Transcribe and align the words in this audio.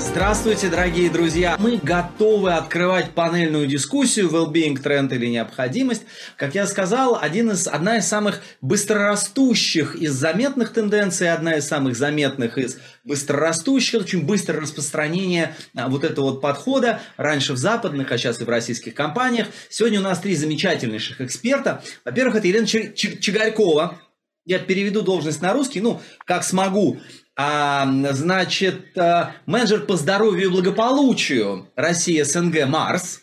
Здравствуйте, 0.00 0.70
дорогие 0.70 1.10
друзья! 1.10 1.56
Мы 1.58 1.76
готовы 1.76 2.54
открывать 2.54 3.10
панельную 3.10 3.66
дискуссию 3.66 4.30
well-being, 4.30 4.80
тренд 4.80 5.12
или 5.12 5.26
необходимость. 5.26 6.02
Как 6.36 6.54
я 6.54 6.66
сказал, 6.66 7.18
один 7.20 7.50
из, 7.50 7.68
одна 7.68 7.98
из 7.98 8.06
самых 8.06 8.40
быстрорастущих 8.62 9.94
из 9.94 10.12
заметных 10.12 10.72
тенденций, 10.72 11.30
одна 11.30 11.56
из 11.56 11.68
самых 11.68 11.96
заметных 11.96 12.56
из 12.56 12.78
быстрорастущих, 13.04 14.00
очень 14.00 14.24
быстрое 14.24 14.62
распространение 14.62 15.54
а, 15.76 15.88
вот 15.88 16.02
этого 16.02 16.30
вот 16.30 16.40
подхода. 16.40 17.00
Раньше 17.18 17.52
в 17.52 17.58
западных, 17.58 18.10
а 18.10 18.16
сейчас 18.16 18.40
и 18.40 18.44
в 18.44 18.48
российских 18.48 18.94
компаниях. 18.94 19.48
Сегодня 19.68 20.00
у 20.00 20.02
нас 20.02 20.18
три 20.18 20.34
замечательнейших 20.34 21.20
эксперта. 21.20 21.84
Во-первых, 22.06 22.36
это 22.36 22.48
Елена 22.48 22.66
Чигарькова. 22.66 24.00
Я 24.46 24.58
переведу 24.58 25.02
должность 25.02 25.42
на 25.42 25.52
русский, 25.52 25.82
ну, 25.82 26.00
как 26.24 26.42
смогу 26.42 26.98
а, 27.42 27.86
значит, 28.12 28.98
а, 28.98 29.34
менеджер 29.46 29.86
по 29.86 29.96
здоровью 29.96 30.44
и 30.44 30.50
благополучию 30.50 31.70
России 31.74 32.20
СНГ 32.20 32.66
Марс. 32.66 33.22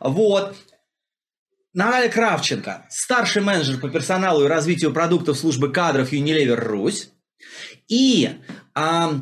Вот. 0.00 0.56
Наталья 1.72 2.10
Кравченко, 2.10 2.86
старший 2.90 3.42
менеджер 3.42 3.78
по 3.78 3.88
персоналу 3.88 4.44
и 4.44 4.48
развитию 4.48 4.92
продуктов 4.92 5.38
службы 5.38 5.70
кадров 5.70 6.12
Unilever 6.12 6.56
Русь. 6.56 7.10
И 7.86 8.30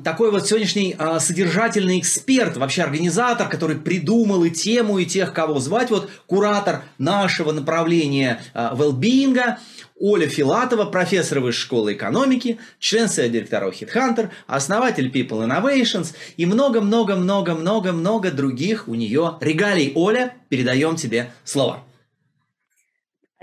такой 0.02 0.32
вот 0.32 0.48
сегодняшний 0.48 0.96
а, 0.98 1.20
содержательный 1.20 2.00
эксперт, 2.00 2.56
вообще 2.56 2.82
организатор, 2.82 3.48
который 3.48 3.76
придумал 3.76 4.42
и 4.42 4.50
тему, 4.50 4.98
и 4.98 5.06
тех, 5.06 5.32
кого 5.32 5.60
звать, 5.60 5.90
вот 5.90 6.10
куратор 6.26 6.82
нашего 6.98 7.52
направления 7.52 8.40
а, 8.52 8.74
well-being, 8.74 9.56
Оля 10.00 10.26
Филатова, 10.26 10.86
профессор 10.86 11.38
Высшей 11.38 11.62
школы 11.62 11.92
экономики, 11.92 12.58
член 12.80 13.08
совета 13.08 13.34
директоров 13.34 13.80
HeadHunter, 13.80 14.30
основатель 14.48 15.08
People 15.08 15.46
Innovations 15.46 16.14
и 16.36 16.46
много-много-много-много-много 16.46 18.32
других 18.32 18.88
у 18.88 18.96
нее 18.96 19.38
регалий. 19.40 19.92
Оля, 19.94 20.34
передаем 20.48 20.96
тебе 20.96 21.30
слово. 21.44 21.84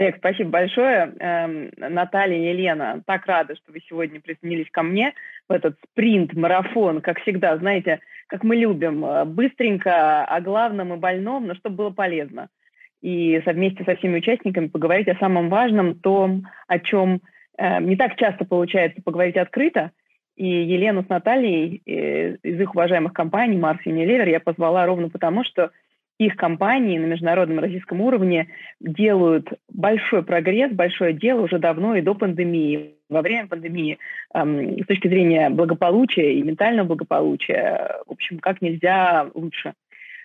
Олег, 0.01 0.17
спасибо 0.17 0.49
большое. 0.49 1.13
Эм, 1.19 1.69
Наталья 1.77 2.35
и 2.35 2.49
Елена, 2.49 3.03
так 3.05 3.27
рада, 3.27 3.55
что 3.55 3.71
вы 3.71 3.81
сегодня 3.87 4.19
присоединились 4.19 4.71
ко 4.71 4.81
мне 4.81 5.13
в 5.47 5.51
этот 5.51 5.77
спринт-марафон, 5.91 7.01
как 7.01 7.21
всегда, 7.21 7.55
знаете, 7.57 7.99
как 8.25 8.43
мы 8.43 8.55
любим, 8.55 9.05
э, 9.05 9.25
быстренько 9.25 10.25
о 10.25 10.41
главном 10.41 10.95
и 10.95 10.97
больном, 10.97 11.45
но 11.45 11.53
чтобы 11.53 11.75
было 11.75 11.89
полезно. 11.91 12.49
И 13.03 13.39
вместе 13.45 13.83
со 13.83 13.95
всеми 13.95 14.17
участниками 14.17 14.69
поговорить 14.69 15.07
о 15.07 15.19
самом 15.19 15.49
важном, 15.49 15.93
том, 15.93 16.47
о 16.67 16.79
чем 16.79 17.21
э, 17.59 17.79
не 17.81 17.95
так 17.95 18.15
часто 18.15 18.43
получается 18.43 19.03
поговорить 19.03 19.37
открыто. 19.37 19.91
И 20.35 20.47
Елену 20.47 21.03
с 21.03 21.09
Натальей 21.09 21.83
э, 21.85 22.37
из 22.41 22.59
их 22.59 22.73
уважаемых 22.73 23.13
компаний, 23.13 23.57
Марс 23.57 23.79
и 23.85 23.91
Unilever, 23.91 24.27
я 24.27 24.39
позвала 24.39 24.83
ровно 24.87 25.09
потому, 25.09 25.43
что 25.43 25.69
их 26.25 26.35
компании 26.35 26.99
на 26.99 27.05
международном 27.05 27.59
российском 27.59 27.99
уровне 27.99 28.47
делают 28.79 29.49
большой 29.69 30.23
прогресс, 30.23 30.71
большое 30.71 31.13
дело 31.13 31.41
уже 31.41 31.57
давно 31.57 31.95
и 31.95 32.01
до 32.01 32.13
пандемии, 32.13 32.95
во 33.09 33.21
время 33.21 33.47
пандемии, 33.47 33.97
эм, 34.35 34.77
с 34.83 34.85
точки 34.85 35.07
зрения 35.07 35.49
благополучия 35.49 36.33
и 36.33 36.43
ментального 36.43 36.89
благополучия, 36.89 37.97
в 38.05 38.11
общем, 38.11 38.39
как 38.39 38.61
нельзя 38.61 39.29
лучше. 39.33 39.73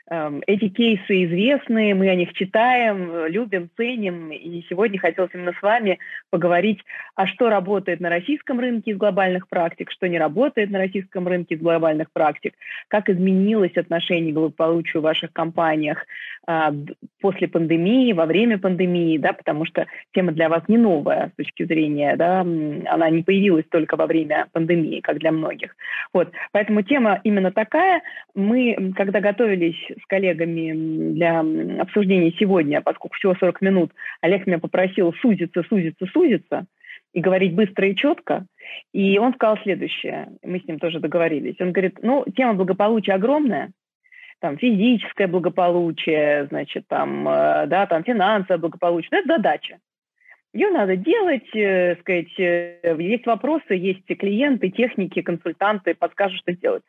Эм, 0.09 0.41
эти 0.47 0.69
кейсы 0.69 1.25
известны, 1.25 1.93
мы 1.95 2.09
о 2.09 2.15
них 2.15 2.33
читаем, 2.33 3.27
любим, 3.27 3.69
ценим. 3.77 4.31
И 4.31 4.65
сегодня 4.69 5.01
хотелось 5.01 5.33
именно 5.35 5.53
с 5.53 5.61
вами 5.61 5.99
поговорить, 6.31 6.79
а 7.17 7.27
что 7.27 7.49
работает 7.49 7.99
на 7.99 8.09
российском 8.09 8.61
рынке 8.61 8.93
из 8.93 8.99
глобальных 8.99 9.49
практик, 9.49 9.91
что 9.91 10.07
не 10.07 10.19
работает 10.19 10.71
на 10.71 10.79
российском 10.79 11.27
рынке 11.27 11.57
из 11.57 11.61
глобальных 11.61 12.13
практик, 12.13 12.55
как 12.87 13.09
изменилось 13.09 13.77
отношение 13.77 14.33
к 14.33 14.37
благополучию 14.37 15.01
в 15.01 15.05
ваших 15.05 15.33
компаниях 15.33 16.07
а, 16.47 16.73
после 17.21 17.49
пандемии, 17.49 18.13
во 18.13 18.27
время 18.27 18.59
пандемии, 18.59 19.19
да, 19.19 19.33
потому 19.33 19.65
что 19.65 19.87
тема 20.13 20.31
для 20.31 20.49
вас 20.49 20.63
не 20.69 20.79
новая 20.79 21.33
с 21.33 21.37
точки 21.37 21.65
зрения, 21.65 22.15
да, 22.15 22.43
она 22.43 23.11
не 23.11 23.25
появилась 23.25 23.67
только 23.69 23.97
во 23.97 24.07
время 24.07 24.47
пандемии, 24.53 25.01
как 25.01 25.19
для 25.19 25.33
многих. 25.33 25.75
Вот, 26.13 26.31
поэтому 26.53 26.83
тема 26.83 27.21
именно 27.25 27.51
такая. 27.51 28.03
Мы, 28.37 28.93
когда 28.95 29.19
готовились 29.19 29.96
с 30.01 30.07
коллегами 30.07 31.13
для 31.13 31.41
обсуждения 31.81 32.33
сегодня, 32.39 32.81
поскольку 32.81 33.17
всего 33.17 33.35
40 33.35 33.61
минут, 33.63 33.93
Олег 34.21 34.47
меня 34.47 34.59
попросил 34.59 35.13
сузиться, 35.15 35.63
сузиться, 35.69 36.07
сузиться 36.07 36.67
и 37.13 37.21
говорить 37.21 37.55
быстро 37.55 37.89
и 37.89 37.97
четко. 37.97 38.47
И 38.93 39.19
он 39.19 39.33
сказал 39.35 39.59
следующее, 39.63 40.29
мы 40.43 40.61
с 40.61 40.67
ним 40.67 40.79
тоже 40.79 41.01
договорились. 41.01 41.57
Он 41.61 41.73
говорит, 41.73 41.99
ну, 42.03 42.25
тема 42.37 42.55
благополучия 42.55 43.13
огромная, 43.13 43.71
там 44.41 44.59
физическое 44.59 45.27
благополучие, 45.27 46.47
значит, 46.47 46.87
там, 46.89 47.27
э, 47.29 47.67
да, 47.69 47.87
там 47.87 48.05
финансовое 48.05 48.59
благополучие, 48.59 49.09
ну, 49.13 49.19
это 49.19 49.29
задача. 49.37 49.79
Ее 50.53 50.71
надо 50.71 50.97
делать, 50.97 51.55
э, 51.55 51.97
сказать, 52.01 52.39
э, 52.39 52.97
есть 52.99 53.27
вопросы, 53.27 53.75
есть 53.75 54.07
клиенты, 54.07 54.71
техники, 54.71 55.23
консультанты, 55.23 55.95
подскажут, 55.95 56.39
что 56.41 56.53
делать. 56.53 56.83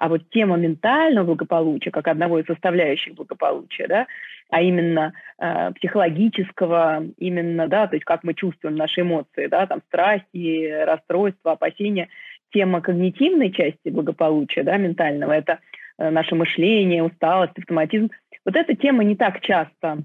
А 0.00 0.08
вот 0.08 0.30
тема 0.30 0.56
ментального 0.56 1.26
благополучия, 1.26 1.90
как 1.90 2.08
одного 2.08 2.38
из 2.38 2.46
составляющих 2.46 3.14
благополучия, 3.14 3.86
да, 3.86 4.06
а 4.48 4.62
именно 4.62 5.12
э, 5.38 5.72
психологического, 5.72 7.04
именно, 7.18 7.68
да, 7.68 7.86
то 7.86 7.96
есть 7.96 8.06
как 8.06 8.24
мы 8.24 8.32
чувствуем 8.32 8.76
наши 8.76 9.02
эмоции, 9.02 9.46
да, 9.48 9.66
там 9.66 9.82
страхи, 9.88 10.84
расстройства, 10.86 11.52
опасения, 11.52 12.08
тема 12.50 12.80
когнитивной 12.80 13.52
части 13.52 13.90
благополучия, 13.90 14.62
да, 14.62 14.78
ментального, 14.78 15.32
это 15.32 15.58
э, 15.98 16.08
наше 16.08 16.34
мышление, 16.34 17.02
усталость, 17.02 17.58
автоматизм. 17.58 18.08
Вот 18.46 18.56
эта 18.56 18.74
тема 18.74 19.04
не 19.04 19.16
так 19.16 19.42
часто. 19.42 19.98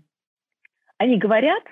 Они 0.97 1.17
говорят, 1.17 1.63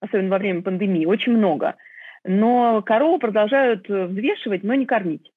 особенно 0.00 0.30
во 0.30 0.38
время 0.38 0.62
пандемии, 0.62 1.06
очень 1.06 1.30
много, 1.30 1.76
но 2.24 2.82
корову 2.82 3.20
продолжают 3.20 3.88
э, 3.88 4.06
взвешивать, 4.06 4.64
но 4.64 4.74
не 4.74 4.84
кормить 4.84 5.30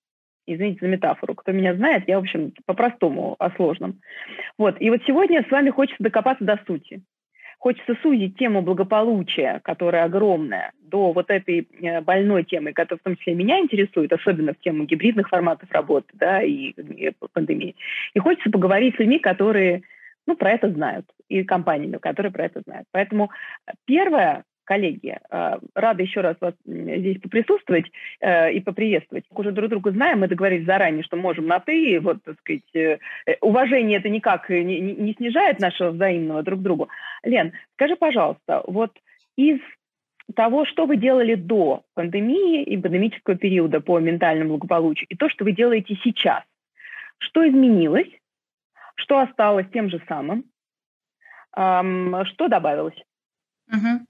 извините 0.56 0.79
за 0.81 0.88
метафору, 0.88 1.35
кто 1.35 1.51
меня 1.51 1.75
знает, 1.75 2.07
я, 2.07 2.17
в 2.17 2.23
общем, 2.23 2.53
по-простому, 2.66 3.35
о 3.39 3.51
сложном. 3.51 4.00
Вот, 4.57 4.78
и 4.79 4.89
вот 4.89 5.01
сегодня 5.06 5.45
с 5.47 5.51
вами 5.51 5.69
хочется 5.69 6.03
докопаться 6.03 6.44
до 6.44 6.59
сути. 6.67 7.01
Хочется 7.59 7.95
сузить 8.01 8.38
тему 8.38 8.63
благополучия, 8.63 9.61
которая 9.63 10.06
огромная, 10.06 10.72
до 10.81 11.11
вот 11.11 11.29
этой 11.29 11.67
э, 11.79 12.01
больной 12.01 12.44
темы, 12.44 12.73
которая 12.73 13.00
в 13.00 13.03
том 13.03 13.16
числе 13.16 13.35
меня 13.35 13.59
интересует, 13.59 14.11
особенно 14.11 14.53
в 14.53 14.59
тему 14.59 14.85
гибридных 14.85 15.29
форматов 15.29 15.72
работы 15.72 16.07
да, 16.13 16.41
и, 16.41 16.72
и 16.72 17.13
пандемии. 17.34 17.75
И 18.16 18.19
хочется 18.19 18.50
поговорить 18.50 18.95
с 18.95 19.00
людьми, 19.00 19.19
которые 19.19 19.84
ну, 20.25 20.35
про 20.35 20.51
это 20.51 20.72
знают, 20.72 21.06
и 21.29 21.44
компаниями, 21.44 21.97
которые 21.97 22.31
про 22.31 22.45
это 22.45 22.61
знают. 22.61 22.88
Поэтому 22.91 23.31
первое, 23.85 24.44
коллеги, 24.72 25.20
э, 25.30 25.59
рада 25.76 26.02
еще 26.02 26.22
раз 26.22 26.38
вас 26.40 26.54
здесь 26.66 27.20
поприсутствовать 27.20 27.92
э, 28.22 28.54
и 28.54 28.62
поприветствовать. 28.62 29.26
Уже 29.32 29.52
друг 29.52 29.70
друга 29.70 29.92
знаем, 29.92 30.22
мы 30.22 30.30
договорились 30.30 30.66
заранее, 30.66 31.04
что 31.04 31.18
можем 31.18 31.46
на 31.46 31.59
«ты», 31.59 32.00
вот, 32.00 32.24
так 32.24 32.40
сказать, 32.40 32.74
э, 32.74 32.98
уважение 33.42 34.00
это 34.00 34.08
никак 34.08 34.50
не, 34.50 34.80
не 34.80 35.14
снижает 35.14 35.59
нашего 35.59 35.92
взаимного 35.92 36.42
друг 36.42 36.62
другу. 36.62 36.88
Лен, 37.24 37.52
скажи, 37.74 37.98
пожалуйста, 37.98 38.64
вот 38.66 38.98
из 39.36 39.59
того, 40.36 40.64
что 40.64 40.86
вы 40.86 40.96
делали 40.96 41.36
до 41.36 41.84
пандемии 41.94 42.64
и 42.64 42.78
пандемического 42.78 43.36
периода 43.36 43.82
по 43.82 44.00
ментальному 44.00 44.52
благополучию, 44.52 45.08
и 45.09 45.18
то, 45.18 45.28
что 45.28 45.44
вы 45.44 45.52
делаете 45.52 46.00
сейчас, 46.02 46.44
что 47.18 47.46
изменилось, 47.46 48.08
что 48.96 49.20
осталось 49.20 49.68
тем 49.74 49.90
же 49.90 50.02
самым, 50.08 50.46
что 51.52 52.48
добавилось? 52.48 53.03
Угу. 53.68 54.06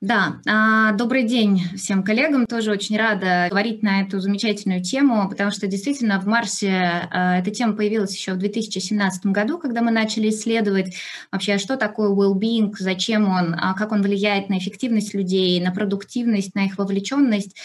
Да, 0.00 0.40
а, 0.46 0.92
добрый 0.92 1.24
день 1.24 1.60
всем 1.76 2.04
коллегам. 2.04 2.46
Тоже 2.46 2.70
очень 2.70 2.96
рада 2.96 3.48
говорить 3.50 3.82
на 3.82 4.02
эту 4.02 4.20
замечательную 4.20 4.80
тему, 4.80 5.28
потому 5.28 5.50
что 5.50 5.66
действительно 5.66 6.20
в 6.20 6.26
Марсе 6.26 7.08
а, 7.10 7.38
эта 7.40 7.50
тема 7.50 7.72
появилась 7.72 8.14
еще 8.14 8.34
в 8.34 8.38
2017 8.38 9.26
году, 9.26 9.58
когда 9.58 9.82
мы 9.82 9.90
начали 9.90 10.28
исследовать 10.28 10.94
вообще, 11.32 11.58
что 11.58 11.76
такое 11.76 12.10
well-being, 12.10 12.72
зачем 12.78 13.28
он, 13.28 13.56
а 13.58 13.74
как 13.74 13.90
он 13.90 14.02
влияет 14.02 14.48
на 14.48 14.58
эффективность 14.58 15.14
людей, 15.14 15.60
на 15.60 15.72
продуктивность, 15.72 16.54
на 16.54 16.66
их 16.66 16.78
вовлеченность. 16.78 17.56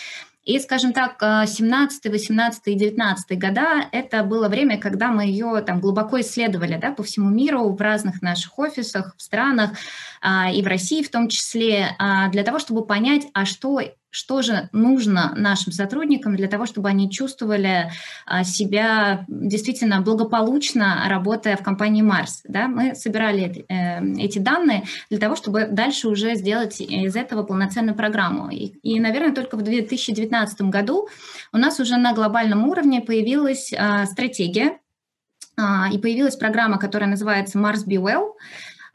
И, 0.43 0.59
скажем 0.59 0.91
так, 0.91 1.21
17, 1.21 2.11
18 2.11 2.61
и 2.67 2.73
19 2.75 3.39
года– 3.39 3.87
это 3.91 4.23
было 4.23 4.49
время, 4.49 4.77
когда 4.77 5.09
мы 5.09 5.25
ее 5.25 5.61
там 5.65 5.79
глубоко 5.79 6.19
исследовали 6.19 6.77
да, 6.77 6.91
по 6.91 7.03
всему 7.03 7.29
миру, 7.29 7.69
в 7.69 7.79
разных 7.79 8.21
наших 8.21 8.59
офисах, 8.59 9.15
в 9.17 9.21
странах, 9.21 9.71
а, 10.21 10.51
и 10.51 10.61
в 10.61 10.67
России 10.67 11.01
в 11.01 11.09
том 11.09 11.29
числе, 11.29 11.95
а, 11.97 12.29
для 12.29 12.43
того, 12.43 12.59
чтобы 12.59 12.85
понять, 12.85 13.23
а 13.33 13.45
что 13.45 13.81
что 14.13 14.44
же 14.44 14.69
нужно 14.74 15.33
нашим 15.36 15.74
сотрудникам 15.74 16.36
для 16.36 16.48
того, 16.48 16.68
чтобы 16.68 16.88
они 16.88 17.10
чувствовали 17.10 17.92
а, 18.27 18.44
себя 18.44 19.25
действительно 19.27 20.01
благополучно, 20.01 21.06
работая 21.07 21.57
в 21.57 21.63
компании 21.63 22.04
Марс. 22.04 22.44
Да? 22.48 22.68
Мы 22.68 22.94
собирали 22.94 23.65
э, 23.68 24.24
эти 24.24 24.38
данные 24.38 24.83
для 25.10 25.18
того, 25.18 25.36
чтобы 25.36 25.65
дальше 25.65 26.07
уже 26.07 26.36
сделать 26.36 26.80
из 26.80 27.15
этого 27.15 27.42
полноценную 27.42 27.95
программу. 27.95 28.51
И, 28.51 28.74
и 28.83 29.00
наверное, 29.00 29.33
только 29.33 29.57
в 29.57 29.63
2019 29.63 30.62
году 30.62 31.10
у 31.51 31.57
нас 31.57 31.80
уже 31.80 31.98
на 31.98 32.13
глобальном 32.13 32.68
уровне 32.68 33.01
появилась 33.01 33.74
а, 33.75 34.06
стратегия 34.06 34.77
а, 35.57 35.89
и 35.92 35.98
появилась 35.98 36.36
программа, 36.36 36.77
которая 36.77 37.10
называется 37.10 37.57
Mars 37.57 37.88
Be 37.88 37.95
Well, 37.95 38.33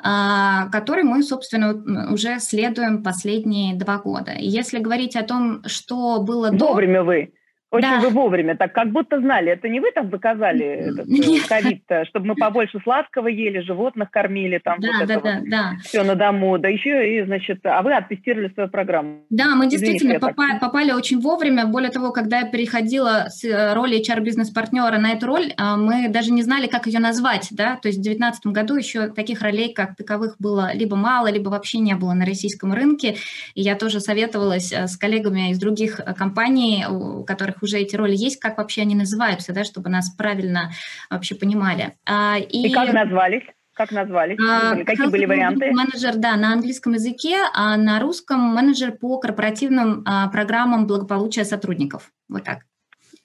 а, 0.00 0.68
которой 0.70 1.02
мы, 1.02 1.22
собственно, 1.22 2.12
уже 2.12 2.38
следуем 2.38 3.02
последние 3.02 3.74
два 3.74 3.98
года. 3.98 4.32
Если 4.38 4.78
говорить 4.78 5.16
о 5.16 5.24
том, 5.24 5.62
что 5.66 6.20
было. 6.20 6.50
Вовремя 6.52 7.02
вы. 7.02 7.32
Очень 7.70 7.88
да. 7.88 8.00
вы 8.00 8.08
вовремя, 8.08 8.56
так 8.56 8.72
как 8.72 8.90
будто 8.92 9.20
знали. 9.20 9.52
Это 9.52 9.68
не 9.68 9.80
вы 9.80 9.92
там 9.92 10.10
заказали 10.10 10.90
э, 10.90 11.48
ковид, 11.48 11.82
чтобы 12.08 12.28
мы 12.28 12.34
побольше 12.34 12.80
сладкого 12.82 13.28
ели, 13.28 13.60
животных 13.60 14.10
кормили, 14.10 14.58
там 14.58 14.80
да, 14.80 14.88
вот 14.88 15.06
да, 15.06 15.14
это 15.14 15.22
да, 15.22 15.34
вот 15.34 15.50
да. 15.50 15.72
все 15.84 16.02
на 16.02 16.14
дому. 16.14 16.58
Да 16.58 16.68
еще 16.68 17.18
и, 17.18 17.24
значит, 17.24 17.60
а 17.64 17.82
вы 17.82 17.94
оттестировали 17.94 18.48
свою 18.54 18.70
программу. 18.70 19.20
Да, 19.28 19.54
мы 19.54 19.68
действительно 19.68 20.16
Извините, 20.16 20.20
попали, 20.20 20.58
попали 20.58 20.92
очень 20.92 21.20
вовремя. 21.20 21.66
Более 21.66 21.90
того, 21.90 22.10
когда 22.12 22.40
я 22.40 22.46
переходила 22.46 23.26
с 23.28 23.44
э, 23.44 23.74
роли 23.74 24.00
HR-бизнес-партнера 24.00 24.98
на 24.98 25.12
эту 25.12 25.26
роль, 25.26 25.52
а, 25.58 25.76
мы 25.76 26.08
даже 26.08 26.32
не 26.32 26.42
знали, 26.42 26.68
как 26.68 26.86
ее 26.86 27.00
назвать. 27.00 27.48
Да? 27.50 27.76
То 27.76 27.88
есть 27.88 27.98
в 27.98 28.02
2019 28.02 28.46
году 28.46 28.76
еще 28.76 29.08
таких 29.08 29.42
ролей, 29.42 29.74
как 29.74 29.94
таковых, 29.94 30.36
было 30.38 30.72
либо 30.72 30.96
мало, 30.96 31.30
либо 31.30 31.50
вообще 31.50 31.80
не 31.80 31.94
было 31.94 32.14
на 32.14 32.24
российском 32.24 32.72
рынке. 32.72 33.16
И 33.54 33.60
я 33.60 33.74
тоже 33.74 34.00
советовалась 34.00 34.72
э, 34.72 34.86
с 34.86 34.96
коллегами 34.96 35.50
из 35.50 35.58
других 35.58 36.00
компаний, 36.16 36.86
у 36.88 37.24
которых 37.24 37.57
которых 37.58 37.62
уже 37.62 37.78
эти 37.78 37.96
роли 37.96 38.14
есть, 38.14 38.40
как 38.40 38.58
вообще 38.58 38.82
они 38.82 38.94
называются, 38.94 39.52
да, 39.52 39.64
чтобы 39.64 39.90
нас 39.90 40.10
правильно 40.10 40.70
вообще 41.10 41.34
понимали. 41.34 41.94
А, 42.06 42.36
и, 42.38 42.68
и 42.68 42.72
как 42.72 42.92
назвались? 42.92 43.44
Как 43.74 43.92
назвались? 43.92 44.38
А, 44.40 44.76
Какие 44.84 45.10
были 45.10 45.26
варианты? 45.26 45.70
Менеджер, 45.70 46.16
да, 46.16 46.36
на 46.36 46.52
английском 46.52 46.94
языке, 46.94 47.36
а 47.54 47.76
на 47.76 48.00
русском 48.00 48.40
менеджер 48.40 48.92
по 48.92 49.18
корпоративным 49.18 50.02
а, 50.04 50.28
программам 50.28 50.86
благополучия 50.86 51.44
сотрудников. 51.44 52.10
Вот 52.28 52.44
так. 52.44 52.58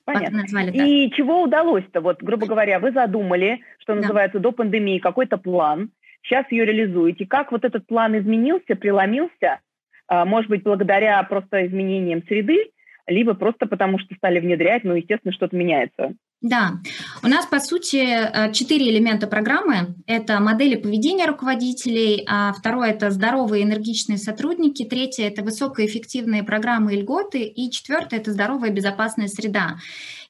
Понятно. 0.06 0.42
Назвали, 0.42 0.72
да. 0.78 0.86
И 0.86 1.10
чего 1.12 1.44
удалось-то? 1.44 2.02
Вот, 2.02 2.22
грубо 2.22 2.46
говоря, 2.46 2.80
вы 2.80 2.92
задумали, 2.92 3.62
что 3.80 3.96
называется, 3.96 4.38
да. 4.38 4.44
до 4.44 4.52
пандемии 4.52 5.00
какой-то 5.00 5.38
план, 5.38 5.90
сейчас 6.22 6.46
ее 6.52 6.66
реализуете. 6.66 7.26
Как 7.26 7.52
вот 7.52 7.64
этот 7.64 7.88
план 7.88 8.18
изменился, 8.18 8.76
преломился? 8.76 9.60
А, 10.08 10.26
может 10.26 10.50
быть, 10.50 10.64
благодаря 10.64 11.24
просто 11.24 11.66
изменениям 11.66 12.22
среды 12.28 12.73
либо 13.08 13.34
просто 13.34 13.66
потому, 13.66 14.00
что 14.00 14.16
стали 14.16 14.40
внедрять, 14.40 14.84
ну, 14.84 14.96
естественно, 14.96 15.34
что-то 15.34 15.56
меняется. 15.56 16.14
Да, 16.44 16.82
у 17.24 17.28
нас, 17.28 17.46
по 17.46 17.62
сути, 17.62 18.06
э, 18.06 18.52
четыре 18.52 18.90
элемента 18.90 19.28
программы. 19.28 19.96
Это 20.08 20.42
модели 20.42 20.76
поведения 20.76 21.26
руководителей, 21.26 22.26
а 22.28 22.52
второе– 22.52 22.90
это 22.92 23.12
здоровые 23.12 23.64
энергичные 23.64 24.18
сотрудники, 24.18 24.84
третье– 24.84 25.24
это 25.30 25.42
высокоэффективные 25.42 26.44
программы 26.44 26.96
и 26.96 27.02
льготы, 27.02 27.44
и 27.44 27.72
четвертое– 27.72 28.18
это 28.20 28.34
здоровая 28.34 28.72
безопасная 28.72 29.30
среда. 29.30 29.78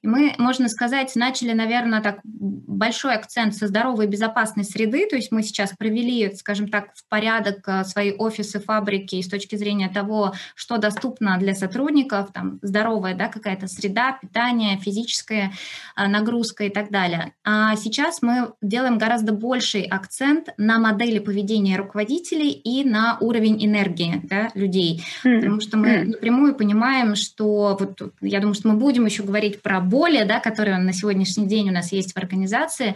И 0.04 0.08
мы, 0.08 0.36
можно 0.38 0.68
сказать, 0.68 1.16
начали, 1.16 1.54
наверное, 1.54 2.02
так 2.02 2.20
большой 2.24 3.16
акцент 3.16 3.56
со 3.56 3.68
здоровой 3.68 4.06
безопасной 4.06 4.66
среды, 4.66 5.08
то 5.10 5.16
есть 5.16 5.32
мы 5.32 5.44
сейчас 5.44 5.72
провели, 5.78 6.36
скажем 6.36 6.68
так, 6.68 6.94
в 6.94 7.08
порядок 7.08 7.66
э, 7.68 7.86
свои 7.86 8.12
офисы, 8.12 8.60
фабрики 8.60 9.22
с 9.22 9.30
точки 9.30 9.56
зрения 9.56 9.88
того, 9.88 10.34
что 10.56 10.78
доступно 10.78 11.38
для 11.38 11.56
сотрудников, 11.56 12.34
там 12.34 12.60
здоровая 12.62 13.16
да, 13.16 13.30
какая-то 13.30 13.68
среда, 13.68 14.18
питание, 14.22 14.78
физическая 14.78 15.54
э, 15.96 16.03
нагрузка 16.08 16.66
и 16.66 16.70
так 16.70 16.92
далее. 16.92 17.34
А 17.44 17.76
сейчас 17.76 18.22
мы 18.22 18.54
делаем 18.62 18.98
гораздо 18.98 19.34
больший 19.34 19.84
акцент 19.84 20.50
на 20.58 20.80
модели 20.80 21.20
поведения 21.20 21.78
руководителей 21.78 22.52
и 22.52 22.84
на 22.84 23.18
уровень 23.20 23.64
энергии 23.66 24.22
да, 24.24 24.50
людей, 24.54 25.04
потому 25.24 25.60
что 25.62 25.78
мы 25.78 26.04
напрямую 26.04 26.56
понимаем, 26.56 27.16
что 27.16 27.78
вот 27.80 28.14
я 28.22 28.40
думаю, 28.40 28.56
что 28.56 28.70
мы 28.70 28.76
будем 28.76 29.06
еще 29.06 29.24
говорить 29.24 29.62
про 29.62 29.80
боли, 29.80 30.24
да, 30.24 30.40
которые 30.40 30.78
на 30.78 30.94
сегодняшний 30.94 31.48
день 31.48 31.70
у 31.70 31.74
нас 31.74 31.92
есть 31.92 32.14
в 32.14 32.18
организации. 32.18 32.96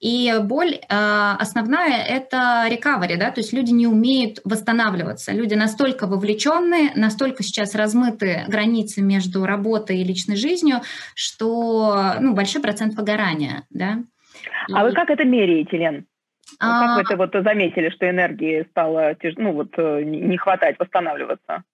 И 0.00 0.34
боль 0.42 0.74
э, 0.74 1.36
основная– 1.38 2.02
это 2.08 2.66
recovery, 2.70 3.16
да, 3.16 3.30
то 3.30 3.40
есть 3.40 3.52
люди 3.52 3.72
не 3.72 3.86
умеют 3.86 4.40
восстанавливаться. 4.44 5.32
Люди 5.32 5.54
настолько 5.54 6.06
вовлеченные, 6.06 6.92
настолько 6.94 7.42
сейчас 7.42 7.74
размыты 7.74 8.44
границы 8.48 9.02
между 9.02 9.44
работой 9.44 10.00
и 10.00 10.04
личной 10.04 10.36
жизнью, 10.36 10.82
что 11.14 12.14
ну, 12.20 12.34
большой 12.36 12.62
процент 12.62 12.94
выгорания. 12.94 13.64
Да. 13.70 13.98
А 14.72 14.82
и... 14.82 14.84
вы 14.84 14.92
как 14.92 15.10
это 15.10 15.24
меряете, 15.24 15.76
Лен? 15.76 16.06
А... 16.60 16.80
Как 16.80 16.96
вы 16.96 17.02
это 17.02 17.16
вот 17.16 17.44
заметили, 17.44 17.90
что 17.90 18.08
энергии 18.08 18.66
стало 18.70 19.16
ну, 19.36 19.52
вот, 19.52 19.74
э, 19.76 20.02
не 20.04 20.36
хватать 20.36 20.78
восстанавливаться? 20.78 21.64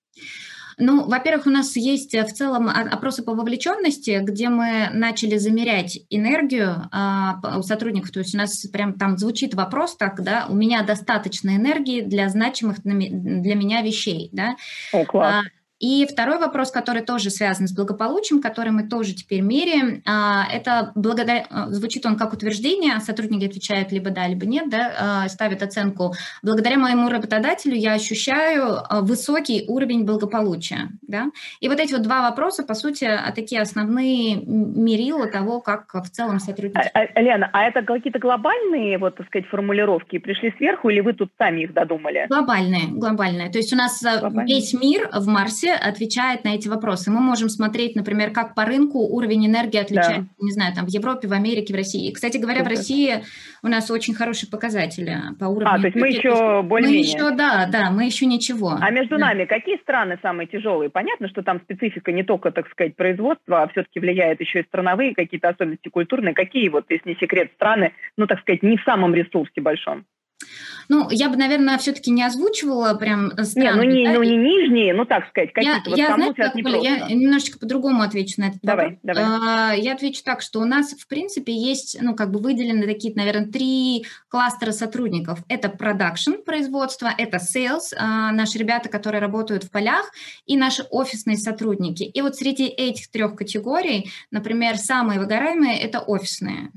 Ну, 0.79 1.09
во-первых, 1.09 1.47
у 1.47 1.51
нас 1.51 1.77
есть 1.77 2.15
э, 2.15 2.25
в 2.25 2.33
целом 2.33 2.69
опросы 2.69 3.23
по 3.23 3.35
вовлеченности, 3.35 4.21
где 4.23 4.49
мы 4.49 4.89
начали 4.93 5.37
замерять 5.37 5.99
энергию 6.11 6.89
а, 6.91 7.59
у 7.59 7.63
сотрудников. 7.63 8.11
То 8.11 8.21
есть 8.21 8.35
у 8.35 8.39
нас 8.39 8.67
прям 8.67 8.95
там 8.95 9.19
звучит 9.19 9.55
вопрос 9.55 9.97
так, 9.97 10.23
да, 10.23 10.47
у 10.49 10.55
меня 10.55 10.83
достаточно 10.83 11.57
энергии 11.57 12.01
для 12.01 12.29
значимых 12.29 12.83
для 12.83 13.55
меня 13.55 13.83
вещей, 13.83 14.31
да. 14.33 14.57
О, 14.93 15.05
класс. 15.05 15.45
А, 15.45 15.49
и 15.83 16.07
второй 16.07 16.39
вопрос, 16.39 16.71
который 16.71 17.03
тоже 17.03 17.29
связан 17.29 17.67
с 17.67 17.75
благополучием, 17.75 18.41
который 18.41 18.71
мы 18.71 18.85
тоже 18.85 19.15
теперь 19.15 19.41
меряем, 19.41 20.01
а, 20.07 20.47
это 20.49 20.93
благодаря, 20.95 21.45
а, 21.51 21.71
звучит 21.71 22.07
он 22.07 22.17
как 22.17 22.33
утверждение, 22.33 23.01
сотрудники 23.01 23.47
отвечают 23.47 23.91
либо 23.91 24.11
да, 24.11 24.29
либо 24.29 24.47
нет, 24.47 24.71
да, 24.71 24.93
а, 25.25 25.29
ставят 25.29 25.61
оценку. 25.61 26.15
Благодаря 26.41 26.79
моему 26.79 27.09
работодателю 27.09 27.75
я 27.75 27.95
ощущаю 27.95 28.77
высокий 29.03 29.65
уровень 29.67 30.05
благополучия. 30.05 30.91
Да? 31.03 31.33
И 31.59 31.69
вот 31.69 31.81
эти 31.81 31.93
вот 31.93 32.03
два 32.03 32.23
вопроса, 32.23 32.63
по 32.63 32.75
сути, 32.75 33.11
такие 33.35 33.61
основные 33.61 34.37
мерила 34.37 35.27
того, 35.27 35.61
как 35.61 35.93
в 35.93 36.09
целом 36.11 36.39
сотрудники... 36.39 36.91
А, 36.95 37.21
Лена, 37.21 37.51
а 37.53 37.65
это 37.65 37.83
какие-то 37.83 38.21
глобальные, 38.21 38.99
вот, 38.99 39.17
так 39.17 39.27
сказать, 39.27 39.49
формулировки 39.49 40.19
пришли 40.19 40.55
сверху, 40.59 40.91
или 40.91 41.01
вы 41.01 41.13
тут 41.15 41.33
сами 41.39 41.63
их 41.63 41.75
додумали? 41.75 42.27
Глобальные, 42.29 42.87
глобальные. 42.87 43.51
То 43.51 43.59
есть 43.59 43.73
у 43.73 43.77
нас 43.77 44.01
глобальные. 44.01 44.47
весь 44.47 44.73
мир 44.75 45.11
в 45.13 45.27
Марсе 45.27 45.72
отвечает 45.77 46.45
на 46.45 46.55
эти 46.55 46.69
вопросы. 46.69 47.11
Мы 47.11 47.21
можем 47.21 47.49
смотреть, 47.49 47.97
например, 47.97 48.31
как 48.31 48.55
по 48.55 48.65
рынку 48.65 49.01
уровень 49.01 49.47
энергии 49.47 49.79
отличается, 49.79 50.23
да. 50.23 50.45
не 50.47 50.53
знаю, 50.53 50.75
там 50.75 50.87
в 50.87 50.89
Европе, 50.89 51.29
в 51.29 51.33
Америке, 51.33 51.73
в 51.73 51.77
России. 51.77 52.09
И, 52.09 52.13
кстати 52.13 52.39
говоря, 52.39 52.61
Супер. 52.61 52.75
в 52.75 52.77
России 52.77 53.25
у 53.63 53.69
нас 53.69 53.91
очень 53.91 54.15
хорошие 54.15 54.51
показатели 54.51 55.17
по 55.39 55.47
уровню. 55.47 55.75
А, 55.75 55.79
то 55.79 55.87
есть 55.87 55.97
мы 55.97 56.09
еще 56.09 56.63
более-менее. 56.63 57.03
Мы 57.03 57.07
еще, 57.07 57.37
да, 57.37 57.67
да, 57.71 57.91
мы 57.91 58.05
еще 58.05 58.27
ничего. 58.27 58.77
А 58.81 58.91
между 58.91 59.19
да. 59.19 59.27
нами 59.27 59.45
какие 59.45 59.79
страны 59.79 60.19
самые 60.23 60.47
тяжелые? 60.47 60.91
Понятно, 60.91 61.29
что 61.29 61.43
там 61.43 61.61
специфика 61.61 62.13
не 62.13 62.23
только, 62.23 62.51
так 62.51 62.69
сказать, 62.71 62.97
производства, 62.97 63.63
а 63.63 63.69
все-таки 63.69 64.01
влияет 64.01 64.41
еще 64.41 64.61
и 64.61 64.67
страновые 64.67 65.15
какие-то 65.15 65.49
особенности 65.49 65.89
культурные. 65.89 66.35
Какие 66.35 66.69
вот, 66.69 66.87
если 66.89 67.11
не 67.11 67.17
секрет, 67.17 67.53
страны, 67.55 67.93
ну, 68.17 68.27
так 68.27 68.41
сказать, 68.41 68.63
не 68.63 68.77
в 68.77 68.83
самом 68.83 69.15
ресурсе 69.15 69.61
большом? 69.61 70.05
Ну, 70.89 71.09
я 71.11 71.29
бы, 71.29 71.37
наверное, 71.37 71.79
все-таки 71.79 72.11
не 72.11 72.23
озвучивала 72.23 72.95
прям 72.95 73.31
страны. 73.45 73.57
Не, 73.57 73.73
ну 73.73 73.83
не, 73.83 74.07
да? 74.07 74.13
ну 74.13 74.23
не 74.23 74.37
нижние, 74.37 74.95
ну 74.95 75.05
так 75.05 75.29
сказать, 75.29 75.53
какие-то 75.53 75.91
я, 75.91 75.91
вот 75.91 75.99
я, 75.99 76.15
знаете, 76.15 76.43
как, 76.43 76.55
Оля, 76.55 76.81
я 76.81 77.09
немножечко 77.09 77.59
по-другому 77.59 78.03
отвечу 78.03 78.41
на 78.41 78.49
этот 78.49 78.61
давай, 78.63 78.87
вопрос. 78.87 79.01
Давай. 79.03 79.25
А, 79.25 79.75
я 79.75 79.95
отвечу 79.95 80.23
так, 80.25 80.43
что 80.43 80.61
у 80.61 80.65
нас, 80.65 80.93
в 80.93 81.07
принципе, 81.09 81.53
есть, 81.55 81.97
ну, 82.01 82.15
как 82.15 82.31
бы 82.31 82.41
выделены 82.41 82.87
такие, 82.87 83.15
наверное, 83.15 83.47
три 83.47 84.05
кластера 84.29 84.73
сотрудников. 84.73 85.39
Это 85.49 85.69
продакшн, 85.69 86.33
производство, 86.45 87.11
это 87.17 87.39
sales, 87.39 87.95
а, 87.97 88.33
наши 88.33 88.59
ребята, 88.59 88.89
которые 88.89 89.21
работают 89.21 89.65
в 89.65 89.71
полях, 89.71 90.11
и 90.47 90.57
наши 90.57 90.83
офисные 90.91 91.37
сотрудники. 91.37 92.03
И 92.03 92.21
вот 92.21 92.37
среди 92.37 92.67
этих 92.67 93.11
трех 93.11 93.37
категорий, 93.37 94.11
например, 94.31 94.77
самые 94.77 95.21
выгораемые– 95.21 95.79
это 95.81 96.01
офисные. 96.01 96.71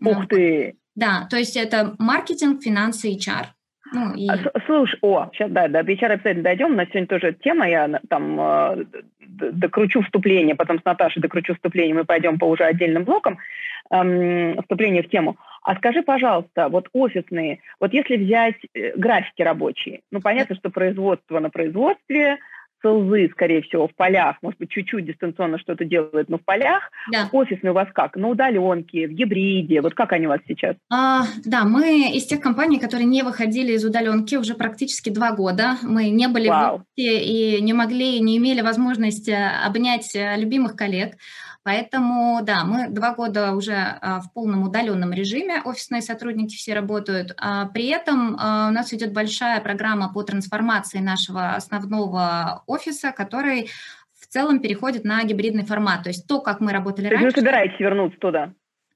Ух 0.00 0.26
ты! 0.28 0.76
Да, 0.94 1.26
то 1.30 1.36
есть 1.36 1.56
это 1.56 1.94
маркетинг, 1.98 2.62
финансы, 2.62 3.14
HR. 3.14 3.46
Ну, 3.94 4.14
и... 4.14 4.28
А, 4.28 4.38
слушай, 4.66 4.98
о, 5.02 5.28
сейчас, 5.32 5.50
да, 5.50 5.68
до 5.68 5.80
HR 5.80 6.12
обязательно 6.12 6.44
дойдем, 6.44 6.76
нас 6.76 6.88
сегодня 6.88 7.06
тоже 7.06 7.36
тема, 7.42 7.68
я 7.68 8.00
там 8.08 8.40
э, 8.40 8.84
докручу 9.20 10.02
вступление, 10.02 10.54
потом 10.54 10.80
с 10.80 10.84
Наташей 10.84 11.20
докручу 11.20 11.54
вступление, 11.54 11.94
мы 11.94 12.04
пойдем 12.04 12.38
по 12.38 12.46
уже 12.46 12.64
отдельным 12.64 13.04
блокам, 13.04 13.38
эм, 13.90 14.60
вступление 14.62 15.02
в 15.02 15.10
тему. 15.10 15.36
А 15.62 15.76
скажи, 15.76 16.02
пожалуйста, 16.02 16.68
вот 16.68 16.88
офисные, 16.94 17.60
вот 17.80 17.92
если 17.92 18.16
взять 18.16 18.56
э, 18.74 18.96
графики 18.96 19.42
рабочие, 19.42 20.00
ну, 20.10 20.20
понятно, 20.20 20.56
что 20.56 20.70
производство 20.70 21.38
на 21.38 21.50
производстве– 21.50 22.38
СЛЗы, 22.82 23.30
скорее 23.32 23.62
всего, 23.62 23.88
в 23.88 23.94
полях, 23.94 24.36
может 24.42 24.58
быть, 24.58 24.70
чуть-чуть 24.70 25.06
дистанционно 25.06 25.58
что-то 25.58 25.84
делают, 25.84 26.28
но 26.28 26.38
в 26.38 26.44
полях. 26.44 26.90
Да. 27.10 27.28
Офисные 27.32 27.70
у 27.70 27.74
вас 27.74 27.88
как? 27.92 28.16
На 28.16 28.28
удаленке, 28.28 29.06
в 29.06 29.12
гибриде? 29.12 29.80
Вот 29.80 29.94
как 29.94 30.12
они 30.12 30.26
у 30.26 30.30
вас 30.30 30.40
сейчас? 30.46 30.76
А, 30.90 31.22
да, 31.44 31.64
мы 31.64 32.10
из 32.12 32.26
тех 32.26 32.40
компаний, 32.40 32.78
которые 32.78 33.06
не 33.06 33.22
выходили 33.22 33.72
из 33.72 33.84
удаленки 33.84 34.36
уже 34.36 34.54
практически 34.54 35.10
два 35.10 35.32
года. 35.32 35.76
Мы 35.82 36.10
не 36.10 36.28
были 36.28 36.48
Вау. 36.48 36.78
в 36.78 36.80
офисе 36.82 37.24
и 37.24 37.60
не 37.62 37.72
могли, 37.72 38.20
не 38.20 38.36
имели 38.38 38.60
возможности 38.60 39.36
обнять 39.66 40.14
э, 40.14 40.36
любимых 40.36 40.76
коллег. 40.76 41.14
Поэтому, 41.64 42.40
да, 42.42 42.64
мы 42.64 42.88
два 42.88 43.14
года 43.14 43.52
уже 43.52 43.74
а, 43.74 44.20
в 44.20 44.32
полном 44.32 44.64
удаленном 44.64 45.12
режиме, 45.12 45.62
офисные 45.64 46.02
сотрудники 46.02 46.56
все 46.56 46.74
работают. 46.74 47.34
А 47.36 47.66
при 47.66 47.86
этом 47.86 48.36
а, 48.38 48.68
у 48.68 48.72
нас 48.72 48.92
идет 48.92 49.12
большая 49.12 49.60
программа 49.60 50.12
по 50.12 50.24
трансформации 50.24 50.98
нашего 50.98 51.54
основного 51.54 52.64
офиса, 52.66 53.12
который 53.12 53.70
в 54.18 54.26
целом 54.26 54.60
переходит 54.60 55.04
на 55.04 55.22
гибридный 55.22 55.64
формат. 55.64 56.02
То 56.02 56.08
есть 56.08 56.26
то, 56.26 56.40
как 56.40 56.60
мы 56.60 56.72
работали 56.72 57.08
то 57.08 57.14
раньше... 57.14 57.26
Вы 57.26 57.30
собираетесь 57.32 57.78
вернуться 57.78 58.18
туда? 58.18 58.52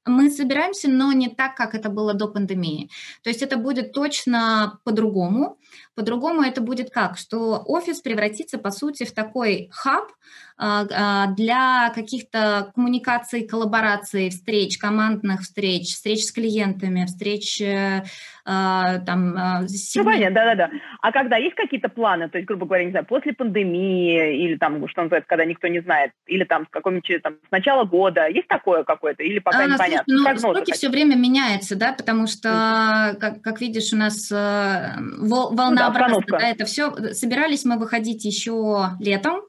Мы 0.06 0.30
собираемся, 0.30 0.88
но 0.88 1.12
не 1.12 1.28
так, 1.28 1.56
как 1.56 1.74
это 1.74 1.88
было 1.88 2.14
до 2.14 2.28
пандемии. 2.28 2.90
То 3.24 3.30
есть 3.30 3.42
это 3.42 3.56
будет 3.56 3.92
точно 3.92 4.78
по-другому. 4.84 5.58
По-другому 5.96 6.42
это 6.42 6.60
будет 6.60 6.90
как? 6.90 7.18
Что 7.18 7.60
офис 7.66 8.00
превратится, 8.00 8.58
по 8.58 8.70
сути, 8.70 9.04
в 9.04 9.12
такой 9.12 9.68
хаб 9.72 10.12
для 10.58 11.92
каких-то 11.94 12.72
коммуникаций, 12.74 13.46
коллабораций, 13.46 14.30
встреч, 14.30 14.78
командных 14.78 15.42
встреч, 15.42 15.88
встреч 15.88 16.24
с 16.24 16.32
клиентами, 16.32 17.04
встреч 17.04 17.60
э, 17.60 18.04
а, 18.48 19.00
там... 19.00 19.66
С... 19.66 19.94
Ну, 19.96 20.04
понятно, 20.04 20.34
да-да-да. 20.34 20.70
А 21.02 21.10
когда 21.10 21.36
есть 21.36 21.56
какие-то 21.56 21.88
планы, 21.88 22.28
то 22.28 22.38
есть, 22.38 22.46
грубо 22.46 22.64
говоря, 22.64 22.84
не 22.84 22.92
знаю, 22.92 23.04
после 23.04 23.32
пандемии 23.32 24.44
или 24.44 24.56
там, 24.56 24.88
что 24.88 25.02
называется, 25.02 25.28
когда 25.28 25.44
никто 25.44 25.66
не 25.66 25.80
знает, 25.80 26.12
или 26.26 26.44
там 26.44 26.64
с 26.66 26.70
какого-нибудь 26.70 27.22
там 27.22 27.34
с 27.46 27.50
начала 27.50 27.84
года, 27.84 28.28
есть 28.28 28.46
такое 28.46 28.84
какое-то 28.84 29.24
или 29.24 29.40
пока 29.40 29.64
а, 29.64 29.66
непонятно? 29.66 30.16
Слушай, 30.16 30.32
ну, 30.34 30.38
сроки 30.38 30.72
все 30.72 30.88
время 30.88 31.16
меняются, 31.16 31.76
да, 31.76 31.92
потому 31.92 32.28
что, 32.28 33.16
как, 33.20 33.42
как 33.42 33.60
видишь, 33.60 33.92
у 33.92 33.96
нас 33.96 34.30
э, 34.30 34.94
волнообразно, 35.18 36.20
ну, 36.20 36.22
да, 36.28 36.38
да, 36.38 36.48
это 36.48 36.64
все. 36.66 36.92
Собирались 37.14 37.64
мы 37.64 37.78
выходить 37.78 38.24
еще 38.24 38.90
летом, 39.00 39.34
а, 39.34 39.40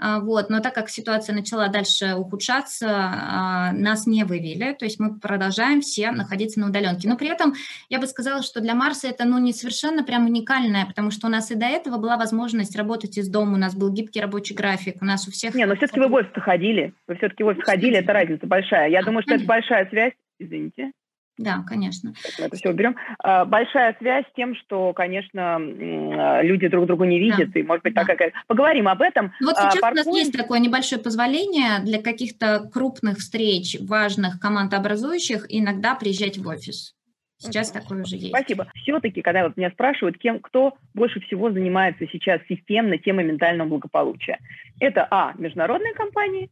вот. 0.00 0.50
Но 0.50 0.60
так 0.60 0.74
как 0.74 0.88
ситуация 0.88 1.34
начала 1.34 1.68
дальше 1.68 2.14
ухудшаться, 2.14 2.88
а, 2.88 3.72
нас 3.72 4.06
не 4.06 4.24
вывели, 4.24 4.72
то 4.72 4.84
есть 4.84 4.98
мы 4.98 5.18
продолжаем 5.18 5.80
все 5.80 6.10
находиться 6.10 6.60
на 6.60 6.68
удаленке. 6.68 7.08
Но 7.08 7.16
при 7.16 7.28
этом 7.28 7.54
я 7.88 7.98
бы 7.98 8.06
сказала, 8.06 8.42
что 8.42 8.60
для 8.60 8.74
Марса 8.74 9.08
это 9.08 9.24
ну, 9.24 9.38
не 9.38 9.52
совершенно 9.52 10.02
прям 10.02 10.26
уникальное, 10.26 10.86
потому 10.86 11.10
что 11.10 11.26
у 11.26 11.30
нас 11.30 11.50
и 11.50 11.54
до 11.54 11.66
этого 11.66 11.98
была 11.98 12.16
возможность 12.16 12.76
работать 12.76 13.18
из 13.18 13.28
дома, 13.28 13.54
у 13.54 13.58
нас 13.58 13.74
был 13.74 13.92
гибкий 13.92 14.20
рабочий 14.20 14.54
график, 14.54 15.02
у 15.02 15.04
нас 15.04 15.28
у 15.28 15.30
всех... 15.30 15.54
Не, 15.54 15.66
но 15.66 15.76
все-таки 15.76 16.00
вы 16.00 16.08
в 16.08 16.14
офис 16.14 16.32
ходили, 16.34 16.94
вы 17.06 17.16
все-таки 17.16 17.42
в 17.42 17.46
офис 17.48 17.64
ходили, 17.64 17.98
это 17.98 18.12
разница 18.12 18.46
большая. 18.46 18.88
Я 18.88 19.02
думаю, 19.02 19.22
что 19.22 19.34
это 19.34 19.44
большая 19.44 19.88
связь, 19.88 20.14
извините. 20.38 20.92
Да, 21.40 21.64
конечно. 21.66 22.12
Это 22.38 22.54
все 22.54 22.68
уберем. 22.68 22.96
А, 23.18 23.46
большая 23.46 23.96
связь 23.98 24.26
с 24.26 24.36
тем, 24.36 24.54
что, 24.54 24.92
конечно, 24.92 25.58
люди 26.42 26.68
друг 26.68 26.84
друга 26.86 27.06
не 27.06 27.18
видят, 27.18 27.50
да. 27.52 27.60
и, 27.60 27.62
может 27.62 27.82
быть, 27.82 27.94
да. 27.94 28.04
такая... 28.04 28.32
Поговорим 28.46 28.88
об 28.88 29.00
этом. 29.00 29.32
Вот 29.40 29.54
а, 29.56 29.70
сейчас 29.70 29.80
Паркуем... 29.80 30.06
у 30.06 30.10
нас 30.10 30.18
есть 30.18 30.36
такое 30.36 30.58
небольшое 30.58 31.00
позволение 31.00 31.80
для 31.82 32.02
каких-то 32.02 32.68
крупных 32.70 33.18
встреч, 33.18 33.78
важных, 33.80 34.38
командообразующих, 34.38 35.46
иногда 35.48 35.94
приезжать 35.94 36.36
в 36.36 36.46
офис. 36.46 36.94
Сейчас 37.38 37.70
такое 37.70 38.02
уже 38.02 38.16
есть. 38.16 38.28
Спасибо. 38.28 38.70
Все-таки, 38.74 39.22
когда 39.22 39.44
вот 39.44 39.56
меня 39.56 39.70
спрашивают, 39.70 40.18
кем, 40.18 40.40
кто 40.40 40.74
больше 40.92 41.20
всего 41.20 41.50
занимается 41.50 42.06
сейчас 42.12 42.42
системно 42.50 42.98
темой 42.98 43.24
ментального 43.24 43.66
благополучия, 43.66 44.38
это, 44.78 45.08
а, 45.10 45.32
международные 45.38 45.94
компании, 45.94 46.50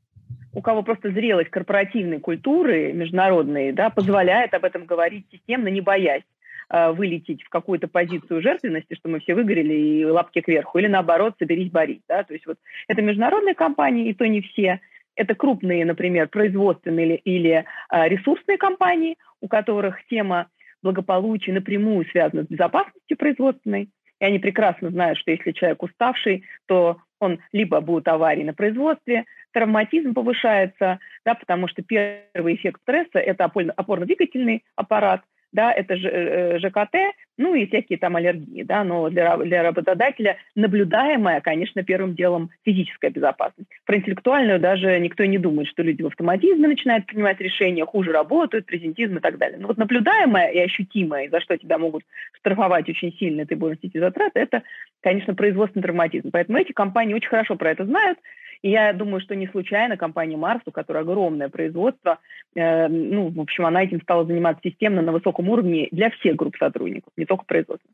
у 0.58 0.60
кого 0.60 0.82
просто 0.82 1.12
зрелость 1.12 1.50
корпоративной 1.50 2.18
культуры 2.18 2.92
международной 2.92 3.70
да, 3.70 3.90
позволяет 3.90 4.54
об 4.54 4.64
этом 4.64 4.86
говорить 4.86 5.24
системно, 5.30 5.68
не 5.68 5.80
боясь 5.80 6.24
э, 6.68 6.90
вылететь 6.90 7.44
в 7.44 7.48
какую-то 7.48 7.86
позицию 7.86 8.42
жертвенности, 8.42 8.96
что 8.96 9.08
мы 9.08 9.20
все 9.20 9.36
выгорели 9.36 9.72
и 9.72 10.04
лапки 10.04 10.40
кверху, 10.40 10.78
или 10.78 10.88
наоборот, 10.88 11.36
соберись, 11.38 11.70
борись. 11.70 12.02
Да? 12.08 12.24
То 12.24 12.32
есть 12.32 12.44
вот 12.44 12.58
это 12.88 13.00
международные 13.02 13.54
компании, 13.54 14.08
и 14.08 14.14
то 14.14 14.26
не 14.26 14.40
все. 14.40 14.80
Это 15.14 15.36
крупные, 15.36 15.84
например, 15.84 16.26
производственные 16.26 17.06
или, 17.06 17.14
или 17.36 17.64
э, 17.92 18.08
ресурсные 18.08 18.58
компании, 18.58 19.16
у 19.40 19.46
которых 19.46 20.04
тема 20.08 20.48
благополучия 20.82 21.52
напрямую 21.52 22.04
связана 22.06 22.42
с 22.42 22.48
безопасностью 22.48 23.16
производственной, 23.16 23.90
и 24.20 24.24
они 24.24 24.40
прекрасно 24.40 24.90
знают, 24.90 25.18
что 25.18 25.30
если 25.30 25.52
человек 25.52 25.84
уставший, 25.84 26.42
то 26.66 26.96
он 27.20 27.38
либо 27.52 27.80
будет 27.80 28.08
аварии 28.08 28.42
на 28.42 28.54
производстве, 28.54 29.24
травматизм 29.52 30.14
повышается, 30.14 30.98
да, 31.24 31.34
потому 31.34 31.68
что 31.68 31.82
первый 31.82 32.54
эффект 32.54 32.80
стресса– 32.82 33.08
это 33.18 33.44
опорно-двигательный 33.44 34.64
аппарат, 34.76 35.22
да, 35.52 35.72
это 35.72 35.96
ЖКТ, 35.96 36.94
э, 36.94 37.12
ну 37.38 37.54
и 37.54 37.66
всякие 37.66 37.98
там 37.98 38.16
аллергии, 38.16 38.62
да, 38.62 38.84
но 38.84 39.08
для, 39.08 39.36
для 39.38 39.62
работодателя 39.62 40.36
наблюдаемая, 40.54 41.40
конечно, 41.40 41.82
первым 41.82 42.14
делом 42.14 42.50
физическая 42.64 43.10
безопасность. 43.10 43.70
Про 43.86 43.96
интеллектуальную 43.96 44.60
даже 44.60 44.98
никто 44.98 45.24
не 45.24 45.38
думает, 45.38 45.68
что 45.68 45.82
люди 45.82 46.02
в 46.02 46.06
автоматизме 46.08 46.68
начинают 46.68 47.06
принимать 47.06 47.40
решения, 47.40 47.86
хуже 47.86 48.12
работают, 48.12 48.66
презентизм 48.66 49.16
и 49.16 49.20
так 49.20 49.38
далее. 49.38 49.58
Но 49.58 49.68
вот 49.68 49.78
наблюдаемое 49.78 50.48
и 50.48 50.58
ощутимое, 50.58 51.30
за 51.30 51.40
что 51.40 51.56
тебя 51.56 51.78
могут 51.78 52.02
штрафовать 52.32 52.88
очень 52.88 53.16
сильно, 53.16 53.46
ты 53.46 53.56
будешь 53.56 53.78
нести 53.82 53.98
затраты, 53.98 54.40
это, 54.40 54.62
конечно, 55.00 55.34
производственный 55.34 55.82
травматизм. 55.82 56.30
Поэтому 56.30 56.58
эти 56.58 56.72
компании 56.72 57.14
очень 57.14 57.28
хорошо 57.28 57.56
про 57.56 57.70
это 57.70 57.86
знают, 57.86 58.18
и 58.62 58.70
я 58.70 58.92
думаю, 58.92 59.20
что 59.20 59.34
не 59.34 59.46
случайно 59.46 59.96
компания 59.96 60.36
Марс, 60.36 60.62
у 60.66 60.72
которой 60.72 61.02
огромное 61.02 61.48
производство, 61.48 62.18
э, 62.54 62.88
ну, 62.88 63.28
в 63.28 63.40
общем, 63.40 63.66
она 63.66 63.82
этим 63.82 64.00
стала 64.02 64.24
заниматься 64.24 64.62
системно 64.68 65.02
на 65.02 65.12
высоком 65.12 65.48
уровне 65.48 65.88
для 65.90 66.10
всех 66.10 66.36
групп 66.36 66.56
сотрудников, 66.58 67.12
не 67.16 67.24
только 67.24 67.44
производства. 67.44 67.88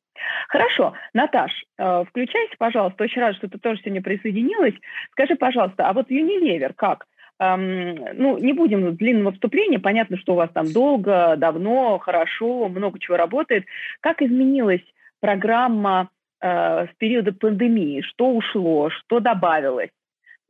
Хорошо, 0.48 0.94
Наташ, 1.12 1.52
э, 1.78 2.04
включайся, 2.08 2.54
пожалуйста. 2.58 3.04
Очень 3.04 3.22
рада, 3.22 3.36
что 3.36 3.48
ты 3.48 3.58
тоже 3.58 3.80
сегодня 3.80 4.02
присоединилась. 4.02 4.74
Скажи, 5.12 5.36
пожалуйста, 5.36 5.88
а 5.88 5.92
вот 5.92 6.10
Unilever 6.10 6.72
как? 6.74 7.06
Эм, 7.40 7.96
ну, 8.14 8.38
не 8.38 8.52
будем 8.52 8.94
длинного 8.94 9.32
вступления, 9.32 9.80
понятно, 9.80 10.16
что 10.16 10.34
у 10.34 10.36
вас 10.36 10.50
там 10.50 10.72
долго, 10.72 11.34
давно, 11.36 11.98
хорошо, 11.98 12.68
много 12.68 12.98
чего 13.00 13.16
работает. 13.16 13.64
Как 14.00 14.22
изменилась 14.22 14.84
программа 15.20 16.10
э, 16.40 16.86
с 16.86 16.90
периода 16.96 17.32
пандемии? 17.32 18.02
Что 18.02 18.30
ушло, 18.30 18.90
что 18.90 19.18
добавилось? 19.18 19.90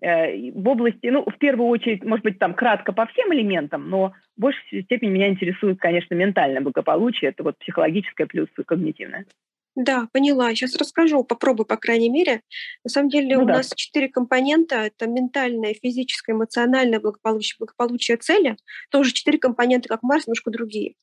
Э, 0.04 0.50
в 0.50 0.68
области, 0.68 1.06
ну, 1.06 1.24
в 1.24 1.38
первую 1.38 1.68
очередь, 1.68 2.04
может 2.04 2.24
быть, 2.24 2.38
там 2.38 2.52
кратко 2.52 2.92
по 2.92 3.06
всем 3.06 3.32
элементам, 3.32 3.88
но 3.88 4.12
в 4.36 4.40
большей 4.40 4.82
степени 4.82 5.08
меня 5.08 5.28
интересует, 5.28 5.78
конечно, 5.80 6.14
ментальное 6.14 6.60
благополучие, 6.60 7.30
это 7.30 7.42
вот 7.42 7.56
психологическое 7.58 8.26
плюс 8.26 8.48
когнитивное. 8.66 9.24
Да, 9.76 10.08
поняла. 10.12 10.54
Сейчас 10.54 10.76
расскажу, 10.76 11.24
попробую, 11.24 11.66
по 11.66 11.76
крайней 11.76 12.08
мере. 12.08 12.42
На 12.84 12.90
самом 12.90 13.08
деле 13.08 13.36
ну, 13.36 13.42
у 13.42 13.46
да. 13.46 13.54
нас 13.54 13.72
четыре 13.74 14.08
компонента. 14.08 14.76
Это 14.76 15.08
ментальное, 15.08 15.74
физическое, 15.74 16.32
эмоциональное 16.32 17.00
благополучие, 17.00 17.56
благополучие 17.58 18.16
цели. 18.18 18.56
Тоже 18.90 19.12
четыре 19.12 19.38
компонента, 19.38 19.88
как 19.88 20.02
Марс, 20.02 20.26
немножко 20.26 20.50
другие. 20.50 20.94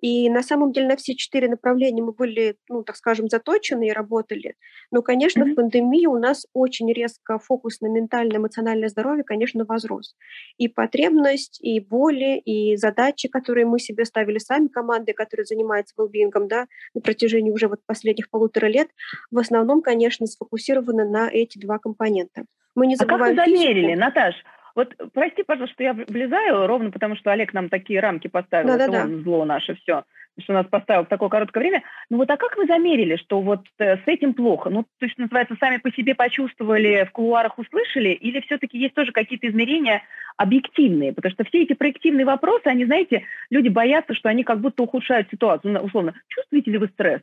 И 0.00 0.28
на 0.28 0.42
самом 0.42 0.72
деле 0.72 0.88
на 0.88 0.96
все 0.96 1.14
четыре 1.14 1.48
направления 1.48 2.02
мы 2.02 2.12
были, 2.12 2.56
ну, 2.68 2.82
так 2.82 2.96
скажем, 2.96 3.28
заточены 3.28 3.88
и 3.88 3.92
работали. 3.92 4.54
Но, 4.90 5.02
конечно, 5.02 5.44
mm-hmm. 5.44 5.52
в 5.52 5.54
пандемии 5.54 6.06
у 6.06 6.18
нас 6.18 6.46
очень 6.52 6.92
резко 6.92 7.38
фокус 7.38 7.80
на 7.80 7.86
ментальное, 7.86 8.38
эмоциональное 8.38 8.88
здоровье, 8.88 9.24
конечно, 9.24 9.64
возрос. 9.64 10.14
И 10.58 10.68
потребность, 10.68 11.58
и 11.62 11.80
боли, 11.80 12.38
и 12.38 12.76
задачи, 12.76 13.28
которые 13.28 13.66
мы 13.66 13.78
себе 13.78 14.04
ставили 14.04 14.38
сами, 14.38 14.68
команды, 14.68 15.12
которые 15.12 15.46
занимаются 15.46 15.94
велбингом, 15.96 16.48
да, 16.48 16.66
на 16.94 17.00
протяжении 17.00 17.50
уже 17.50 17.68
вот 17.68 17.80
последних 17.86 18.13
полутора 18.30 18.66
лет, 18.66 18.88
в 19.30 19.38
основном, 19.38 19.82
конечно, 19.82 20.26
сфокусированы 20.26 21.08
на 21.08 21.28
эти 21.30 21.58
два 21.58 21.78
компонента. 21.78 22.44
Мы 22.74 22.86
не 22.86 22.96
забываем 22.96 23.34
а 23.34 23.36
как 23.36 23.46
вы 23.46 23.54
замерили, 23.54 23.86
физику. 23.86 24.00
Наташ? 24.00 24.34
Вот 24.74 24.92
прости, 25.12 25.44
пожалуйста, 25.44 25.74
что 25.74 25.84
я 25.84 25.92
влезаю, 25.92 26.66
ровно 26.66 26.90
потому 26.90 27.16
что 27.16 27.30
Олег 27.30 27.52
нам 27.52 27.68
такие 27.68 28.00
рамки 28.00 28.26
поставил, 28.26 28.68
да, 28.68 28.88
да, 28.88 28.88
да. 28.88 29.22
зло 29.22 29.44
наше 29.44 29.76
все, 29.76 30.02
что 30.40 30.52
нас 30.52 30.66
поставил 30.66 31.04
в 31.04 31.08
такое 31.08 31.28
короткое 31.28 31.60
время. 31.60 31.82
Ну 32.10 32.16
вот 32.16 32.28
а 32.30 32.36
как 32.36 32.56
вы 32.56 32.66
замерили, 32.66 33.14
что 33.16 33.40
вот 33.40 33.60
э, 33.78 33.98
с 33.98 34.02
этим 34.06 34.34
плохо? 34.34 34.70
Ну, 34.70 34.82
то 34.98 35.06
есть, 35.06 35.16
называется, 35.16 35.56
сами 35.60 35.76
по 35.76 35.92
себе 35.92 36.16
почувствовали, 36.16 37.06
в 37.08 37.12
кулуарах 37.12 37.58
услышали, 37.58 38.08
или 38.08 38.40
все-таки 38.40 38.76
есть 38.76 38.94
тоже 38.94 39.12
какие-то 39.12 39.48
измерения 39.48 40.02
объективные? 40.36 41.12
Потому 41.12 41.32
что 41.32 41.44
все 41.44 41.62
эти 41.62 41.74
проективные 41.74 42.26
вопросы, 42.26 42.66
они, 42.66 42.84
знаете, 42.84 43.24
люди 43.50 43.68
боятся, 43.68 44.14
что 44.14 44.28
они 44.28 44.42
как 44.42 44.60
будто 44.60 44.82
ухудшают 44.82 45.28
ситуацию. 45.30 45.72
Ну, 45.72 45.80
условно, 45.80 46.14
чувствуете 46.28 46.72
ли 46.72 46.78
вы 46.78 46.88
стресс? 46.88 47.22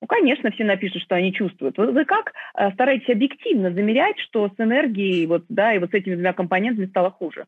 Ну, 0.00 0.06
конечно, 0.06 0.50
все 0.50 0.64
напишут, 0.64 1.02
что 1.02 1.16
они 1.16 1.32
чувствуют. 1.32 1.76
Вы, 1.76 1.90
вы 1.90 2.04
как 2.04 2.32
э, 2.56 2.70
стараетесь 2.72 3.08
объективно 3.08 3.72
замерять, 3.72 4.18
что 4.20 4.48
с 4.48 4.60
энергией 4.60 5.26
вот, 5.26 5.44
да, 5.48 5.74
и 5.74 5.78
вот 5.78 5.90
с 5.90 5.94
этими 5.94 6.14
двумя 6.14 6.32
компонентами 6.32 6.86
стало 6.86 7.10
хуже? 7.10 7.46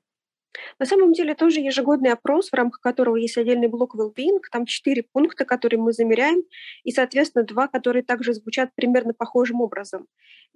На 0.78 0.86
самом 0.86 1.12
деле 1.12 1.34
тоже 1.34 1.60
ежегодный 1.60 2.12
опрос, 2.12 2.50
в 2.50 2.54
рамках 2.54 2.80
которого 2.80 3.16
есть 3.16 3.36
отдельный 3.38 3.68
блок 3.68 3.94
well-being, 3.94 4.40
там 4.50 4.66
четыре 4.66 5.04
пункта, 5.12 5.44
которые 5.44 5.80
мы 5.80 5.92
замеряем, 5.92 6.42
и, 6.82 6.90
соответственно, 6.90 7.44
два, 7.44 7.68
которые 7.68 8.02
также 8.02 8.32
звучат 8.34 8.70
примерно 8.74 9.14
похожим 9.14 9.60
образом. 9.60 10.06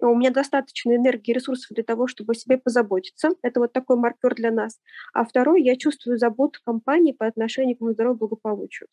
И 0.01 0.05
у 0.05 0.15
меня 0.15 0.31
достаточно 0.31 0.95
энергии 0.95 1.31
и 1.31 1.33
ресурсов 1.33 1.69
для 1.71 1.83
того, 1.83 2.07
чтобы 2.07 2.33
о 2.33 2.35
себе 2.35 2.57
позаботиться. 2.57 3.29
Это 3.41 3.61
вот 3.61 3.71
такой 3.71 3.97
маркер 3.97 4.35
для 4.35 4.51
нас. 4.51 4.79
А 5.13 5.23
второй, 5.23 5.63
я 5.63 5.77
чувствую 5.77 6.17
заботу 6.17 6.59
компании 6.65 7.13
по 7.13 7.25
отношению 7.25 7.77
к 7.77 7.81
моему 7.81 7.93
здоровью 7.93 8.19
благополучию. 8.19 8.87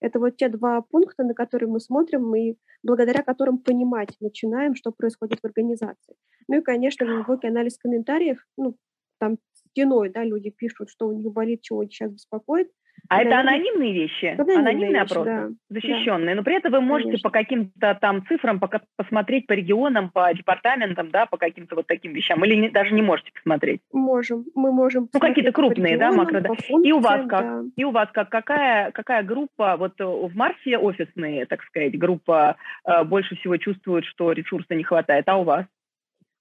Это 0.00 0.18
вот 0.18 0.36
те 0.36 0.48
два 0.48 0.80
пункта, 0.82 1.24
на 1.24 1.34
которые 1.34 1.68
мы 1.68 1.80
смотрим 1.80 2.34
и 2.34 2.56
благодаря 2.82 3.22
которым 3.22 3.58
понимать 3.58 4.16
начинаем, 4.20 4.74
что 4.74 4.92
происходит 4.92 5.40
в 5.40 5.44
организации. 5.44 6.14
Ну 6.48 6.58
и, 6.58 6.62
конечно, 6.62 7.06
глубокий 7.06 7.48
анализ 7.48 7.76
комментариев, 7.78 8.38
ну, 8.56 8.76
там 9.18 9.38
стеной, 9.52 10.08
да, 10.08 10.24
люди 10.24 10.50
пишут, 10.50 10.88
что 10.90 11.08
у 11.08 11.12
них 11.12 11.30
болит, 11.32 11.62
чего 11.62 11.84
сейчас 11.84 12.10
беспокоит. 12.10 12.70
А 13.10 13.22
это 13.22 13.40
анонимные 13.40 13.92
вещи? 13.92 14.26
Анонимные, 14.26 14.56
анонимные 14.58 15.02
вещи, 15.02 15.12
опросы? 15.12 15.30
Да. 15.30 15.48
Защищенные. 15.68 16.34
Но 16.36 16.44
при 16.44 16.56
этом 16.56 16.70
вы 16.70 16.80
можете 16.80 17.08
Конечно. 17.08 17.28
по 17.28 17.32
каким-то 17.32 17.98
там 18.00 18.24
цифрам 18.28 18.60
пока 18.60 18.82
посмотреть 18.96 19.48
по 19.48 19.52
регионам, 19.52 20.10
по 20.10 20.32
департаментам, 20.32 21.10
да, 21.10 21.26
по 21.26 21.36
каким-то 21.36 21.74
вот 21.74 21.88
таким 21.88 22.12
вещам. 22.12 22.44
Или 22.44 22.54
не, 22.54 22.70
даже 22.70 22.94
не 22.94 23.02
можете 23.02 23.32
посмотреть? 23.32 23.80
Можем. 23.92 24.44
Мы 24.54 24.70
можем. 24.70 25.08
Ну, 25.12 25.18
какие-то 25.18 25.50
крупные, 25.50 25.94
регионам, 25.94 26.16
да, 26.18 26.22
макро. 26.22 26.40
Да. 26.40 26.48
Функциям, 26.50 26.82
и 26.84 26.92
у 26.92 27.00
вас 27.00 27.26
как? 27.28 27.40
Да. 27.40 27.62
И 27.74 27.84
у 27.84 27.90
вас 27.90 28.08
как? 28.12 28.28
Какая, 28.28 28.92
какая 28.92 29.24
группа, 29.24 29.76
вот 29.76 29.94
в 29.98 30.36
Марсе 30.36 30.78
офисные, 30.78 31.46
так 31.46 31.64
сказать, 31.64 31.98
группа 31.98 32.58
э, 32.86 33.02
больше 33.02 33.34
всего 33.34 33.56
чувствует, 33.56 34.04
что 34.04 34.30
ресурса 34.30 34.76
не 34.76 34.84
хватает, 34.84 35.28
а 35.28 35.36
у 35.36 35.42
вас? 35.42 35.66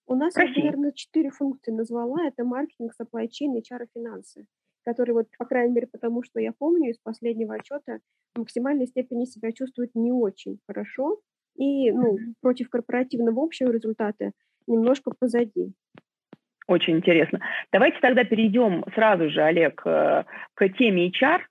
У 0.05 0.13
нас, 0.13 0.37
я, 0.37 0.45
наверное, 0.45 0.91
четыре 0.91 1.31
функции 1.31 1.71
назвала. 1.71 2.27
Это 2.27 2.43
маркетинг, 2.43 2.91
supply 3.01 3.25
chain, 3.25 3.57
HR 3.57 3.85
и 3.85 3.99
финансы 3.99 4.45
которые, 4.85 5.13
вот, 5.13 5.27
по 5.37 5.45
крайней 5.45 5.73
мере, 5.73 5.87
потому 5.87 6.23
что 6.23 6.39
я 6.39 6.51
помню 6.57 6.91
из 6.91 6.97
последнего 6.97 7.55
отчета, 7.55 7.99
в 8.35 8.39
максимальной 8.39 8.87
степени 8.87 9.25
себя 9.25 9.51
чувствуют 9.51 9.91
не 9.95 10.11
очень 10.11 10.59
хорошо 10.67 11.19
и 11.55 11.91
ну, 11.91 12.17
против 12.41 12.69
корпоративного 12.69 13.43
общего 13.43 13.71
результата 13.71 14.31
немножко 14.67 15.11
позади. 15.17 15.73
Очень 16.67 16.97
интересно. 16.97 17.39
Давайте 17.71 17.97
тогда 17.99 18.23
перейдем 18.23 18.85
сразу 18.93 19.29
же, 19.29 19.41
Олег, 19.41 19.81
э, 19.85 20.23
к 20.53 20.69
теме 20.69 21.09
HR. 21.09 21.41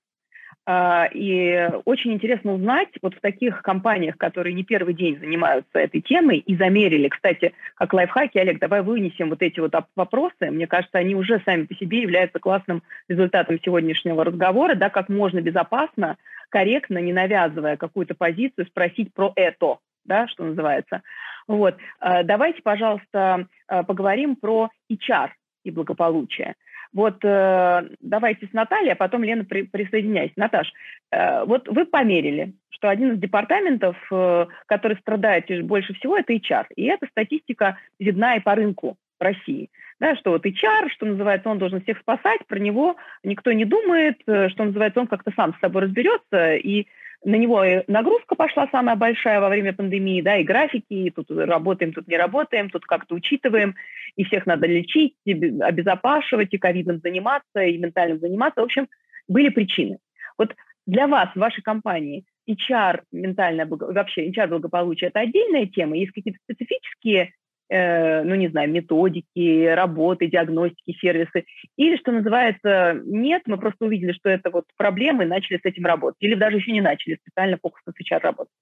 А, 0.71 1.09
и 1.15 1.71
очень 1.87 2.13
интересно 2.13 2.53
узнать, 2.53 2.91
вот 3.01 3.15
в 3.15 3.21
таких 3.23 3.63
компаниях, 3.63 4.19
которые 4.19 4.53
не 4.53 4.65
первый 4.65 4.93
день 4.93 5.19
занимаются 5.19 5.79
этой 5.79 6.03
темой 6.03 6.41
и 6.41 6.57
замерили, 6.57 7.09
кстати, 7.09 7.55
как 7.75 7.95
лайфхаки, 7.95 8.37
Олег, 8.37 8.59
давай 8.59 8.83
вынесем 8.83 9.31
вот 9.31 9.41
эти 9.41 9.61
вот 9.61 9.73
вопросы. 9.97 10.51
Мне 10.51 10.67
кажется, 10.67 10.99
они 10.99 11.15
уже 11.15 11.41
сами 11.47 11.65
по 11.65 11.75
себе 11.75 12.03
являются 12.03 12.39
классным 12.39 12.83
результатом 13.09 13.59
сегодняшнего 13.65 14.23
разговора, 14.23 14.75
да, 14.75 14.91
как 14.91 15.09
можно 15.09 15.41
безопасно, 15.41 16.19
корректно, 16.51 16.99
не 16.99 17.15
навязывая 17.15 17.79
какую-то 17.79 18.15
позицию, 18.15 18.67
спросить 18.67 19.15
про 19.15 19.33
это, 19.37 19.79
да, 20.05 20.29
что 20.29 20.45
называется. 20.45 21.01
Вот. 21.47 21.79
А, 21.99 22.25
давайте, 22.25 22.61
пожалуйста, 22.61 23.47
а, 23.69 23.85
поговорим 23.85 24.37
про 24.37 24.69
HR 24.93 25.31
и 25.65 25.71
благополучие. 25.71 26.57
Вот 26.93 27.25
э, 27.25 27.89
давайте 28.01 28.47
с 28.47 28.53
Натальей, 28.53 28.93
а 28.93 28.97
потом 28.97 29.25
Лена 29.25 29.45
при, 29.45 29.63
присоединяйся. 29.63 30.35
Наташ, 30.37 30.73
э, 31.11 31.45
вот 31.45 31.69
вы 31.69 31.85
померили, 31.85 32.55
что 32.71 32.89
один 32.89 33.13
из 33.13 33.19
департаментов, 33.19 33.97
э, 34.11 34.47
который 34.67 34.97
страдает 34.99 35.47
больше 35.67 35.95
всего, 35.95 36.17
это 36.17 36.33
HR. 36.33 36.67
И 36.77 36.85
эта 36.85 37.07
статистика 37.07 37.79
видна 37.99 38.37
и 38.37 38.41
по 38.41 38.55
рынку 38.55 38.97
в 39.19 39.23
России. 39.23 39.69
Да, 40.01 40.15
что 40.17 40.31
вот 40.31 40.47
HR, 40.47 40.91
что 40.91 41.07
называется, 41.07 41.49
он 41.49 41.59
должен 41.59 41.83
всех 41.83 41.99
спасать, 41.99 42.47
про 42.47 42.59
него 42.59 42.97
никто 43.25 43.53
не 43.53 43.65
думает, 43.65 44.21
э, 44.27 44.49
что 44.49 44.65
называется, 44.65 45.01
он 45.01 45.09
как-то 45.09 45.33
сам 45.35 45.55
с 45.55 45.61
собой 45.61 45.83
разберется, 45.83 46.55
и 46.55 46.87
на 47.25 47.35
него 47.35 47.65
и 47.65 47.83
нагрузка 47.89 48.35
пошла 48.35 48.69
самая 48.71 48.97
большая 48.97 49.41
во 49.41 49.49
время 49.49 49.73
пандемии, 49.73 50.23
да, 50.23 50.37
и 50.37 50.45
графики, 50.45 50.93
и 50.93 51.11
тут 51.11 51.31
работаем, 51.31 51.93
тут 51.93 52.07
не 52.09 52.17
работаем, 52.17 52.71
тут 52.71 52.85
как-то 52.85 53.15
учитываем, 53.15 53.75
и 54.17 54.25
всех 54.25 54.47
надо 54.47 54.67
лечить, 54.67 55.15
и 55.25 55.33
обезопашивать, 55.33 56.53
и 56.53 56.59
ковидом 56.59 57.01
заниматься, 57.01 57.61
и 57.61 57.79
ментальным 57.79 58.21
заниматься. 58.21 58.61
В 58.61 58.65
общем, 58.65 58.89
были 59.27 59.49
причины. 59.49 59.99
Вот 60.37 60.55
для 60.87 61.07
вас, 61.07 61.29
в 61.35 61.39
вашей 61.39 61.63
компании, 61.63 62.25
HR, 62.49 63.03
ментальное, 63.13 63.67
вообще 63.67 64.31
HR 64.31 64.49
благополучие– 64.49 65.09
это 65.11 65.21
отдельная 65.21 65.67
тема? 65.67 65.97
Есть 65.97 66.13
какие-то 66.13 66.41
специфические 66.45 67.35
Э, 67.71 68.23
ну, 68.23 68.35
не 68.35 68.49
знаю, 68.49 68.71
методики, 68.71 69.67
работы, 69.67 70.27
диагностики, 70.27 70.97
сервисы. 70.99 71.45
Или, 71.77 71.97
что 71.97 72.13
называется, 72.13 73.01
нет, 73.05 73.43
мы 73.47 73.59
просто 73.59 73.85
увидели, 73.85 74.13
что 74.13 74.31
это 74.31 74.51
вот 74.51 74.65
проблемы, 74.77 75.25
и 75.25 75.27
начали 75.29 75.59
с 75.59 75.65
этим 75.65 75.85
работать. 75.85 76.17
Или 76.21 76.35
даже 76.35 76.57
еще 76.57 76.73
не 76.73 76.81
начали 76.81 77.19
специально 77.21 77.59
фокусно 77.61 77.93
с 77.93 78.01
HR 78.01 78.21
работать. 78.21 78.53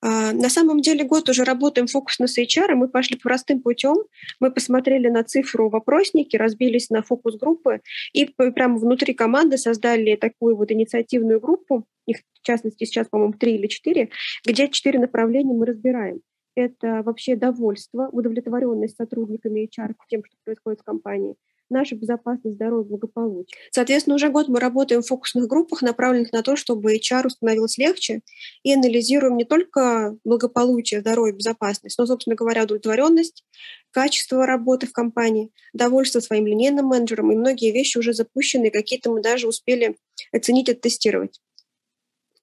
А, 0.00 0.32
на 0.32 0.48
самом 0.48 0.80
деле 0.80 1.04
год 1.04 1.28
уже 1.28 1.44
работаем 1.44 1.88
фокусно 1.88 2.28
с 2.28 2.38
HR, 2.38 2.72
и 2.72 2.74
мы 2.74 2.88
пошли 2.88 3.16
простым 3.16 3.60
путем. 3.60 3.96
Мы 4.40 4.52
посмотрели 4.52 5.08
на 5.08 5.24
цифру 5.24 5.68
вопросники, 5.68 6.36
разбились 6.36 6.88
на 6.88 7.02
фокус-группы 7.02 7.80
и 8.12 8.26
прямо 8.26 8.78
внутри 8.78 9.12
команды 9.12 9.58
создали 9.58 10.14
такую 10.16 10.56
вот 10.56 10.70
инициативную 10.70 11.40
группу, 11.40 11.84
их 12.06 12.18
в 12.40 12.46
частности 12.46 12.84
сейчас, 12.84 13.08
по-моему, 13.08 13.34
три 13.34 13.56
или 13.56 13.66
четыре, 13.66 14.10
где 14.46 14.68
четыре 14.68 15.00
направления 15.00 15.52
мы 15.52 15.66
разбираем 15.66 16.20
это 16.56 17.02
вообще 17.04 17.36
довольство, 17.36 18.08
удовлетворенность 18.10 18.96
сотрудниками 18.96 19.68
HR 19.68 19.94
тем, 20.08 20.24
что 20.24 20.36
происходит 20.44 20.80
в 20.80 20.84
компании, 20.84 21.36
наша 21.68 21.96
безопасность, 21.96 22.56
здоровье, 22.56 22.88
благополучие. 22.88 23.58
Соответственно, 23.70 24.16
уже 24.16 24.30
год 24.30 24.48
мы 24.48 24.58
работаем 24.58 25.02
в 25.02 25.06
фокусных 25.06 25.46
группах, 25.46 25.82
направленных 25.82 26.32
на 26.32 26.42
то, 26.42 26.56
чтобы 26.56 26.96
HR 26.96 27.28
становилось 27.28 27.76
легче, 27.78 28.22
и 28.62 28.72
анализируем 28.72 29.36
не 29.36 29.44
только 29.44 30.16
благополучие, 30.24 31.00
здоровье, 31.00 31.34
безопасность, 31.34 31.98
но, 31.98 32.06
собственно 32.06 32.36
говоря, 32.36 32.64
удовлетворенность, 32.64 33.44
качество 33.90 34.46
работы 34.46 34.86
в 34.86 34.92
компании, 34.92 35.50
довольство 35.72 36.20
своим 36.20 36.46
линейным 36.46 36.86
менеджером, 36.86 37.32
и 37.32 37.36
многие 37.36 37.72
вещи 37.72 37.98
уже 37.98 38.14
запущены, 38.14 38.70
какие-то 38.70 39.10
мы 39.10 39.20
даже 39.20 39.46
успели 39.46 39.96
оценить, 40.32 40.68
оттестировать. 40.68 41.40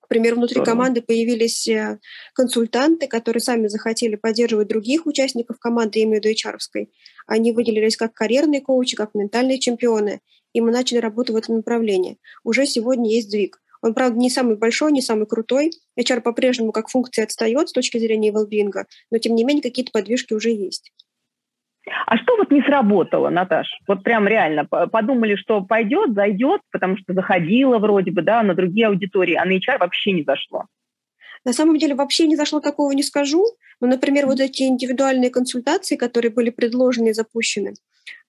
Например, 0.03 0.35
внутри 0.35 0.59
да. 0.59 0.65
команды 0.65 1.01
появились 1.01 1.67
э, 1.67 1.99
консультанты, 2.33 3.07
которые 3.07 3.41
сами 3.41 3.67
захотели 3.67 4.15
поддерживать 4.15 4.67
других 4.67 5.05
участников 5.05 5.59
команды, 5.59 5.99
я 5.99 6.05
имею 6.05 6.21
в 6.21 6.25
виду 6.25 6.35
HR-овской. 6.35 6.91
Они 7.25 7.51
выделились 7.51 7.97
как 7.97 8.13
карьерные 8.13 8.61
коучи, 8.61 8.95
как 8.95 9.15
ментальные 9.15 9.59
чемпионы, 9.59 10.19
и 10.53 10.61
мы 10.61 10.71
начали 10.71 10.99
работу 10.99 11.33
в 11.33 11.35
этом 11.35 11.55
направлении. 11.55 12.19
Уже 12.43 12.65
сегодня 12.65 13.09
есть 13.09 13.27
сдвиг. 13.27 13.59
Он, 13.81 13.93
правда, 13.93 14.17
не 14.17 14.29
самый 14.29 14.55
большой, 14.55 14.91
не 14.91 15.01
самый 15.01 15.25
крутой. 15.25 15.71
HR 15.99 16.21
по-прежнему 16.21 16.71
как 16.71 16.89
функция 16.89 17.25
отстает 17.25 17.69
с 17.69 17.73
точки 17.73 17.97
зрения 17.97 18.31
велбинга, 18.31 18.85
но 19.11 19.17
тем 19.17 19.35
не 19.35 19.43
менее 19.43 19.61
какие-то 19.61 19.91
подвижки 19.91 20.33
уже 20.33 20.51
есть. 20.51 20.91
А 22.05 22.17
что 22.17 22.37
вот 22.37 22.51
не 22.51 22.61
сработало, 22.61 23.29
Наташ? 23.29 23.67
Вот 23.87 24.03
прям 24.03 24.27
реально 24.27 24.65
подумали, 24.65 25.35
что 25.35 25.61
пойдет, 25.61 26.13
зайдет, 26.13 26.61
потому 26.71 26.97
что 26.97 27.13
заходило 27.13 27.77
вроде 27.77 28.11
бы, 28.11 28.21
да, 28.21 28.41
на 28.43 28.55
другие 28.55 28.87
аудитории, 28.87 29.35
а 29.35 29.45
на 29.45 29.57
HR 29.57 29.79
вообще 29.79 30.11
не 30.13 30.23
зашло. 30.23 30.65
На 31.45 31.51
самом 31.51 31.77
деле 31.77 31.93
вообще 31.93 32.25
не 32.27 32.37
зашло, 32.37 32.61
такого 32.61 32.91
не 32.93 33.03
скажу. 33.03 33.45
Но, 33.81 33.87
например, 33.87 34.27
вот 34.27 34.39
эти 34.39 34.63
индивидуальные 34.63 35.29
консультации, 35.29 35.97
которые 35.97 36.31
были 36.31 36.51
предложены 36.51 37.09
и 37.09 37.13
запущены, 37.13 37.73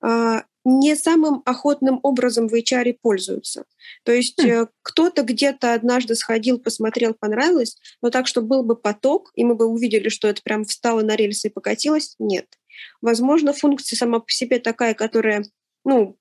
а, 0.00 0.42
не 0.64 0.96
самым 0.96 1.42
охотным 1.44 2.00
образом 2.02 2.48
в 2.48 2.54
HR 2.54 2.96
пользуются. 3.00 3.64
То 4.02 4.12
есть 4.12 4.42
mm. 4.42 4.68
кто-то 4.82 5.22
где-то 5.22 5.74
однажды 5.74 6.14
сходил, 6.14 6.58
посмотрел, 6.58 7.14
понравилось, 7.14 7.76
но 8.02 8.10
так, 8.10 8.26
что 8.26 8.40
был 8.40 8.64
бы 8.64 8.74
поток, 8.74 9.30
и 9.34 9.44
мы 9.44 9.54
бы 9.54 9.66
увидели, 9.66 10.08
что 10.08 10.26
это 10.26 10.42
прям 10.42 10.64
встало 10.64 11.02
на 11.02 11.16
рельсы 11.16 11.48
и 11.48 11.50
покатилось, 11.50 12.16
нет. 12.18 12.46
Возможно, 13.00 13.52
функция 13.52 13.96
сама 13.96 14.20
по 14.20 14.30
себе 14.30 14.58
такая, 14.58 14.94
которая, 14.94 15.44
ну, 15.84 16.18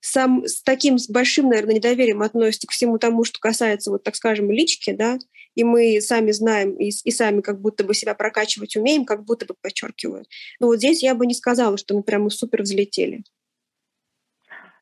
сам, 0.00 0.44
с 0.44 0.62
таким 0.62 0.98
с 0.98 1.08
большим, 1.08 1.48
наверное, 1.48 1.76
недоверием 1.76 2.20
относится 2.20 2.66
к 2.66 2.72
всему 2.72 2.98
тому, 2.98 3.24
что 3.24 3.40
касается, 3.40 3.90
вот 3.90 4.04
так 4.04 4.16
скажем, 4.16 4.50
лички, 4.50 4.92
да, 4.92 5.18
и 5.54 5.64
мы 5.64 6.00
сами 6.02 6.30
знаем 6.30 6.74
и, 6.74 6.88
и 6.88 7.10
сами 7.10 7.40
как 7.40 7.60
будто 7.60 7.84
бы 7.84 7.94
себя 7.94 8.14
прокачивать 8.14 8.76
умеем, 8.76 9.06
как 9.06 9.24
будто 9.24 9.46
бы 9.46 9.54
подчеркиваю. 9.62 10.24
Но 10.60 10.66
вот 10.66 10.76
здесь 10.76 11.02
я 11.02 11.14
бы 11.14 11.26
не 11.26 11.34
сказала, 11.34 11.78
что 11.78 11.94
мы 11.94 12.02
прямо 12.02 12.28
супер 12.28 12.62
взлетели. 12.62 13.22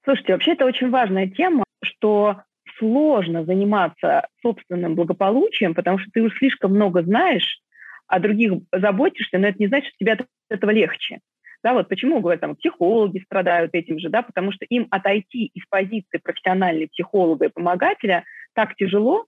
Слушайте, 0.04 0.32
вообще 0.32 0.52
это 0.54 0.64
очень 0.64 0.90
важная 0.90 1.28
тема, 1.28 1.62
что 1.84 2.42
сложно 2.78 3.44
заниматься 3.44 4.26
собственным 4.40 4.96
благополучием, 4.96 5.74
потому 5.74 5.98
что 5.98 6.10
ты 6.12 6.20
уж 6.22 6.36
слишком 6.38 6.72
много 6.72 7.04
знаешь, 7.04 7.60
о 8.08 8.18
других 8.18 8.54
заботишься, 8.72 9.38
но 9.38 9.48
это 9.48 9.58
не 9.58 9.68
значит, 9.68 9.88
что 9.88 9.98
тебе 9.98 10.12
от 10.12 10.26
этого 10.52 10.70
легче. 10.70 11.20
Да, 11.62 11.74
вот 11.74 11.88
почему, 11.88 12.20
говорят, 12.20 12.40
там, 12.40 12.56
психологи 12.56 13.22
страдают 13.24 13.72
этим 13.74 13.98
же, 13.98 14.08
да, 14.08 14.22
потому 14.22 14.50
что 14.50 14.64
им 14.64 14.88
отойти 14.90 15.46
из 15.54 15.64
позиции 15.68 16.18
профессиональной 16.18 16.88
психолога 16.88 17.46
и 17.46 17.50
помогателя 17.50 18.24
так 18.54 18.74
тяжело, 18.74 19.26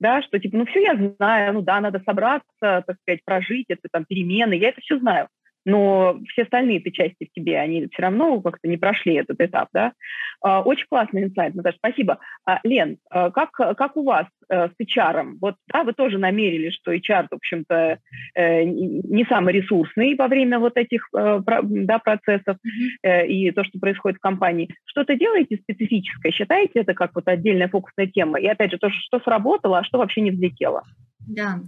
да, 0.00 0.20
что 0.22 0.38
типа, 0.38 0.56
ну 0.56 0.66
все 0.66 0.82
я 0.82 1.14
знаю, 1.16 1.54
ну 1.54 1.62
да, 1.62 1.80
надо 1.80 2.00
собраться, 2.04 2.44
так 2.60 2.96
сказать, 3.02 3.20
прожить 3.24 3.66
это, 3.68 3.88
там, 3.90 4.04
перемены, 4.04 4.54
я 4.54 4.70
это 4.70 4.80
все 4.80 4.98
знаю 4.98 5.28
но 5.66 6.18
все 6.28 6.42
остальные 6.42 6.78
этой 6.78 6.92
части 6.92 7.26
в 7.26 7.32
тебе, 7.34 7.58
они 7.58 7.88
все 7.88 8.02
равно 8.02 8.40
как-то 8.40 8.68
не 8.68 8.76
прошли 8.76 9.14
этот 9.14 9.40
этап, 9.40 9.68
да. 9.74 9.92
А, 10.40 10.62
очень 10.62 10.86
классный 10.88 11.24
инсайт, 11.24 11.54
Наташа, 11.54 11.76
спасибо. 11.78 12.18
А, 12.46 12.60
Лен, 12.62 12.98
а, 13.10 13.30
как, 13.30 13.50
как 13.50 13.96
у 13.96 14.04
вас 14.04 14.26
э, 14.48 14.68
с 14.68 14.72
HR? 14.80 15.38
Вот, 15.40 15.56
да, 15.72 15.82
вы 15.82 15.92
тоже 15.92 16.18
намерили, 16.18 16.70
что 16.70 16.94
HR, 16.94 17.26
в 17.30 17.34
общем-то, 17.34 17.98
э, 18.36 18.62
не 18.62 19.24
самый 19.24 19.54
ресурсный 19.54 20.14
во 20.14 20.28
время 20.28 20.60
вот 20.60 20.76
этих 20.76 21.08
э, 21.16 21.40
да, 21.44 21.98
процессов 21.98 22.56
mm-hmm. 22.56 23.26
и 23.26 23.50
то, 23.50 23.64
что 23.64 23.80
происходит 23.80 24.18
в 24.18 24.22
компании. 24.22 24.72
Что-то 24.84 25.16
делаете 25.16 25.56
специфическое? 25.56 26.30
Считаете 26.30 26.80
это 26.80 26.94
как 26.94 27.10
вот 27.16 27.26
отдельная 27.26 27.68
фокусная 27.68 28.06
тема? 28.06 28.38
И 28.38 28.46
опять 28.46 28.70
же, 28.70 28.78
то, 28.78 28.88
что 28.88 29.18
сработало, 29.18 29.78
а 29.78 29.84
что 29.84 29.98
вообще 29.98 30.20
не 30.20 30.30
взлетело? 30.30 30.84
Да. 31.26 31.58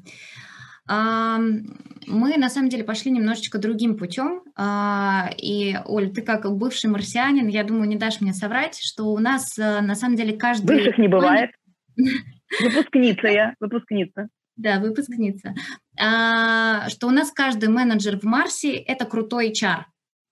Мы 0.88 2.37
на 2.38 2.48
самом 2.48 2.70
деле 2.70 2.85
пошли 2.85 3.11
немножечко 3.11 3.59
другим 3.59 3.96
путем. 3.96 4.42
А, 4.57 5.31
и, 5.37 5.79
Оль, 5.85 6.11
ты 6.11 6.22
как 6.22 6.51
бывший 6.57 6.88
марсианин, 6.88 7.48
я 7.48 7.64
думаю, 7.64 7.88
не 7.88 7.96
дашь 7.96 8.20
мне 8.20 8.33
соврать, 8.33 8.79
что 8.81 9.05
у 9.05 9.18
нас 9.18 9.59
э, 9.59 9.81
на 9.83 9.94
самом 9.94 10.16
деле 10.16 10.37
каждый... 10.37 10.77
Бывших 10.77 10.96
не 10.96 11.09
бывает. 11.09 11.51
Выпускница 12.62 13.29
я, 13.29 13.55
выпускница. 13.61 14.29
Да, 14.57 14.81
выпускница. 14.81 15.55
А, 16.01 16.88
что 16.88 17.09
у 17.09 17.11
нас 17.11 17.31
каждый 17.31 17.68
менеджер 17.68 18.18
в 18.18 18.24
Марсе– 18.24 18.74
это 18.77 19.05
крутой 19.05 19.53
HR. 19.53 19.85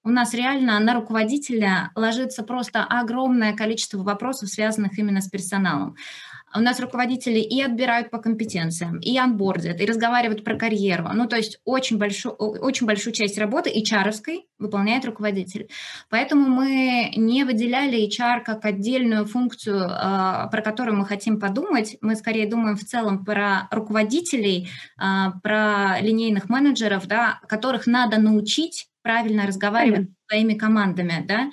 У 0.02 0.10
нас 0.10 0.34
реально 0.34 0.78
на 0.78 0.94
руководителя 0.94 1.90
ложится 1.94 2.44
просто 2.44 2.84
огромное 2.84 3.54
количество 3.54 3.98
вопросов, 4.02 4.48
связанных 4.48 4.98
именно 4.98 5.20
с 5.20 5.28
персоналом. 5.28 5.96
У 6.54 6.60
нас 6.60 6.80
руководители 6.80 7.38
и 7.38 7.60
отбирают 7.60 8.10
по 8.10 8.18
компетенциям, 8.18 8.98
и 8.98 9.18
анбордят, 9.18 9.80
и 9.80 9.86
разговаривают 9.86 10.44
про 10.44 10.56
карьеру. 10.56 11.08
Ну, 11.12 11.26
то 11.26 11.36
есть 11.36 11.60
очень 11.64 11.98
большую, 11.98 12.34
очень 12.34 12.86
большую 12.86 13.12
часть 13.12 13.36
работы 13.36 13.70
HR 13.70 14.12
выполняет 14.58 15.04
руководитель. 15.04 15.68
Поэтому 16.08 16.48
мы 16.48 17.12
не 17.16 17.44
выделяли 17.44 18.08
HR 18.08 18.42
как 18.44 18.64
отдельную 18.64 19.26
функцию, 19.26 19.86
а, 19.90 20.46
про 20.48 20.62
которую 20.62 20.96
мы 20.96 21.04
хотим 21.04 21.38
подумать. 21.38 21.96
Мы 22.00 22.16
скорее 22.16 22.48
думаем 22.48 22.76
в 22.76 22.84
целом 22.84 23.24
про 23.24 23.68
руководителей, 23.70 24.70
а, 24.96 25.32
про 25.42 26.00
линейных 26.00 26.48
менеджеров, 26.48 27.06
да, 27.06 27.40
которых 27.48 27.86
надо 27.86 28.18
научить 28.18 28.88
правильно 29.02 29.46
разговаривать 29.46 30.08
с 30.08 30.28
своими 30.28 30.54
командами, 30.54 31.24
да, 31.28 31.50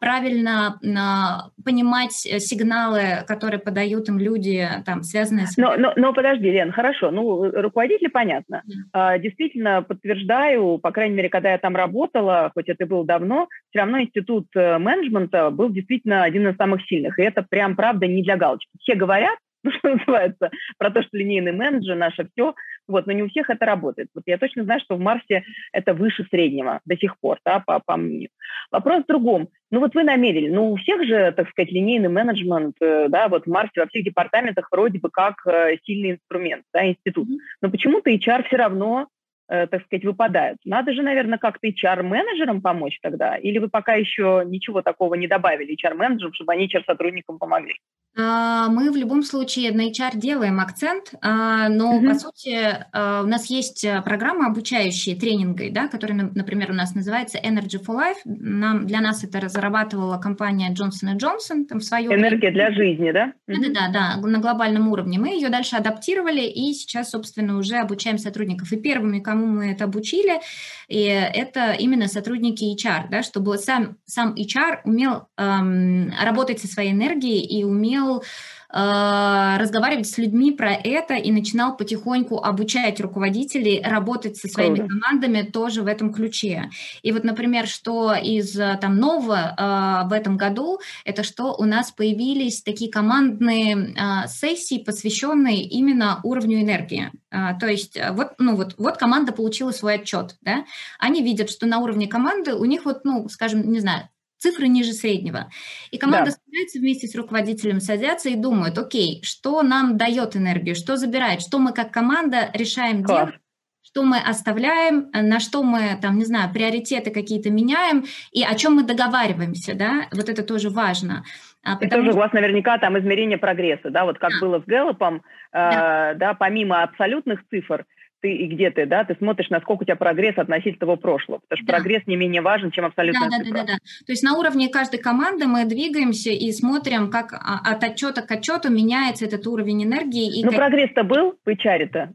правильно 0.00 0.78
а, 0.96 1.48
понимать 1.64 2.26
э, 2.26 2.38
сигналы, 2.38 3.24
которые 3.26 3.58
подают 3.58 4.08
им 4.08 4.18
люди, 4.18 4.68
там, 4.84 5.02
связанные 5.02 5.46
с... 5.46 5.56
Но, 5.56 5.76
но, 5.76 5.92
но 5.96 6.12
подожди, 6.12 6.50
Лен, 6.50 6.72
хорошо, 6.72 7.10
ну, 7.10 7.50
руководители, 7.50 8.08
понятно. 8.08 8.62
Yeah. 8.94 9.18
Действительно, 9.18 9.82
подтверждаю, 9.82 10.78
по 10.78 10.90
крайней 10.90 11.16
мере, 11.16 11.28
когда 11.28 11.52
я 11.52 11.58
там 11.58 11.76
работала, 11.76 12.50
хоть 12.54 12.68
это 12.68 12.86
было 12.86 13.04
давно, 13.04 13.48
все 13.70 13.80
равно 13.80 14.00
институт 14.00 14.46
э, 14.54 14.78
менеджмента 14.78 15.50
был 15.50 15.70
действительно 15.70 16.22
один 16.22 16.48
из 16.48 16.56
самых 16.56 16.84
сильных, 16.86 17.18
и 17.18 17.22
это 17.22 17.42
прям, 17.42 17.76
правда, 17.76 18.06
не 18.06 18.22
для 18.22 18.36
галочки. 18.36 18.70
Все 18.80 18.94
говорят, 18.94 19.38
ну, 19.64 19.70
что 19.78 19.94
называется, 19.94 20.50
про 20.78 20.90
то, 20.90 21.02
что 21.02 21.16
линейный 21.16 21.52
менеджер, 21.52 21.96
наше 21.96 22.28
все, 22.32 22.54
вот, 22.86 23.06
но 23.06 23.12
не 23.12 23.22
у 23.22 23.28
всех 23.28 23.50
это 23.50 23.64
работает. 23.64 24.08
Вот 24.14 24.24
я 24.26 24.38
точно 24.38 24.64
знаю, 24.64 24.80
что 24.80 24.96
в 24.96 25.00
Марсе 25.00 25.44
это 25.72 25.94
выше 25.94 26.26
среднего 26.30 26.80
до 26.84 26.96
сих 26.96 27.18
пор, 27.18 27.38
да, 27.44 27.60
по, 27.60 27.80
по 27.80 27.96
мнению. 27.96 28.30
Вопрос 28.70 29.04
в 29.04 29.06
другом. 29.06 29.48
Ну 29.70 29.80
вот 29.80 29.94
вы 29.94 30.04
намерили, 30.04 30.48
ну 30.48 30.72
у 30.72 30.76
всех 30.76 31.04
же, 31.04 31.32
так 31.32 31.48
сказать, 31.50 31.72
линейный 31.72 32.08
менеджмент, 32.08 32.76
э, 32.80 33.08
да, 33.08 33.28
вот 33.28 33.44
в 33.44 33.50
Марсе 33.50 33.80
во 33.80 33.86
всех 33.86 34.04
департаментах 34.04 34.68
вроде 34.70 34.98
бы 34.98 35.10
как 35.10 35.46
э, 35.46 35.76
сильный 35.84 36.12
инструмент, 36.12 36.64
да, 36.72 36.86
институт. 36.86 37.28
Но 37.60 37.70
почему-то 37.70 38.10
HR 38.10 38.46
все 38.46 38.56
равно 38.56 39.08
э, 39.48 39.66
так 39.66 39.82
сказать, 39.84 40.04
выпадают. 40.04 40.58
Надо 40.64 40.92
же, 40.92 41.02
наверное, 41.02 41.38
как-то 41.38 41.68
HR-менеджерам 41.68 42.60
помочь 42.60 42.98
тогда? 43.02 43.36
Или 43.36 43.58
вы 43.58 43.68
пока 43.68 43.94
еще 43.94 44.42
ничего 44.46 44.82
такого 44.82 45.14
не 45.14 45.26
добавили 45.26 45.74
HR-менеджерам, 45.74 46.34
чтобы 46.34 46.52
они 46.52 46.66
HR-сотрудникам 46.66 47.38
помогли? 47.38 47.74
А, 48.16 48.68
мы 48.68 48.92
в 48.92 48.96
любом 48.96 49.22
случае 49.22 49.72
на 49.72 49.88
HR 49.90 50.16
делаем 50.16 50.60
акцент, 50.60 51.14
а, 51.20 51.68
но 51.68 51.98
mm-hmm. 51.98 52.08
по 52.08 52.14
сути 52.14 52.58
а, 52.92 53.22
у 53.22 53.26
нас 53.26 53.46
есть 53.46 53.84
программа 54.04 54.46
обучающие 54.46 55.16
тренинги, 55.16 55.68
да, 55.70 55.88
которая, 55.88 56.30
например, 56.34 56.70
у 56.70 56.74
нас 56.74 56.94
называется 56.94 57.38
Energy 57.38 57.82
for 57.84 57.96
Life. 57.96 58.18
Нам, 58.24 58.86
для 58.86 59.00
нас 59.00 59.24
это 59.24 59.40
разрабатывала 59.40 60.18
компания 60.18 60.72
Johnson 60.72 61.16
Johnson 61.16 61.64
там 61.64 61.80
в 61.80 61.84
свое 61.84 62.14
Энергия 62.14 62.52
для 62.52 62.70
жизни, 62.70 63.10
да? 63.10 63.32
Mm-hmm. 63.48 63.72
Да, 63.72 63.88
да, 63.88 64.16
да, 64.16 64.28
на 64.28 64.38
глобальном 64.38 64.88
уровне. 64.88 65.18
Мы 65.18 65.30
ее 65.30 65.48
дальше 65.48 65.74
адаптировали 65.74 66.42
и 66.42 66.72
сейчас, 66.72 67.10
собственно, 67.10 67.58
уже 67.58 67.76
обучаем 67.76 68.18
сотрудников. 68.18 68.72
И 68.72 68.76
первыми, 68.76 69.18
кому 69.18 69.46
мы 69.46 69.72
это 69.72 69.84
обучили, 69.84 70.40
и 70.86 71.02
это 71.02 71.72
именно 71.72 72.06
сотрудники 72.06 72.64
HR, 72.76 73.08
да, 73.10 73.22
чтобы 73.22 73.58
сам, 73.58 73.96
сам 74.04 74.34
HR 74.34 74.80
умел 74.84 75.26
эм, 75.36 76.12
работать 76.22 76.60
со 76.60 76.68
своей 76.68 76.92
энергией 76.92 77.40
и 77.40 77.64
умел 77.64 78.03
э, 78.12 79.56
разговаривать 79.58 80.08
с 80.08 80.18
людьми 80.18 80.52
про 80.52 80.72
это 80.72 81.14
и 81.14 81.30
начинал 81.30 81.76
потихоньку 81.76 82.38
обучать 82.38 83.00
руководителей 83.00 83.82
работать 83.82 84.36
со 84.36 84.48
своими 84.48 84.76
Круто. 84.76 84.90
командами 84.90 85.42
тоже 85.42 85.82
в 85.82 85.86
этом 85.86 86.12
ключе. 86.12 86.70
И 87.02 87.12
вот, 87.12 87.24
например, 87.24 87.66
что 87.66 88.14
из 88.14 88.52
там 88.80 88.96
нового 88.96 89.54
э, 89.56 90.08
в 90.08 90.12
этом 90.12 90.36
году, 90.36 90.80
это 91.04 91.22
что 91.22 91.54
у 91.54 91.64
нас 91.64 91.90
появились 91.90 92.62
такие 92.62 92.90
командные 92.90 93.94
э, 93.94 94.28
сессии, 94.28 94.82
посвященные 94.84 95.62
именно 95.62 96.20
уровню 96.22 96.60
энергии. 96.60 97.10
Э, 97.30 97.58
то 97.58 97.66
есть 97.66 97.98
вот, 98.12 98.32
ну 98.38 98.56
вот, 98.56 98.74
вот 98.78 98.96
команда 98.96 99.32
получила 99.32 99.70
свой 99.70 99.94
отчет, 99.94 100.36
да, 100.42 100.64
они 100.98 101.22
видят, 101.22 101.50
что 101.50 101.66
на 101.66 101.78
уровне 101.78 102.06
команды 102.06 102.54
у 102.54 102.64
них 102.64 102.84
вот, 102.84 103.04
ну, 103.04 103.28
скажем, 103.28 103.70
не 103.70 103.80
знаю, 103.80 104.08
цифры 104.44 104.68
ниже 104.68 104.92
среднего. 104.92 105.50
И 105.90 105.98
команда 105.98 106.26
да. 106.26 106.30
собирается 106.32 106.78
вместе 106.78 107.06
с 107.06 107.14
руководителем, 107.16 107.80
садятся 107.80 108.28
и 108.28 108.36
думают, 108.36 108.78
окей, 108.78 109.22
что 109.22 109.62
нам 109.62 109.96
дает 109.96 110.36
энергию, 110.36 110.74
что 110.74 110.96
забирает, 110.96 111.40
что 111.40 111.58
мы 111.58 111.72
как 111.72 111.90
команда 111.90 112.50
решаем 112.52 113.02
Класс. 113.02 113.28
делать, 113.28 113.40
что 113.82 114.02
мы 114.02 114.18
оставляем, 114.18 115.08
на 115.12 115.40
что 115.40 115.62
мы, 115.62 115.98
там, 116.02 116.18
не 116.18 116.24
знаю, 116.24 116.52
приоритеты 116.52 117.10
какие-то 117.10 117.50
меняем, 117.50 118.04
и 118.32 118.42
о 118.42 118.54
чем 118.54 118.74
мы 118.74 118.82
договариваемся, 118.82 119.74
да, 119.74 120.08
вот 120.12 120.28
это 120.28 120.42
тоже 120.42 120.68
важно. 120.68 121.24
А, 121.62 121.78
и 121.80 121.88
тоже 121.88 122.10
у 122.10 122.16
вас 122.16 122.32
наверняка 122.32 122.76
там 122.78 122.98
измерение 122.98 123.38
прогресса, 123.38 123.88
да, 123.90 124.04
вот 124.04 124.18
как 124.18 124.32
да. 124.32 124.46
было 124.46 124.60
с 124.60 124.64
Гэллопом, 124.64 125.22
да. 125.52 126.12
Э, 126.12 126.14
да, 126.16 126.34
помимо 126.34 126.82
абсолютных 126.82 127.40
цифр, 127.48 127.86
ты 128.24 128.32
и 128.32 128.46
где 128.46 128.70
ты, 128.70 128.86
да, 128.86 129.04
ты 129.04 129.14
смотришь, 129.16 129.50
насколько 129.50 129.82
у 129.82 129.84
тебя 129.84 129.96
прогресс 129.96 130.38
относительно 130.38 130.78
того 130.78 130.96
прошлого, 130.96 131.40
потому 131.40 131.58
что 131.58 131.66
да. 131.66 131.74
прогресс 131.74 132.06
не 132.06 132.16
менее 132.16 132.40
важен, 132.40 132.70
чем 132.70 132.86
абсолютно 132.86 133.28
да, 133.28 133.36
да, 133.36 133.44
да, 133.44 133.50
да, 133.50 133.64
да. 133.64 133.78
То 134.06 134.12
есть 134.12 134.22
на 134.22 134.38
уровне 134.38 134.70
каждой 134.70 134.98
команды 134.98 135.46
мы 135.46 135.66
двигаемся 135.66 136.30
и 136.30 136.50
смотрим, 136.52 137.10
как 137.10 137.34
а, 137.34 137.60
от 137.62 137.84
отчета 137.84 138.22
к 138.22 138.30
отчету 138.30 138.72
меняется 138.72 139.26
этот 139.26 139.46
уровень 139.46 139.84
энергии. 139.84 140.40
И 140.40 140.42
ну, 140.42 140.52
как... 140.52 140.58
прогресс-то 140.58 141.04
был 141.04 141.38
в 141.44 141.48
HR-то? 141.50 142.12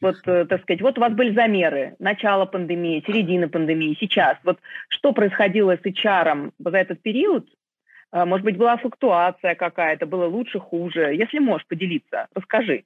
Вот, 0.00 0.16
э, 0.26 0.46
так 0.46 0.62
сказать, 0.62 0.82
вот 0.82 0.98
у 0.98 1.00
вас 1.00 1.12
были 1.12 1.32
замеры, 1.32 1.94
начало 2.00 2.44
пандемии, 2.44 3.04
середина 3.06 3.48
пандемии, 3.48 3.96
сейчас. 4.00 4.38
Вот 4.42 4.58
что 4.88 5.12
происходило 5.12 5.76
с 5.76 5.86
HR 5.86 6.50
за 6.58 6.76
этот 6.76 7.00
период? 7.02 7.48
А, 8.10 8.26
может 8.26 8.44
быть, 8.44 8.56
была 8.56 8.76
флуктуация 8.78 9.54
какая-то, 9.54 10.06
было 10.06 10.26
лучше, 10.26 10.58
хуже? 10.58 11.14
Если 11.14 11.38
можешь 11.38 11.68
поделиться, 11.68 12.26
расскажи. 12.34 12.82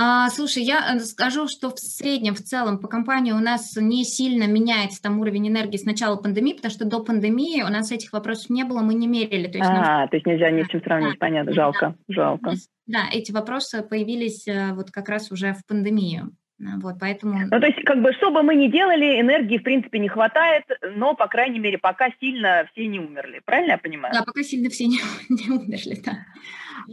А, 0.00 0.30
слушай, 0.30 0.62
я 0.62 0.94
э, 0.94 1.00
скажу, 1.00 1.48
что 1.48 1.70
в 1.70 1.78
среднем, 1.80 2.36
в 2.36 2.40
целом, 2.40 2.78
по 2.78 2.86
компании 2.86 3.32
у 3.32 3.40
нас 3.40 3.76
не 3.76 4.04
сильно 4.04 4.46
меняется 4.46 5.02
там 5.02 5.18
уровень 5.18 5.48
энергии 5.48 5.76
с 5.76 5.84
начала 5.84 6.14
пандемии, 6.14 6.52
потому 6.52 6.70
что 6.70 6.84
до 6.84 7.02
пандемии 7.02 7.62
у 7.62 7.68
нас 7.68 7.90
этих 7.90 8.12
вопросов 8.12 8.48
не 8.48 8.62
было, 8.62 8.80
мы 8.80 8.94
не 8.94 9.08
мерили. 9.08 9.48
То 9.48 9.58
есть, 9.58 9.68
а, 9.68 9.72
нам... 9.72 10.08
то 10.08 10.16
есть 10.16 10.24
нельзя 10.24 10.52
ни 10.52 10.62
с 10.62 10.68
чем 10.68 10.82
сравнить, 10.82 11.14
да, 11.14 11.18
понятно, 11.18 11.52
жалко, 11.52 11.96
да. 12.06 12.14
жалко. 12.14 12.52
Да, 12.86 13.06
эти 13.12 13.32
вопросы 13.32 13.82
появились 13.82 14.46
э, 14.46 14.72
вот 14.72 14.92
как 14.92 15.08
раз 15.08 15.32
уже 15.32 15.52
в 15.52 15.66
пандемию. 15.66 16.30
Вот, 16.58 16.96
поэтому... 16.98 17.38
Ну, 17.50 17.60
то 17.60 17.66
есть, 17.66 17.82
как 17.84 18.02
бы, 18.02 18.12
что 18.14 18.30
бы 18.30 18.42
мы 18.42 18.56
ни 18.56 18.66
делали, 18.66 19.20
энергии, 19.20 19.58
в 19.58 19.62
принципе, 19.62 20.00
не 20.00 20.08
хватает, 20.08 20.64
но, 20.96 21.14
по 21.14 21.28
крайней 21.28 21.60
мере, 21.60 21.78
пока 21.78 22.10
сильно 22.20 22.68
все 22.72 22.86
не 22.86 22.98
умерли. 22.98 23.40
Правильно 23.44 23.72
я 23.72 23.78
понимаю? 23.78 24.12
Да, 24.12 24.24
пока 24.24 24.42
сильно 24.42 24.68
все 24.68 24.86
не, 24.86 24.98
не 25.28 25.50
умерли, 25.50 26.02
да. 26.04 26.24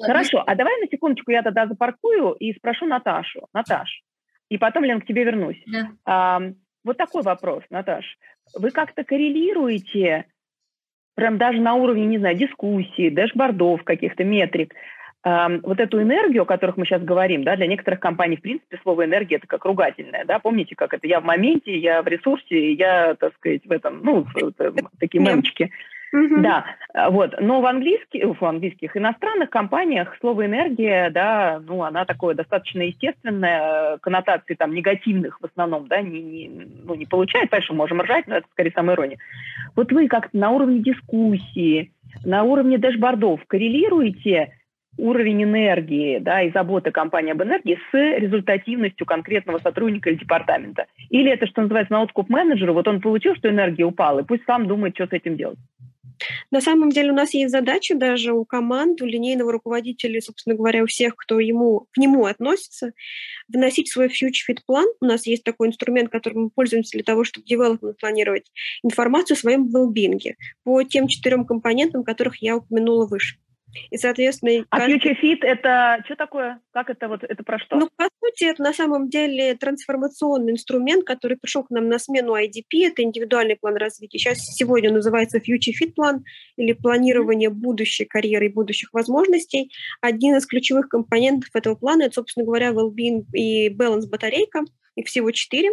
Хорошо, 0.01 0.43
а 0.45 0.56
давай 0.56 0.80
на 0.82 0.88
секундочку 0.88 1.32
я 1.32 1.41
тогда 1.41 1.67
запаркую 1.67 2.34
и 2.34 2.54
спрошу 2.54 2.86
Наташу. 2.86 3.47
Наташ, 3.54 4.04
и 4.49 4.58
потом, 4.58 4.84
Лен, 4.84 5.01
к 5.01 5.06
тебе 5.06 5.23
вернусь. 5.23 5.62
Да. 5.65 5.89
А, 6.06 6.41
вот 6.84 6.97
такой 6.97 7.23
вопрос, 7.23 7.63
Наташ. 7.69 8.06
Вы 8.54 8.69
как-то 8.71 9.04
коррелируете, 9.04 10.25
прям 11.15 11.38
даже 11.38 11.60
на 11.60 11.73
уровне, 11.73 12.06
не 12.06 12.19
знаю, 12.19 12.38
дискуссий, 12.38 13.10
дэшбордов, 13.10 13.84
каких-то 13.84 14.23
метрик, 14.23 14.73
вот 15.25 15.79
эту 15.79 16.01
энергию, 16.01 16.43
о 16.43 16.45
которых 16.45 16.77
мы 16.77 16.85
сейчас 16.85 17.01
говорим, 17.01 17.43
да, 17.43 17.55
для 17.55 17.65
некоторых 17.65 17.99
компаний, 17.99 18.38
в 18.38 18.41
принципе, 18.41 18.79
слово 18.83 19.05
энергия 19.05 19.38
это 19.38 19.47
как 19.47 19.65
ругательное, 19.65 20.23
да, 20.23 20.38
помните, 20.38 20.75
как 20.75 20.93
это 20.93 21.07
я 21.07 21.19
в 21.19 21.25
моменте, 21.25 21.75
я 21.75 22.03
в 22.03 22.07
ресурсе, 22.07 22.73
я, 22.73 23.15
так 23.15 23.33
сказать, 23.35 23.65
в 23.65 23.71
этом, 23.71 24.01
ну, 24.03 24.25
такие 24.99 25.23
мемчики. 25.23 25.71
Mm-hmm. 26.15 26.41
Да, 26.41 26.65
вот. 27.09 27.35
Но 27.41 27.59
в, 27.59 27.65
английских, 27.65 28.39
в 28.39 28.45
английских 28.45 28.95
иностранных 28.95 29.49
компаниях 29.49 30.15
слово 30.21 30.45
энергия, 30.45 31.09
да, 31.09 31.59
ну, 31.65 31.83
она 31.83 32.05
такое 32.05 32.35
достаточно 32.35 32.83
естественное, 32.83 33.97
коннотации 33.97 34.53
там 34.53 34.73
негативных 34.73 35.41
в 35.41 35.45
основном, 35.45 35.88
да, 35.88 36.01
не, 36.01 36.21
не, 36.21 36.67
ну, 36.83 36.95
не 36.95 37.05
получает. 37.05 37.49
Конечно, 37.49 37.75
можем 37.75 38.01
ржать, 38.01 38.27
но 38.27 38.38
это 38.38 38.47
скорее 38.51 38.71
самая 38.71 38.95
ирония. 38.95 39.17
Вот 39.75 39.91
вы 39.91 40.07
как-то 40.07 40.38
на 40.38 40.51
уровне 40.51 40.79
дискуссии, 40.79 41.91
на 42.23 42.43
уровне 42.43 42.77
дэшбордов 42.77 43.41
коррелируете 43.47 44.53
уровень 44.97 45.43
энергии 45.43 46.19
да, 46.19 46.41
и 46.41 46.51
заботы 46.51 46.91
компании 46.91 47.31
об 47.31 47.43
энергии 47.43 47.79
с 47.91 47.93
результативностью 47.93 49.05
конкретного 49.05 49.60
сотрудника 49.60 50.10
или 50.10 50.17
департамента. 50.17 50.86
Или 51.10 51.31
это, 51.31 51.47
что 51.47 51.62
называется, 51.62 51.93
на 51.93 52.03
откуп 52.03 52.29
менеджеру, 52.29 52.73
вот 52.73 52.88
он 52.88 53.01
получил, 53.01 53.36
что 53.36 53.49
энергия 53.49 53.86
упала, 53.86 54.19
и 54.19 54.25
пусть 54.25 54.45
сам 54.45 54.67
думает, 54.67 54.95
что 54.95 55.08
с 55.08 55.12
этим 55.12 55.36
делать. 55.36 55.60
На 56.51 56.62
самом 56.62 56.89
деле 56.89 57.12
у 57.12 57.15
нас 57.15 57.34
есть 57.34 57.51
задача 57.51 57.95
даже 57.95 58.34
у 58.34 58.45
команд, 58.45 59.01
у 59.01 59.05
линейного 59.05 59.51
руководителя, 59.51 60.21
собственно 60.21 60.55
говоря, 60.55 60.84
у 60.84 60.88
всех, 60.88 61.15
кто 61.15 61.39
ему, 61.39 61.88
к 61.91 61.97
нему 61.97 62.25
относится, 62.25 62.91
вносить 63.47 63.91
свой 63.91 64.08
future 64.08 64.49
fit 64.49 64.60
план. 64.65 64.86
У 65.01 65.05
нас 65.05 65.25
есть 65.25 65.43
такой 65.43 65.67
инструмент, 65.67 66.10
которым 66.10 66.43
мы 66.43 66.49
пользуемся 66.49 66.91
для 66.93 67.03
того, 67.03 67.23
чтобы 67.23 67.45
development 67.47 67.95
планировать 67.99 68.51
информацию 68.84 69.36
о 69.36 69.39
своем 69.39 69.69
well 69.75 69.91
по 70.63 70.84
тем 70.84 71.08
четырем 71.08 71.45
компонентам, 71.45 72.03
которых 72.03 72.41
я 72.41 72.58
упомянула 72.58 73.05
выше. 73.08 73.38
И, 73.89 73.97
соответственно... 73.97 74.65
А 74.69 74.79
каждый... 74.79 74.97
Future 74.99 75.15
Fit 75.21 75.39
это 75.41 76.01
что 76.05 76.15
такое? 76.15 76.61
Как 76.71 76.89
это 76.89 77.07
вот, 77.07 77.23
это 77.23 77.43
про 77.43 77.59
что? 77.59 77.77
Ну, 77.77 77.89
по 77.95 78.07
сути, 78.23 78.45
это 78.45 78.61
на 78.61 78.73
самом 78.73 79.09
деле 79.09 79.55
трансформационный 79.55 80.53
инструмент, 80.53 81.05
который 81.05 81.38
пришел 81.38 81.63
к 81.63 81.69
нам 81.69 81.88
на 81.88 81.99
смену 81.99 82.35
IDP, 82.35 82.88
это 82.88 83.03
индивидуальный 83.03 83.55
план 83.55 83.75
развития. 83.75 84.17
Сейчас 84.17 84.39
сегодня 84.39 84.91
называется 84.91 85.38
Future 85.38 85.73
Fit 85.81 85.93
план 85.93 86.23
или 86.57 86.73
планирование 86.73 87.49
будущей 87.49 88.05
карьеры 88.05 88.47
и 88.47 88.49
будущих 88.49 88.93
возможностей. 88.93 89.71
Один 90.01 90.35
из 90.35 90.45
ключевых 90.45 90.89
компонентов 90.89 91.49
этого 91.53 91.75
плана, 91.75 92.03
это, 92.03 92.15
собственно 92.15 92.45
говоря, 92.45 92.71
well-being 92.71 93.25
и 93.33 93.69
balance 93.69 94.07
батарейка, 94.09 94.63
их 94.95 95.07
всего 95.07 95.31
четыре. 95.31 95.71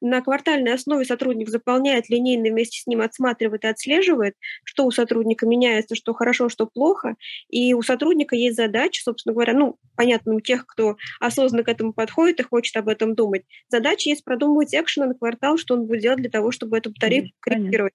На 0.00 0.20
квартальной 0.20 0.74
основе 0.74 1.04
сотрудник 1.04 1.48
заполняет 1.48 2.08
линейно, 2.08 2.50
вместе 2.50 2.80
с 2.80 2.86
ним 2.86 3.00
отсматривает 3.00 3.64
и 3.64 3.68
отслеживает, 3.68 4.34
что 4.64 4.84
у 4.84 4.90
сотрудника 4.90 5.46
меняется, 5.46 5.94
что 5.94 6.14
хорошо, 6.14 6.48
что 6.48 6.66
плохо. 6.66 7.16
И 7.48 7.74
у 7.74 7.82
сотрудника 7.82 8.36
есть 8.36 8.56
задача, 8.56 9.02
собственно 9.02 9.34
говоря, 9.34 9.54
ну, 9.54 9.76
понятно, 9.96 10.34
у 10.34 10.40
тех, 10.40 10.66
кто 10.66 10.96
осознанно 11.20 11.64
к 11.64 11.68
этому 11.68 11.92
подходит 11.92 12.40
и 12.40 12.44
хочет 12.44 12.76
об 12.76 12.88
этом 12.88 13.14
думать. 13.14 13.44
Задача 13.68 14.08
есть 14.08 14.24
продумывать 14.24 14.74
экшены 14.74 15.06
на 15.06 15.14
квартал, 15.14 15.58
что 15.58 15.74
он 15.74 15.86
будет 15.86 16.02
делать 16.02 16.20
для 16.20 16.30
того, 16.30 16.50
чтобы 16.50 16.78
эту 16.78 16.90
батарейку 16.90 17.30
корректировать. 17.40 17.92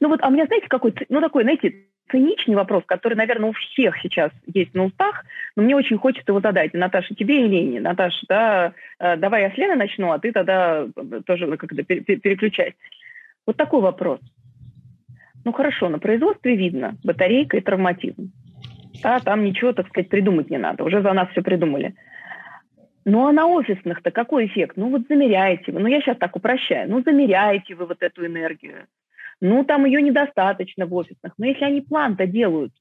Ну 0.00 0.08
вот, 0.08 0.20
а 0.22 0.28
у 0.28 0.30
меня, 0.30 0.46
знаете, 0.46 0.66
какой, 0.68 0.94
ну 1.08 1.20
такой, 1.20 1.42
знаете, 1.42 1.86
циничный 2.12 2.54
вопрос, 2.54 2.84
который, 2.86 3.14
наверное, 3.14 3.50
у 3.50 3.52
всех 3.52 3.96
сейчас 4.02 4.30
есть 4.46 4.74
на 4.74 4.84
устах, 4.84 5.24
но 5.56 5.64
мне 5.64 5.74
очень 5.74 5.98
хочется 5.98 6.30
его 6.30 6.40
задать. 6.40 6.72
Наташа, 6.74 7.14
тебе 7.14 7.44
и 7.44 7.48
Лене. 7.48 7.80
Наташа, 7.80 8.24
да, 8.28 8.72
э, 9.00 9.16
давай 9.16 9.42
я 9.42 9.50
с 9.50 9.56
Лены 9.56 9.74
начну, 9.74 10.12
а 10.12 10.20
ты 10.20 10.30
тогда 10.30 10.84
э, 10.84 11.20
тоже 11.26 11.56
как-то 11.56 11.82
переключай. 11.82 12.76
Вот 13.46 13.56
такой 13.56 13.80
вопрос. 13.80 14.20
Ну 15.44 15.52
хорошо, 15.52 15.88
на 15.88 15.98
производстве 15.98 16.54
видно 16.54 16.96
батарейка 17.02 17.56
и 17.56 17.60
травматизм. 17.60 18.30
Да, 19.02 19.18
там 19.18 19.42
ничего, 19.42 19.72
так 19.72 19.88
сказать, 19.88 20.08
придумать 20.08 20.50
не 20.50 20.58
надо. 20.58 20.84
Уже 20.84 21.02
за 21.02 21.12
нас 21.12 21.28
все 21.30 21.42
придумали. 21.42 21.94
Ну 23.04 23.26
а 23.26 23.32
на 23.32 23.46
офисных-то 23.46 24.12
какой 24.12 24.46
эффект? 24.46 24.76
Ну 24.76 24.90
вот 24.90 25.02
замеряете 25.08 25.72
вы, 25.72 25.80
ну 25.80 25.88
я 25.88 26.00
сейчас 26.00 26.16
так 26.18 26.36
упрощаю, 26.36 26.88
ну 26.88 27.02
замеряете 27.02 27.74
вы 27.74 27.86
вот 27.86 28.00
эту 28.00 28.24
энергию, 28.24 28.86
ну, 29.40 29.64
там 29.64 29.84
ее 29.84 30.02
недостаточно 30.02 30.86
в 30.86 30.94
офисных. 30.94 31.32
Но 31.38 31.46
если 31.46 31.64
они 31.64 31.80
план-то 31.80 32.26
делают, 32.26 32.72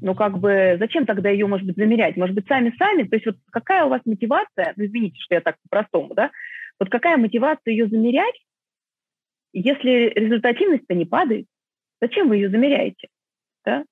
ну, 0.00 0.14
как 0.14 0.38
бы, 0.38 0.76
зачем 0.78 1.06
тогда 1.06 1.30
ее, 1.30 1.46
может 1.46 1.66
быть, 1.66 1.76
замерять? 1.76 2.16
Может 2.16 2.34
быть, 2.34 2.46
сами-сами? 2.46 3.04
То 3.04 3.16
есть 3.16 3.26
вот 3.26 3.36
какая 3.50 3.84
у 3.84 3.88
вас 3.88 4.02
мотивация, 4.04 4.74
ну, 4.76 4.84
извините, 4.84 5.18
что 5.20 5.34
я 5.34 5.40
так 5.40 5.56
по-простому, 5.62 6.14
да, 6.14 6.30
вот 6.78 6.90
какая 6.90 7.16
мотивация 7.16 7.72
ее 7.72 7.88
замерять, 7.88 8.34
если 9.52 10.12
результативность-то 10.14 10.94
не 10.94 11.06
падает? 11.06 11.46
Зачем 12.00 12.28
вы 12.28 12.36
ее 12.36 12.50
замеряете? 12.50 13.08
Да? 13.64 13.84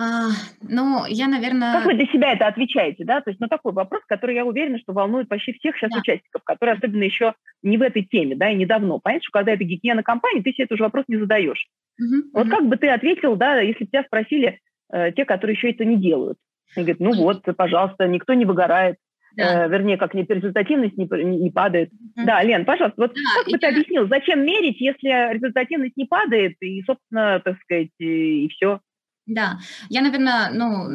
А, 0.00 0.28
ну, 0.62 1.04
я, 1.08 1.26
наверное... 1.26 1.72
Как 1.72 1.86
вы 1.86 1.94
для 1.94 2.06
себя 2.06 2.32
это 2.32 2.46
отвечаете, 2.46 3.04
да? 3.04 3.20
То 3.20 3.30
есть, 3.30 3.40
ну, 3.40 3.48
такой 3.48 3.72
вопрос, 3.72 4.02
который, 4.06 4.36
я 4.36 4.44
уверена, 4.44 4.78
что 4.78 4.92
волнует 4.92 5.28
почти 5.28 5.52
всех 5.52 5.76
сейчас 5.76 5.90
да. 5.90 5.98
участников, 5.98 6.44
которые 6.44 6.76
особенно 6.76 7.02
еще 7.02 7.34
не 7.64 7.78
в 7.78 7.82
этой 7.82 8.04
теме, 8.04 8.36
да, 8.36 8.48
и 8.48 8.54
недавно. 8.54 9.00
Понятно, 9.00 9.24
что 9.24 9.32
когда 9.32 9.52
это 9.52 9.64
гигиена 9.64 10.04
компании, 10.04 10.42
ты 10.42 10.52
себе 10.52 10.64
этот 10.64 10.76
уже 10.76 10.84
вопрос 10.84 11.04
не 11.08 11.16
задаешь. 11.16 11.66
Угу, 11.98 12.30
вот 12.32 12.46
угу. 12.46 12.56
как 12.56 12.68
бы 12.68 12.76
ты 12.76 12.88
ответил, 12.88 13.34
да, 13.34 13.58
если 13.60 13.86
тебя 13.86 14.04
спросили 14.04 14.60
э, 14.92 15.10
те, 15.12 15.24
которые 15.24 15.56
еще 15.56 15.70
это 15.70 15.84
не 15.84 15.96
делают? 15.96 16.38
И 16.76 16.80
говорят, 16.80 17.00
ну 17.00 17.12
вот, 17.14 17.44
пожалуйста, 17.56 18.06
никто 18.06 18.34
не 18.34 18.44
выгорает. 18.44 18.98
Да. 19.36 19.66
Э, 19.66 19.68
вернее, 19.68 19.96
как 19.96 20.14
не 20.14 20.22
результативность 20.22 20.96
не, 20.96 21.08
не, 21.24 21.50
падает. 21.50 21.90
Mm-hmm. 21.90 22.24
Да, 22.24 22.42
Лен, 22.44 22.64
пожалуйста, 22.64 23.02
вот 23.02 23.14
да, 23.14 23.20
как 23.38 23.46
бы 23.46 23.52
я... 23.52 23.58
ты 23.58 23.66
объяснил, 23.66 24.08
зачем 24.08 24.44
мерить, 24.44 24.80
если 24.80 25.34
результативность 25.34 25.96
не 25.96 26.04
падает, 26.04 26.54
и, 26.60 26.82
собственно, 26.82 27.40
так 27.44 27.58
сказать, 27.62 27.90
и 27.98 28.48
все? 28.48 28.80
Да, 29.28 29.58
я, 29.90 30.00
наверное, 30.00 30.50
ну, 30.50 30.88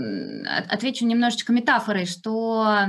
отвечу 0.67 1.05
немножечко 1.05 1.53
метафорой, 1.53 2.07
что 2.07 2.87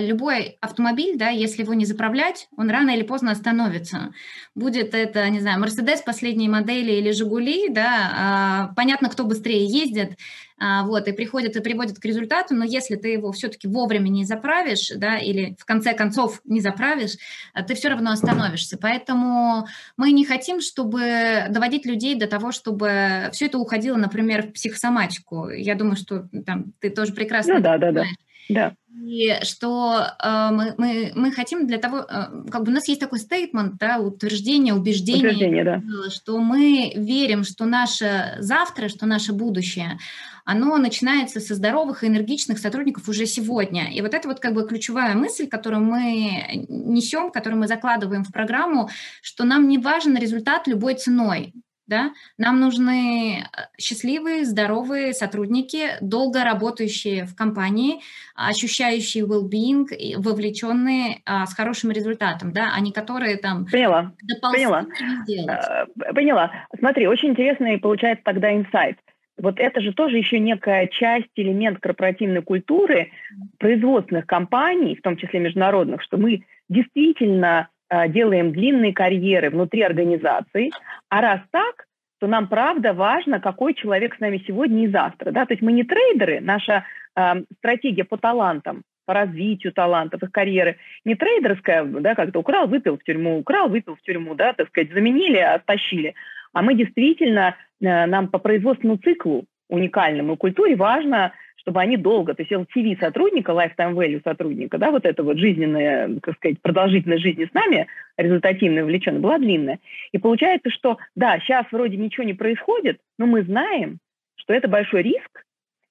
любой 0.00 0.58
автомобиль, 0.60 1.16
да, 1.16 1.30
если 1.30 1.62
его 1.62 1.72
не 1.72 1.86
заправлять, 1.86 2.48
он 2.56 2.68
рано 2.68 2.90
или 2.90 3.02
поздно 3.02 3.30
остановится. 3.30 4.12
Будет 4.54 4.94
это, 4.94 5.28
не 5.30 5.40
знаю, 5.40 5.60
Мерседес 5.60 6.02
последней 6.02 6.48
модели 6.48 6.92
или 6.92 7.10
Жигули, 7.10 7.68
да, 7.70 8.10
а, 8.12 8.74
понятно, 8.76 9.08
кто 9.08 9.24
быстрее 9.24 9.64
ездит, 9.64 10.18
а, 10.60 10.84
вот, 10.84 11.08
и 11.08 11.12
приходит 11.12 11.56
и 11.56 11.60
приводит 11.60 11.98
к 11.98 12.04
результату, 12.04 12.54
но 12.54 12.64
если 12.64 12.96
ты 12.96 13.08
его 13.08 13.32
все-таки 13.32 13.68
вовремя 13.68 14.08
не 14.08 14.24
заправишь, 14.24 14.90
да, 14.94 15.16
или 15.16 15.56
в 15.58 15.64
конце 15.64 15.94
концов 15.94 16.40
не 16.44 16.60
заправишь, 16.60 17.16
а, 17.54 17.62
ты 17.62 17.74
все 17.74 17.88
равно 17.88 18.10
остановишься. 18.10 18.76
Поэтому 18.76 19.66
мы 19.96 20.10
не 20.12 20.24
хотим, 20.24 20.60
чтобы 20.60 21.46
доводить 21.48 21.86
людей 21.86 22.14
до 22.14 22.26
того, 22.26 22.52
чтобы 22.52 23.30
все 23.32 23.46
это 23.46 23.58
уходило, 23.58 23.96
например, 23.96 24.48
в 24.48 24.52
психосоматику. 24.52 25.48
Я 25.48 25.76
думаю, 25.76 25.96
что 25.96 26.28
там 26.44 26.72
ты 26.80 26.90
тоже 26.90 27.14
прекрасно 27.14 27.54
ну, 27.54 27.60
да, 27.60 27.78
да, 27.78 27.92
да. 27.92 28.04
Да. 28.48 28.74
И 29.04 29.38
что 29.42 30.06
э, 30.22 30.48
мы, 30.50 30.74
мы, 30.76 31.12
мы 31.14 31.32
хотим 31.32 31.66
для 31.66 31.78
того, 31.78 31.98
э, 31.98 32.50
как 32.50 32.64
бы 32.64 32.70
у 32.70 32.74
нас 32.74 32.88
есть 32.88 33.00
такой 33.00 33.20
стейтмент, 33.20 33.76
да, 33.78 33.98
утверждение, 33.98 34.74
убеждение, 34.74 35.28
утверждение 35.28 35.64
да. 35.64 36.10
что 36.10 36.38
мы 36.38 36.92
верим, 36.96 37.44
что 37.44 37.64
наше 37.64 38.36
завтра, 38.40 38.88
что 38.88 39.06
наше 39.06 39.32
будущее, 39.32 39.98
оно 40.44 40.76
начинается 40.78 41.40
со 41.40 41.54
здоровых 41.54 42.02
и 42.02 42.06
энергичных 42.06 42.58
сотрудников 42.58 43.08
уже 43.08 43.26
сегодня. 43.26 43.92
И 43.92 44.00
вот 44.00 44.14
это 44.14 44.28
вот 44.28 44.40
как 44.40 44.54
бы 44.54 44.66
ключевая 44.66 45.14
мысль, 45.14 45.46
которую 45.46 45.82
мы 45.82 46.66
несем, 46.68 47.30
которую 47.30 47.60
мы 47.60 47.68
закладываем 47.68 48.24
в 48.24 48.32
программу, 48.32 48.88
что 49.22 49.44
нам 49.44 49.68
не 49.68 49.78
важен 49.78 50.16
результат 50.16 50.66
любой 50.66 50.94
ценой. 50.94 51.52
Да? 51.88 52.12
Нам 52.36 52.60
нужны 52.60 53.40
э, 53.40 53.60
счастливые, 53.80 54.44
здоровые 54.44 55.14
сотрудники, 55.14 55.96
долго 56.02 56.44
работающие 56.44 57.24
в 57.24 57.34
компании, 57.34 58.00
ощущающие 58.36 59.24
well-being, 59.24 59.86
вовлеченные 60.18 61.22
а, 61.24 61.46
с 61.46 61.54
хорошим 61.54 61.90
результатом, 61.90 62.52
да, 62.52 62.72
а 62.74 62.80
не 62.80 62.92
которые 62.92 63.38
там... 63.38 63.64
Поняла, 63.66 64.12
поняла. 64.40 64.86
Э, 65.28 66.12
поняла. 66.12 66.52
Смотри, 66.78 67.08
очень 67.08 67.30
интересный 67.30 67.78
получается 67.78 68.22
тогда 68.24 68.54
инсайт. 68.54 68.98
Вот 69.38 69.58
это 69.58 69.80
же 69.80 69.92
тоже 69.92 70.18
еще 70.18 70.38
некая 70.40 70.88
часть, 70.88 71.30
элемент 71.36 71.78
корпоративной 71.78 72.42
культуры 72.42 73.12
производственных 73.58 74.26
компаний, 74.26 74.96
в 74.96 75.02
том 75.02 75.16
числе 75.16 75.40
международных, 75.40 76.02
что 76.02 76.16
мы 76.16 76.44
действительно 76.68 77.68
делаем 78.08 78.52
длинные 78.52 78.92
карьеры 78.92 79.50
внутри 79.50 79.82
организации, 79.82 80.70
а 81.08 81.20
раз 81.20 81.40
так, 81.50 81.86
то 82.18 82.26
нам 82.26 82.48
правда 82.48 82.92
важно, 82.92 83.40
какой 83.40 83.74
человек 83.74 84.16
с 84.16 84.20
нами 84.20 84.42
сегодня 84.46 84.84
и 84.84 84.88
завтра. 84.88 85.30
Да? 85.30 85.46
То 85.46 85.54
есть 85.54 85.62
мы 85.62 85.72
не 85.72 85.84
трейдеры, 85.84 86.40
наша 86.40 86.84
э, 87.16 87.42
стратегия 87.58 88.04
по 88.04 88.18
талантам, 88.18 88.82
по 89.06 89.14
развитию 89.14 89.72
талантов, 89.72 90.22
их 90.22 90.32
карьеры, 90.32 90.76
не 91.04 91.14
трейдерская, 91.14 91.84
да, 91.84 92.14
как-то 92.14 92.40
украл, 92.40 92.66
выпил 92.66 92.98
в 92.98 93.04
тюрьму, 93.04 93.38
украл, 93.38 93.68
выпил 93.68 93.96
в 93.96 94.02
тюрьму, 94.02 94.34
да, 94.34 94.52
так 94.52 94.68
сказать, 94.68 94.92
заменили, 94.92 95.38
оттащили, 95.38 96.14
а 96.52 96.62
мы 96.62 96.74
действительно, 96.74 97.56
э, 97.80 98.06
нам 98.06 98.28
по 98.28 98.38
производственному 98.38 98.98
циклу 98.98 99.44
уникальному 99.68 100.36
культуре 100.36 100.76
важно, 100.76 101.32
чтобы 101.68 101.82
они 101.82 101.98
долго, 101.98 102.34
то 102.34 102.42
есть 102.42 102.50
LTV 102.50 102.98
сотрудника, 102.98 103.52
lifetime 103.52 103.92
value 103.92 104.22
сотрудника, 104.24 104.78
да, 104.78 104.90
вот 104.90 105.04
эта 105.04 105.22
вот 105.22 105.36
жизненная, 105.36 106.18
так 106.20 106.36
сказать, 106.36 106.62
продолжительность 106.62 107.22
жизни 107.22 107.44
с 107.44 107.52
нами, 107.52 107.86
результативная, 108.16 108.84
увлеченная, 108.84 109.20
была 109.20 109.36
длинная. 109.36 109.78
И 110.12 110.16
получается, 110.16 110.70
что, 110.70 110.96
да, 111.14 111.38
сейчас 111.40 111.66
вроде 111.70 111.98
ничего 111.98 112.24
не 112.24 112.32
происходит, 112.32 113.00
но 113.18 113.26
мы 113.26 113.42
знаем, 113.42 113.98
что 114.36 114.54
это 114.54 114.66
большой 114.66 115.02
риск, 115.02 115.44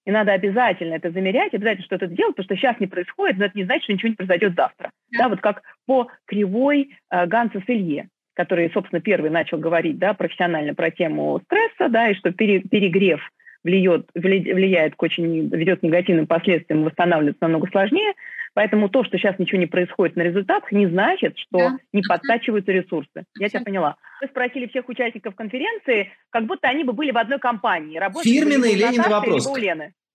и 0.08 0.10
надо 0.10 0.32
обязательно 0.32 0.96
это 0.96 1.12
замерять, 1.12 1.54
обязательно 1.54 1.86
что-то 1.86 2.08
делать, 2.08 2.36
потому 2.36 2.46
что 2.46 2.56
сейчас 2.56 2.80
не 2.80 2.88
происходит, 2.88 3.38
но 3.38 3.46
это 3.46 3.56
не 3.56 3.66
значит, 3.66 3.84
что 3.84 3.94
ничего 3.94 4.10
не 4.10 4.16
произойдет 4.16 4.56
завтра. 4.56 4.90
Да, 5.12 5.26
да 5.26 5.30
вот 5.30 5.42
как 5.42 5.62
по 5.86 6.08
кривой 6.26 6.98
э, 7.12 7.28
Ганса 7.28 7.62
Селье 7.68 8.10
который, 8.34 8.70
собственно, 8.72 9.02
первый 9.02 9.32
начал 9.32 9.58
говорить 9.58 9.98
да, 9.98 10.14
профессионально 10.14 10.76
про 10.76 10.92
тему 10.92 11.42
стресса, 11.46 11.90
да, 11.90 12.10
и 12.10 12.14
что 12.14 12.32
пере, 12.32 12.60
перегрев 12.60 13.20
влияет, 13.68 14.10
влияет 14.16 14.96
к 14.96 15.04
очень, 15.04 15.50
ведет 15.50 15.82
к 15.82 15.84
негативным 15.84 16.26
последствиям, 16.26 16.84
восстанавливается 16.84 17.42
намного 17.42 17.68
сложнее. 17.70 18.14
Поэтому 18.54 18.90
то, 18.90 19.04
что 19.04 19.18
сейчас 19.18 19.38
ничего 19.38 19.60
не 19.60 19.68
происходит 19.68 20.16
на 20.16 20.22
результатах, 20.22 20.72
не 20.72 20.88
значит, 20.88 21.38
что 21.38 21.58
да. 21.58 21.78
не 21.94 22.02
подтачиваются 22.02 22.72
ресурсы. 22.72 23.26
Я 23.38 23.50
тебя 23.50 23.62
поняла. 23.62 23.98
Вы 24.20 24.28
спросили 24.30 24.66
всех 24.68 24.90
участников 24.90 25.36
конференции, 25.36 26.12
как 26.32 26.46
будто 26.46 26.68
они 26.68 26.84
бы 26.84 26.94
были 26.94 27.12
в 27.12 27.18
одной 27.18 27.38
компании. 27.38 28.02
Фирменный 28.24 28.74
Ленин 28.74 29.04
вопрос. 29.04 29.48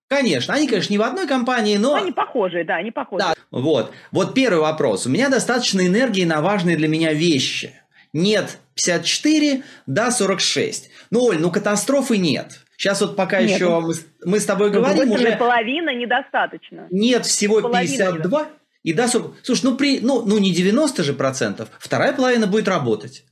Конечно, 0.09 0.55
они, 0.55 0.67
конечно, 0.67 0.93
не 0.93 0.99
в 0.99 1.03
одной 1.03 1.27
компании, 1.27 1.79
но... 1.79 1.95
Они 1.95 2.13
похожие, 2.13 2.65
да, 2.65 2.77
они 2.77 2.91
похожие. 2.91 3.29
Да. 3.29 3.35
Вот. 3.51 3.95
вот 4.11 4.35
первый 4.35 4.61
вопрос. 4.61 5.07
У 5.07 5.11
меня 5.11 5.31
достаточно 5.31 5.87
энергии 5.87 6.25
на 6.25 6.43
важные 6.43 6.77
для 6.77 6.87
меня 6.87 7.15
вещи. 7.15 7.73
Нет 8.13 8.59
54, 8.75 9.63
да 9.87 10.11
46. 10.11 10.91
Ну, 11.11 11.25
Оль, 11.25 11.39
ну 11.39 11.51
катастрофы 11.51 12.19
нет. 12.19 12.62
Сейчас 12.83 13.01
вот 13.01 13.15
пока 13.15 13.41
нет. 13.41 13.51
еще 13.51 13.79
мы, 13.79 13.95
мы 14.25 14.41
с 14.41 14.45
тобой 14.45 14.73
ну, 14.73 14.81
говорим, 14.81 15.13
уже... 15.13 15.37
половина 15.37 15.95
недостаточно. 15.95 16.89
Нет, 16.91 17.25
всего 17.27 17.61
половина 17.61 18.07
52. 18.07 18.49
И 18.83 18.93
да, 18.93 19.07
40. 19.07 19.37
Слушай, 19.45 19.67
ну, 19.67 19.77
при, 19.77 20.01
ну, 20.01 20.27
ну 20.27 20.39
не 20.39 20.51
90 20.51 21.05
же 21.05 21.13
процентов, 21.13 21.71
вторая 21.79 22.13
половина 22.13 22.49
будет 22.49 22.67
работать. 22.67 23.25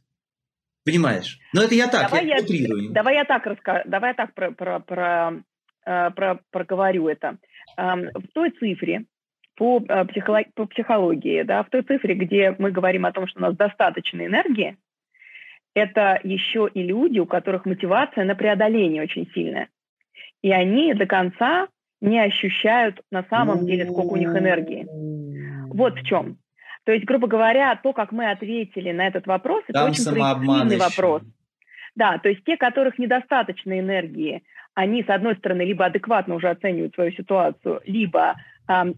Понимаешь? 0.84 1.40
Но 1.52 1.64
это 1.64 1.74
я 1.74 1.88
так, 1.88 2.10
давай 2.10 2.28
я, 2.28 2.36
я 2.36 2.90
Давай 2.92 3.14
я 3.16 3.24
так 3.24 3.44
расскажу, 3.44 3.82
давай 3.86 4.10
я 4.10 4.14
так 4.14 4.34
про, 4.34 4.52
про, 4.52 4.78
про, 4.78 5.42
э, 5.84 6.10
про, 6.12 6.38
проговорю 6.52 7.08
это. 7.08 7.36
В 7.76 8.28
той 8.32 8.52
цифре, 8.52 9.06
по, 9.56 9.82
э, 9.88 10.04
психолог, 10.04 10.46
по 10.54 10.66
психологии, 10.66 11.42
да, 11.42 11.64
в 11.64 11.70
той 11.70 11.82
цифре, 11.82 12.14
где 12.14 12.54
мы 12.56 12.70
говорим 12.70 13.04
о 13.04 13.10
том, 13.10 13.26
что 13.26 13.40
у 13.40 13.42
нас 13.42 13.56
достаточно 13.56 14.24
энергии, 14.24 14.76
это 15.74 16.20
еще 16.22 16.68
и 16.72 16.82
люди, 16.82 17.18
у 17.18 17.26
которых 17.26 17.66
мотивация 17.66 18.24
на 18.24 18.34
преодоление 18.34 19.02
очень 19.02 19.30
сильная. 19.32 19.68
И 20.42 20.50
они 20.50 20.94
до 20.94 21.06
конца 21.06 21.68
не 22.00 22.18
ощущают 22.18 23.00
на 23.10 23.24
самом 23.24 23.66
деле, 23.66 23.84
сколько 23.84 24.14
у 24.14 24.16
них 24.16 24.30
энергии. 24.30 24.86
Вот 25.72 25.98
в 25.98 26.04
чем. 26.04 26.38
То 26.84 26.92
есть, 26.92 27.04
грубо 27.04 27.28
говоря, 27.28 27.78
то, 27.82 27.92
как 27.92 28.10
мы 28.10 28.30
ответили 28.30 28.90
на 28.90 29.06
этот 29.06 29.26
вопрос, 29.26 29.64
Там 29.68 29.90
это 29.90 29.92
очень 29.92 30.04
проективный 30.04 30.78
вопрос. 30.78 31.22
Да, 31.94 32.18
то 32.18 32.28
есть 32.28 32.44
те, 32.44 32.56
которых 32.56 32.98
недостаточно 32.98 33.78
энергии, 33.78 34.42
они, 34.74 35.02
с 35.02 35.08
одной 35.08 35.36
стороны, 35.36 35.62
либо 35.62 35.84
адекватно 35.84 36.36
уже 36.36 36.48
оценивают 36.48 36.94
свою 36.94 37.12
ситуацию, 37.12 37.80
либо, 37.84 38.36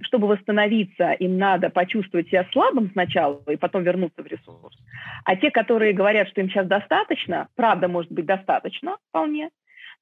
чтобы 0.03 0.27
восстановиться, 0.27 1.13
им 1.13 1.39
надо 1.39 1.71
почувствовать 1.71 2.29
себя 2.29 2.47
слабым 2.53 2.91
сначала 2.93 3.43
и 3.49 3.57
потом 3.57 3.83
вернуться 3.83 4.23
в 4.23 4.27
ресурс. 4.27 4.77
А 5.25 5.37
те, 5.37 5.51
которые 5.51 5.93
говорят, 5.93 6.29
что 6.29 6.41
им 6.41 6.51
сейчас 6.51 6.67
достаточно, 6.67 7.49
правда, 7.57 7.89
может 7.89 8.13
быть, 8.13 8.27
достаточно 8.27 8.97
вполне, 9.09 9.51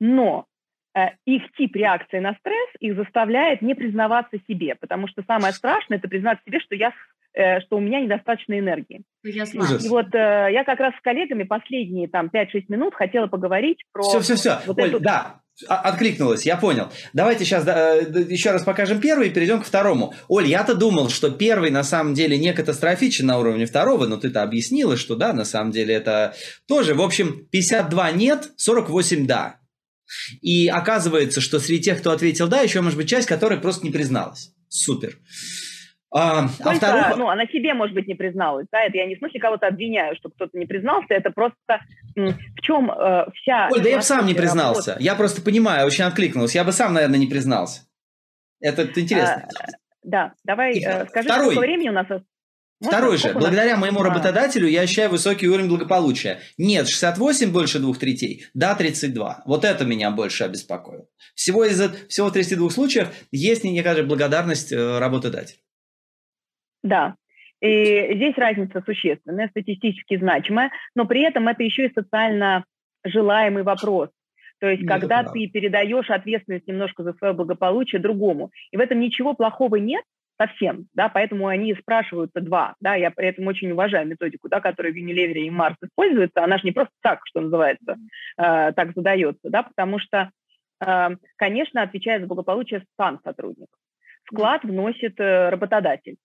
но 0.01 0.47
э, 0.95 1.11
их 1.25 1.43
тип 1.57 1.77
реакции 1.77 2.19
на 2.19 2.35
стресс 2.35 2.71
их 2.81 2.97
заставляет 2.97 3.63
не 3.63 3.75
признаваться 3.75 4.39
себе, 4.49 4.75
потому 4.75 5.07
что 5.09 5.23
самое 5.27 5.53
страшное– 5.53 5.99
это 5.99 6.09
признать 6.09 6.39
себе, 6.45 6.61
что 6.61 6.75
я 6.75 6.93
Э, 7.33 7.61
что 7.61 7.77
у 7.77 7.81
меня 7.81 8.01
недостаточно 8.01 8.59
энергии. 8.59 9.03
Я 9.23 9.45
И 9.45 9.89
вот 9.89 10.13
э, 10.13 10.49
я 10.53 10.65
как 10.65 10.81
раз 10.81 10.95
с 10.97 11.01
коллегами 11.01 11.45
последние 11.45 12.09
там 12.09 12.27
5-6 12.27 12.65
минут 12.69 12.95
хотела 12.95 13.29
поговорить 13.29 13.85
про... 13.93 14.03
Все-все-все, 14.03 14.59
вот 14.67 14.81
Оль, 14.81 14.89
эту... 14.89 14.99
да, 14.99 15.41
откликнулась, 15.69 16.47
я 16.47 16.57
понял. 16.57 16.89
Давайте 17.13 17.45
сейчас 17.45 17.67
э, 17.67 18.27
еще 18.29 18.51
раз 18.51 18.63
покажем 18.63 19.01
первый 19.01 19.29
и 19.29 19.31
перейдем 19.31 19.61
к 19.63 19.67
второму. 19.67 20.15
Оль, 20.29 20.47
я-то 20.47 20.75
думал, 20.75 21.09
что 21.09 21.31
первый 21.31 21.71
на 21.71 21.85
самом 21.85 22.15
деле 22.15 22.39
не 22.39 22.53
катастрофичен 22.53 23.27
на 23.27 23.39
уровне 23.39 23.67
второго, 23.67 24.07
но 24.07 24.17
ты-то 24.17 24.43
объяснила, 24.43 24.97
что 24.97 25.17
да, 25.17 25.33
на 25.33 25.45
самом 25.45 25.73
деле 25.73 25.95
это 25.95 26.35
тоже. 26.67 26.95
В 26.95 27.03
общем, 27.03 27.47
52 27.51 28.11
нет, 28.13 28.51
48 28.57 29.27
да. 29.27 29.57
И 30.41 30.69
оказывается, 30.69 31.41
что 31.41 31.61
среди 31.61 31.85
тех, 31.85 32.01
кто 32.01 32.11
ответил 32.11 32.49
да, 32.49 32.61
еще 32.61 32.81
может 32.81 32.97
быть 32.97 33.09
часть, 33.09 33.29
которая 33.29 33.59
просто 33.59 33.85
не 33.85 33.91
призналась. 33.91 34.53
Супер. 34.69 35.19
А, 36.13 36.49
а 36.65 36.75
второго... 36.75 37.17
Ну, 37.17 37.29
она 37.29 37.47
себе, 37.47 37.73
может 37.75 37.95
быть, 37.95 38.09
не 38.09 38.15
призналась. 38.15 38.67
Да? 38.73 38.83
Это 38.83 38.97
я 38.97 39.07
не 39.07 39.15
в 39.15 39.19
смысле 39.19 39.41
кого-то 39.41 39.69
обвиняю, 39.69 40.17
что 40.17 40.29
кто-то 40.29 40.59
не 40.59 40.67
признался. 40.67 41.15
Это 41.15 41.31
просто 41.31 41.81
в 42.17 42.61
чем 42.63 42.91
э, 42.91 43.27
вся... 43.35 43.69
Оль, 43.71 43.81
да 43.81 43.89
я 43.89 43.97
бы 43.97 44.03
сам 44.03 44.27
не 44.27 44.35
признался. 44.35 44.93
Работа. 44.93 45.05
Я 45.05 45.15
просто 45.15 45.41
понимаю, 45.43 45.87
очень 45.87 46.05
откликнулся. 46.05 46.59
Я 46.59 46.65
бы 46.65 46.73
сам, 46.73 46.95
наверное, 46.95 47.19
не 47.19 47.29
признался. 47.29 47.83
Это, 48.61 48.83
это 48.83 49.01
интересно. 49.01 49.49
А, 49.61 49.67
да, 50.03 50.33
давай 50.45 50.75
И, 50.75 50.85
э, 50.85 51.07
скажи, 51.07 51.29
второй. 51.29 51.53
сколько 51.53 51.61
времени 51.61 51.89
у 51.89 51.93
нас 51.93 52.09
можно? 52.09 52.27
Второй 52.83 53.19
же. 53.19 53.35
Благодаря 53.35 53.77
моему 53.77 54.03
работодателю 54.03 54.67
я 54.67 54.81
ощущаю 54.81 55.11
высокий 55.11 55.47
уровень 55.49 55.69
благополучия. 55.69 56.41
Нет, 56.57 56.89
68 56.89 57.53
больше 57.53 57.79
двух 57.79 57.99
третей, 57.99 58.47
да, 58.55 58.75
32. 58.75 59.43
Вот 59.45 59.65
это 59.67 59.85
меня 59.85 60.11
больше 60.11 60.45
обеспокоило. 60.45 61.05
Всего 61.35 61.65
из 61.65 61.79
всего 62.09 62.31
32 62.31 62.71
случаев 62.71 63.09
есть, 63.31 63.65
мне 63.65 63.83
кажется, 63.83 64.09
благодарность 64.09 64.73
э, 64.73 64.99
работодателя. 64.99 65.59
Да, 66.83 67.15
и 67.61 68.15
здесь 68.15 68.37
разница 68.39 68.83
существенная, 68.85 69.49
статистически 69.49 70.17
значимая, 70.17 70.71
но 70.95 71.05
при 71.05 71.23
этом 71.23 71.49
это 71.49 71.63
еще 71.63 71.87
и 71.87 71.93
социально 71.93 72.65
желаемый 73.05 73.63
вопрос. 73.63 74.09
То 74.61 74.69
есть, 74.69 74.83
Нет, 74.83 74.91
когда 74.91 75.23
да. 75.23 75.31
ты 75.31 75.47
передаешь 75.47 76.11
ответственность 76.11 76.67
немножко 76.67 77.03
за 77.03 77.15
свое 77.15 77.33
благополучие 77.33 78.01
другому, 78.01 78.51
и 78.71 78.77
в 78.77 78.81
этом 78.81 79.01
ничего 79.01 79.35
плохого 79.35 79.77
нет 79.77 80.05
совсем, 80.39 80.87
да, 80.95 81.11
поэтому 81.11 81.49
они 81.49 81.75
спрашиваются 81.75 82.41
два, 82.41 82.75
да, 82.81 82.95
я 82.95 83.11
при 83.11 83.29
этом 83.29 83.47
очень 83.47 83.71
уважаю 83.73 84.07
методику, 84.07 84.49
да, 84.49 84.61
которая 84.61 84.93
в 84.93 84.97
Unilever 84.97 85.35
и 85.35 85.51
Марс 85.51 85.77
используется, 85.83 86.43
она 86.43 86.57
же 86.57 86.65
не 86.65 86.73
просто 86.73 86.93
так, 87.03 87.21
что 87.25 87.43
называется, 87.43 87.97
э, 88.39 88.73
так 88.73 88.93
задается, 88.95 89.51
да, 89.51 89.63
потому 89.65 89.99
что, 89.99 90.31
э, 90.81 91.09
конечно, 91.37 91.83
отвечает 91.83 92.23
за 92.23 92.27
благополучие 92.27 92.85
сам 92.97 93.21
сотрудник. 93.23 93.69
Вклад 94.25 94.63
вносит 94.65 95.21
э, 95.21 95.51
работодатель. 95.51 96.17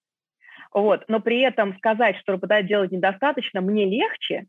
Вот. 0.75 1.05
Но 1.07 1.21
при 1.21 1.39
этом 1.39 1.75
сказать, 1.77 2.17
что 2.17 2.33
работодатель 2.33 2.67
делать 2.67 2.91
недостаточно, 2.91 3.61
мне 3.61 3.85
легче, 3.85 4.45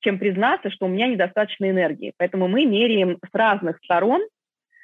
чем 0.00 0.20
признаться, 0.20 0.70
что 0.70 0.86
у 0.86 0.88
меня 0.88 1.08
недостаточно 1.08 1.68
энергии. 1.68 2.12
Поэтому 2.16 2.46
мы 2.46 2.64
меряем 2.64 3.18
с 3.28 3.34
разных 3.34 3.78
сторон, 3.82 4.22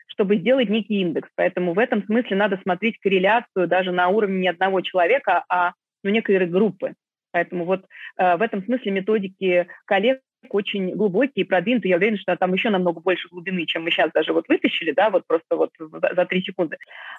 чтобы 0.08 0.37
сделать 0.37 0.68
некий 0.68 1.00
индекс. 1.00 1.28
Поэтому 1.37 1.74
в 1.74 1.78
этом 1.78 2.04
смысле 2.04 2.37
надо 2.37 2.58
смотреть 2.60 2.98
корреляцию 2.98 3.68
даже 3.68 3.92
на 3.92 4.08
уровне 4.08 4.40
не 4.40 4.48
одного 4.48 4.80
человека, 4.80 5.44
а 5.48 5.74
ну, 6.02 6.10
некой 6.10 6.44
группы. 6.46 6.94
Поэтому 7.30 7.66
вот 7.66 7.84
э, 8.18 8.37
в 8.37 8.42
этом 8.42 8.64
смысле 8.64 8.90
методики 8.90 9.68
коллег 9.87 10.20
очень 10.50 10.94
глубокие 10.94 11.44
и 11.44 11.48
продвинутые. 11.48 11.90
Я 11.90 11.96
уверена, 11.96 12.18
что 12.18 12.37
там 12.37 12.52
еще 12.52 12.70
намного 12.70 13.00
больше 13.00 13.28
глубины, 13.28 13.66
чем 13.66 13.85
мы 13.85 13.90
сейчас 13.90 14.11
даже 14.12 14.33
вот 14.33 14.48
вытащили, 14.48 14.92
да, 14.92 15.11
вот 15.11 15.26
просто 15.26 15.57
вот 15.57 15.70
за 15.78 16.26
три 16.26 16.42
секунды. 16.42 16.76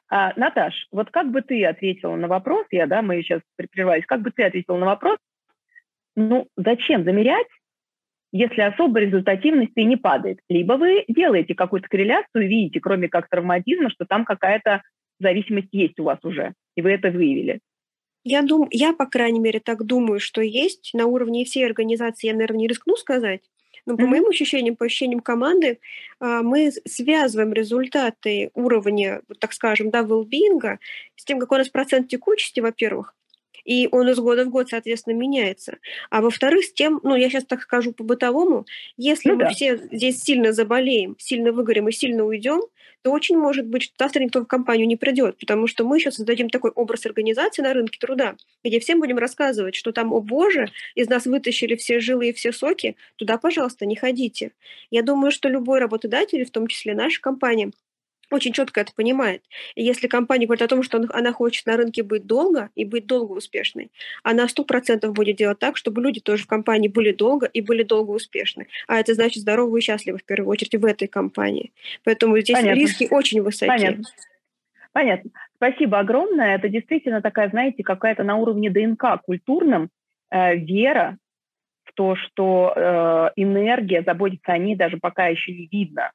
А, 0.09 0.33
Наташ, 0.35 0.87
вот 0.91 1.09
как 1.11 1.31
бы 1.31 1.41
ты 1.41 1.65
ответила 1.65 2.15
на 2.15 2.27
вопрос, 2.27 2.65
я, 2.71 2.87
да, 2.87 3.01
мы 3.01 3.21
сейчас 3.21 3.41
прервались, 3.55 4.05
как 4.05 4.21
бы 4.21 4.31
ты 4.31 4.43
ответила 4.43 4.77
на 4.77 4.85
вопрос, 4.85 5.17
ну, 6.15 6.47
зачем 6.55 7.03
замерять, 7.03 7.47
если 8.31 8.61
особо 8.61 8.99
результативность 8.99 9.73
и 9.75 9.85
не 9.85 9.97
падает? 9.97 10.39
Либо 10.49 10.73
вы 10.73 11.05
делаете 11.07 11.55
какую-то 11.55 11.87
корреляцию 11.87 12.45
и 12.45 12.47
видите, 12.47 12.79
кроме 12.79 13.09
как 13.09 13.29
травматизма, 13.29 13.89
что 13.89 14.05
там 14.05 14.25
какая-то 14.25 14.81
зависимость 15.19 15.69
есть 15.71 15.99
у 15.99 16.03
вас 16.03 16.19
уже, 16.23 16.53
и 16.75 16.81
вы 16.81 16.91
это 16.91 17.11
выявили. 17.11 17.59
Я, 18.27 18.41
дум, 18.41 18.67
я, 18.71 18.91
по 18.91 19.05
крайней 19.05 19.39
мере, 19.39 19.59
так 19.59 19.85
думаю, 19.85 20.19
что 20.19 20.41
есть. 20.41 20.89
На 20.93 21.05
уровне 21.05 21.45
всей 21.45 21.63
организации 21.63 22.27
я, 22.27 22.33
наверное, 22.33 22.61
не 22.61 22.67
рискну 22.67 22.95
сказать. 22.97 23.41
Но 23.85 23.95
по 23.95 24.01
mm-hmm. 24.01 24.07
моим 24.07 24.27
ощущениям, 24.27 24.75
по 24.75 24.85
ощущениям 24.85 25.19
команды, 25.19 25.79
а, 26.19 26.41
мы 26.41 26.71
связываем 26.87 27.53
результаты 27.53 28.49
уровня, 28.55 29.21
так 29.39 29.53
скажем, 29.53 29.91
да, 29.91 30.01
well 30.01 30.27
с 31.15 31.23
тем, 31.23 31.39
какой 31.39 31.57
у 31.57 31.59
нас 31.59 31.69
процент 31.69 32.07
текучести, 32.07 32.61
во-первых, 32.61 33.13
и 33.65 33.89
он 33.91 34.07
из 34.09 34.17
года 34.17 34.45
в 34.45 34.49
год, 34.49 34.69
соответственно, 34.69 35.15
меняется. 35.15 35.79
А 36.09 36.21
во-вторых, 36.21 36.63
с 36.63 36.71
тем, 36.71 37.01
ну, 37.03 37.15
я 37.15 37.29
сейчас 37.29 37.45
так 37.45 37.61
скажу 37.61 37.91
по-бытовому, 37.91 38.65
если 38.95 39.29
ну, 39.29 39.35
мы 39.35 39.43
да. 39.43 39.49
все 39.49 39.77
здесь 39.91 40.21
сильно 40.21 40.53
заболеем, 40.53 41.15
сильно 41.19 41.51
выгорим 41.51 41.89
и 41.89 41.91
сильно 41.91 42.23
уйдем, 42.23 42.61
то 43.05 43.11
очень 43.11 43.37
может 43.37 43.67
быть, 43.67 43.83
что 43.83 43.93
завтра 43.99 44.23
никто 44.23 44.41
в 44.41 44.47
компанию 44.47 44.87
не 44.87 44.95
придет, 44.95 45.37
потому 45.37 45.67
что 45.67 45.83
мы 45.83 45.99
сейчас 45.99 46.15
создадим 46.15 46.49
такой 46.49 46.71
образ 46.71 47.05
организации 47.05 47.61
на 47.61 47.71
рынке 47.71 47.99
труда, 47.99 48.35
где 48.63 48.79
всем 48.79 48.99
будем 48.99 49.19
рассказывать, 49.19 49.75
что 49.75 49.91
там, 49.91 50.11
о 50.11 50.21
боже, 50.21 50.71
из 50.95 51.07
нас 51.07 51.25
вытащили 51.25 51.75
все 51.75 51.99
жилы 51.99 52.29
и 52.29 52.33
все 52.33 52.51
соки, 52.51 52.95
туда, 53.17 53.37
пожалуйста, 53.37 53.85
не 53.85 53.95
ходите. 53.95 54.53
Я 54.89 55.03
думаю, 55.03 55.29
что 55.29 55.49
любой 55.49 55.77
работодатель, 55.77 56.43
в 56.45 56.49
том 56.49 56.65
числе 56.65 56.95
наша 56.95 57.21
компания, 57.21 57.71
очень 58.31 58.53
четко 58.53 58.81
это 58.81 58.93
понимает. 58.93 59.43
И 59.75 59.83
если 59.83 60.07
компания 60.07 60.45
говорит 60.45 60.61
о 60.61 60.67
том, 60.67 60.83
что 60.83 61.03
она 61.13 61.31
хочет 61.31 61.65
на 61.65 61.77
рынке 61.77 62.03
быть 62.03 62.25
долго 62.25 62.69
и 62.75 62.85
быть 62.85 63.05
долго 63.05 63.33
успешной, 63.33 63.91
она 64.23 64.47
сто 64.47 64.63
процентов 64.63 65.13
будет 65.13 65.37
делать 65.37 65.59
так, 65.59 65.77
чтобы 65.77 66.01
люди 66.01 66.19
тоже 66.19 66.43
в 66.43 66.47
компании 66.47 66.87
были 66.87 67.11
долго 67.11 67.45
и 67.45 67.61
были 67.61 67.83
долго 67.83 68.11
успешны. 68.11 68.67
А 68.87 68.99
это 68.99 69.13
значит 69.13 69.41
здоровы 69.41 69.79
и 69.79 69.81
счастливы 69.81 70.17
в 70.17 70.23
первую 70.23 70.49
очередь 70.49 70.75
в 70.75 70.85
этой 70.85 71.07
компании. 71.07 71.71
Поэтому 72.03 72.39
здесь 72.39 72.57
Понятно. 72.57 72.79
риски 72.79 73.07
очень 73.09 73.41
высоки. 73.41 73.67
Понятно. 73.67 74.03
Понятно. 74.91 75.31
Спасибо 75.57 75.99
огромное. 75.99 76.55
Это 76.55 76.69
действительно 76.69 77.21
такая, 77.21 77.49
знаете, 77.49 77.83
какая-то 77.83 78.23
на 78.23 78.37
уровне 78.37 78.69
ДНК 78.69 79.21
культурном 79.25 79.89
э, 80.31 80.55
вера 80.55 81.17
в 81.83 81.93
то, 81.93 82.15
что 82.15 82.73
э, 82.75 83.29
энергия, 83.35 84.03
заботиться 84.03 84.53
о 84.53 84.57
ней 84.57 84.75
даже 84.75 84.97
пока 84.97 85.27
еще 85.27 85.51
не 85.51 85.67
видно. 85.69 86.11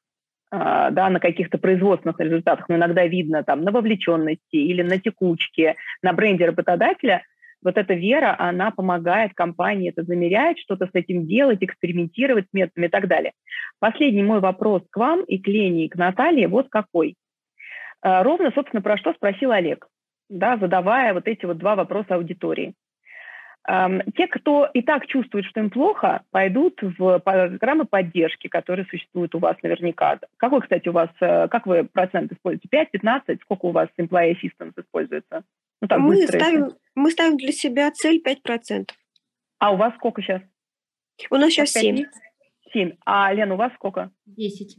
А, 0.53 0.91
да, 0.91 1.09
на 1.09 1.21
каких-то 1.21 1.57
производственных 1.57 2.19
результатах, 2.19 2.67
но 2.67 2.75
иногда 2.75 3.07
видно 3.07 3.41
там 3.41 3.61
на 3.61 3.71
вовлеченности 3.71 4.57
или 4.57 4.81
на 4.81 4.99
текучке, 4.99 5.77
на 6.01 6.11
бренде 6.11 6.45
работодателя, 6.45 7.23
вот 7.63 7.77
эта 7.77 7.93
вера, 7.93 8.35
она 8.37 8.71
помогает 8.71 9.33
компании 9.33 9.91
это 9.91 10.03
замерять, 10.03 10.59
что-то 10.59 10.87
с 10.87 10.89
этим 10.93 11.25
делать, 11.25 11.59
экспериментировать 11.61 12.47
с 12.49 12.53
методами 12.53 12.87
и 12.87 12.89
так 12.89 13.07
далее. 13.07 13.31
Последний 13.79 14.23
мой 14.23 14.41
вопрос 14.41 14.83
к 14.89 14.97
вам 14.97 15.23
и 15.23 15.37
к 15.37 15.47
Лене, 15.47 15.85
и 15.85 15.89
к 15.89 15.95
Наталье 15.95 16.49
вот 16.49 16.67
какой. 16.69 17.15
А, 18.01 18.21
ровно, 18.21 18.51
собственно, 18.53 18.81
про 18.81 18.97
что 18.97 19.13
спросил 19.13 19.51
Олег, 19.51 19.87
да, 20.29 20.57
задавая 20.57 21.13
вот 21.13 21.29
эти 21.29 21.45
вот 21.45 21.59
два 21.59 21.77
вопроса 21.77 22.15
аудитории. 22.15 22.73
Те, 23.67 24.27
кто 24.27 24.65
и 24.73 24.81
так 24.81 25.05
чувствует, 25.05 25.45
что 25.45 25.59
им 25.59 25.69
плохо, 25.69 26.23
пойдут 26.31 26.79
в 26.81 27.19
программы 27.19 27.85
поддержки, 27.85 28.47
которые 28.47 28.85
существуют 28.85 29.35
у 29.35 29.39
вас 29.39 29.55
наверняка. 29.61 30.19
Какой, 30.37 30.61
кстати, 30.61 30.89
у 30.89 30.93
вас, 30.93 31.09
э, 31.19 31.47
как 31.47 31.67
вы 31.67 31.83
процент 31.83 32.31
используете? 32.31 32.67
5, 32.69 32.91
15? 32.91 33.41
Сколько 33.41 33.65
у 33.67 33.71
вас 33.71 33.87
employee 33.99 34.33
assistance 34.33 34.73
используется? 34.77 35.43
Ну, 35.79 35.87
так, 35.87 35.99
мы, 35.99 36.17
ставим, 36.27 36.71
мы 36.95 37.11
ставим 37.11 37.37
для 37.37 37.51
себя 37.51 37.91
цель 37.91 38.21
5%. 38.25 38.89
А 39.59 39.71
у 39.71 39.77
вас 39.77 39.93
сколько 39.95 40.23
сейчас? 40.23 40.41
У 41.29 41.35
нас 41.35 41.51
сейчас 41.51 41.71
семь. 41.71 42.05
Семь. 42.73 42.93
А, 43.05 43.31
Лена, 43.31 43.53
у 43.53 43.57
вас 43.57 43.71
сколько? 43.75 44.09
Десять. 44.25 44.77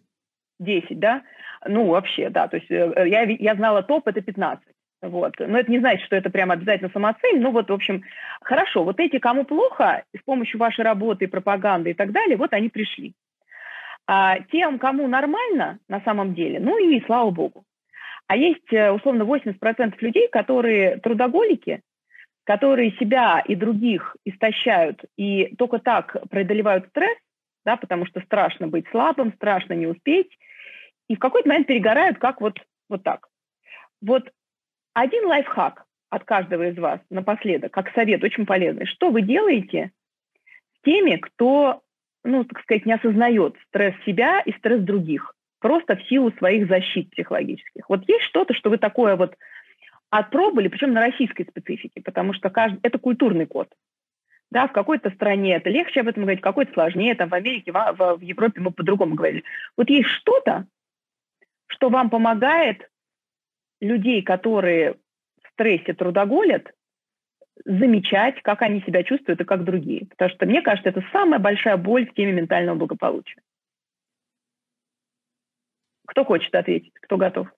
Десять, 0.58 0.98
да? 0.98 1.22
Ну, 1.64 1.86
вообще, 1.86 2.30
да. 2.30 2.48
То 2.48 2.56
есть 2.56 2.70
э, 2.70 3.08
я, 3.08 3.22
я 3.22 3.54
знала 3.54 3.84
топ, 3.84 4.08
это 4.08 4.20
15. 4.20 4.64
Вот. 5.02 5.34
Но 5.40 5.58
это 5.58 5.70
не 5.70 5.80
значит, 5.80 6.06
что 6.06 6.14
это 6.14 6.30
прям 6.30 6.52
обязательно 6.52 6.88
самоцель. 6.90 7.40
Ну 7.40 7.50
вот, 7.50 7.68
в 7.68 7.72
общем, 7.72 8.02
хорошо. 8.40 8.84
Вот 8.84 9.00
эти, 9.00 9.18
кому 9.18 9.44
плохо, 9.44 10.04
с 10.16 10.22
помощью 10.22 10.60
вашей 10.60 10.84
работы, 10.84 11.26
пропаганды 11.26 11.90
и 11.90 11.94
так 11.94 12.12
далее, 12.12 12.36
вот 12.36 12.52
они 12.52 12.68
пришли. 12.68 13.12
А 14.06 14.38
тем, 14.52 14.78
кому 14.78 15.08
нормально 15.08 15.78
на 15.88 16.00
самом 16.02 16.34
деле, 16.34 16.60
ну 16.60 16.78
и 16.78 17.04
слава 17.04 17.30
богу. 17.30 17.64
А 18.28 18.36
есть, 18.36 18.72
э, 18.72 18.90
условно, 18.92 19.24
80% 19.24 20.00
людей, 20.00 20.28
которые 20.28 20.98
трудоголики, 20.98 21.80
которые 22.44 22.92
себя 22.92 23.42
и 23.46 23.54
других 23.54 24.16
истощают 24.24 25.04
и 25.16 25.54
только 25.56 25.78
так 25.78 26.16
преодолевают 26.30 26.88
стресс, 26.88 27.16
да, 27.64 27.76
потому 27.76 28.06
что 28.06 28.20
страшно 28.20 28.68
быть 28.68 28.86
слабым, 28.90 29.32
страшно 29.34 29.74
не 29.74 29.86
успеть, 29.86 30.30
и 31.08 31.16
в 31.16 31.18
какой-то 31.18 31.48
момент 31.48 31.66
перегорают, 31.66 32.18
как 32.18 32.40
вот, 32.40 32.58
вот 32.88 33.02
так. 33.02 33.28
Вот 34.00 34.30
один 34.94 35.26
лайфхак 35.26 35.84
от 36.10 36.24
каждого 36.24 36.68
из 36.68 36.76
вас 36.76 37.00
напоследок, 37.10 37.72
как 37.72 37.92
совет, 37.94 38.22
очень 38.22 38.46
полезный. 38.46 38.86
Что 38.86 39.10
вы 39.10 39.22
делаете 39.22 39.92
с 40.78 40.84
теми, 40.84 41.16
кто, 41.16 41.82
ну, 42.24 42.44
так 42.44 42.60
сказать, 42.62 42.84
не 42.84 42.92
осознает 42.92 43.56
стресс 43.68 43.94
себя 44.04 44.40
и 44.40 44.52
стресс 44.52 44.82
других, 44.82 45.34
просто 45.60 45.96
в 45.96 46.02
силу 46.08 46.30
своих 46.32 46.68
защит 46.68 47.10
психологических? 47.10 47.88
Вот 47.88 48.06
есть 48.08 48.24
что-то, 48.24 48.52
что 48.52 48.68
вы 48.68 48.78
такое 48.78 49.16
вот 49.16 49.36
отпробовали, 50.10 50.68
причем 50.68 50.92
на 50.92 51.00
российской 51.00 51.44
специфике, 51.44 52.02
потому 52.02 52.34
что 52.34 52.50
каждый, 52.50 52.78
это 52.82 52.98
культурный 52.98 53.46
код. 53.46 53.68
Да, 54.50 54.66
в 54.68 54.72
какой-то 54.72 55.08
стране 55.12 55.56
это 55.56 55.70
легче 55.70 56.00
об 56.00 56.08
этом 56.08 56.24
говорить, 56.24 56.40
в 56.40 56.44
какой-то 56.44 56.74
сложнее, 56.74 57.14
там 57.14 57.30
в 57.30 57.34
Америке, 57.34 57.72
в, 57.72 58.16
в, 58.18 58.20
Европе 58.20 58.60
мы 58.60 58.70
по-другому 58.70 59.14
говорили. 59.14 59.44
Вот 59.78 59.88
есть 59.88 60.10
что-то, 60.10 60.66
что 61.68 61.88
вам 61.88 62.10
помогает 62.10 62.90
людей, 63.82 64.22
которые 64.22 64.94
в 65.42 65.48
стрессе 65.52 65.92
трудоголят, 65.92 66.72
замечать, 67.64 68.40
как 68.42 68.62
они 68.62 68.80
себя 68.82 69.02
чувствуют 69.02 69.40
и 69.40 69.44
как 69.44 69.64
другие. 69.64 70.06
Потому 70.06 70.30
что, 70.30 70.46
мне 70.46 70.62
кажется, 70.62 70.88
это 70.88 71.04
самая 71.12 71.38
большая 71.38 71.76
боль 71.76 72.08
в 72.08 72.14
теме 72.14 72.32
ментального 72.32 72.76
благополучия. 72.76 73.42
Кто 76.06 76.24
хочет 76.24 76.54
ответить? 76.54 76.92
Кто 76.94 77.16
готов? 77.16 77.48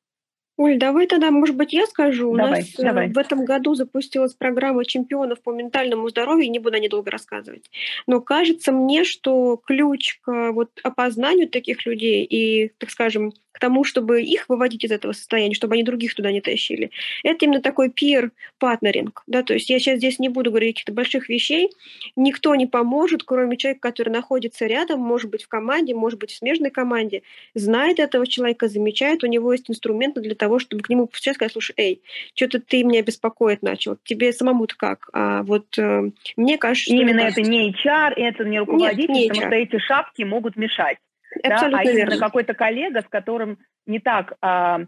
Оль, 0.57 0.79
давай 0.79 1.09
тогда, 1.09 1.33
может 1.33 1.57
быть, 1.57 1.73
я 1.73 1.85
скажу. 1.87 2.31
У 2.31 2.37
давай, 2.37 2.61
нас 2.61 2.79
э, 2.79 2.83
давай. 2.83 3.09
в 3.09 3.19
этом 3.19 3.45
году 3.45 3.75
запустилась 3.75 4.35
программа 4.35 4.85
чемпионов 4.85 5.43
по 5.43 5.53
ментальному 5.53 6.09
здоровью, 6.09 6.51
не 6.51 6.61
буду 6.61 6.77
о 6.77 6.79
ней 6.79 6.89
долго 6.89 7.11
рассказывать. 7.11 7.69
Но 8.07 8.21
кажется 8.21 8.71
мне, 8.71 9.03
что 9.03 9.57
ключ 9.57 10.21
к 10.21 10.53
вот 10.53 10.71
опознанию 10.85 11.49
таких 11.49 11.85
людей 11.87 12.25
и, 12.25 12.69
так 12.79 12.91
скажем, 12.91 13.33
к 13.55 13.61
тому, 13.61 13.85
чтобы 13.85 14.21
их 14.21 14.49
выводить 14.49 14.85
из 14.85 14.91
этого 14.91 15.13
состояния, 15.13 15.55
чтобы 15.55 15.75
они 15.75 15.85
других 15.85 16.13
туда 16.15 16.33
не 16.33 16.41
тащили. 16.41 16.91
Это 17.23 17.45
именно 17.45 17.63
такой 17.63 17.89
peer 17.89 18.31
партнеринг. 18.59 19.23
Да? 19.29 19.45
То 19.45 19.55
есть 19.55 19.71
я 19.71 19.79
сейчас 19.79 19.99
здесь 19.99 20.19
не 20.19 20.29
буду 20.29 20.51
говорить 20.51 20.75
каких-то 20.75 20.93
больших 20.93 21.29
вещей. 21.29 21.71
Никто 22.17 22.57
не 22.57 22.67
поможет, 22.67 23.23
кроме 23.23 23.57
человека, 23.57 23.81
который 23.81 24.11
находится 24.11 24.67
рядом, 24.67 25.01
может 25.01 25.31
быть, 25.31 25.45
в 25.45 25.49
команде, 25.49 25.95
может 25.95 26.19
быть, 26.19 26.33
в 26.33 26.37
смежной 26.37 26.71
команде, 26.71 27.23
знает 27.55 28.01
этого 28.01 28.27
человека, 28.27 28.67
замечает, 28.67 29.23
у 29.23 29.29
него 29.29 29.53
есть 29.53 29.71
инструменты 29.71 30.21
для 30.21 30.35
того, 30.35 30.59
чтобы 30.59 30.83
к 30.83 30.89
нему 30.89 31.09
сейчас 31.13 31.37
сказать, 31.37 31.53
слушай, 31.53 31.75
эй, 31.77 32.03
что-то 32.35 32.59
ты 32.59 32.83
меня 32.83 33.03
беспокоит 33.03 33.63
начал. 33.63 33.97
Тебе 34.03 34.33
самому-то 34.33 34.75
как? 34.77 35.09
А 35.13 35.45
вот 35.45 35.79
э, 35.79 36.11
мне 36.37 36.59
кажется, 36.59 36.87
что 36.87 37.01
Именно 37.01 37.21
это, 37.21 37.41
это 37.41 37.51
не 37.51 37.71
HR, 37.71 38.15
это 38.17 38.45
не 38.45 38.59
руководитель, 38.59 39.13
Нет, 39.13 39.23
не 39.23 39.29
потому 39.29 39.47
что 39.47 39.55
эти 39.55 39.79
шапки 39.79 40.23
могут 40.25 40.57
мешать. 40.57 40.99
Абсолютно 41.43 41.85
да, 41.85 41.91
а 41.91 41.93
верно. 41.93 42.19
какой-то 42.19 42.55
коллега, 42.55 43.03
с 43.03 43.09
которым 43.09 43.59
не 43.87 43.99
так 43.99 44.35
а, 44.41 44.81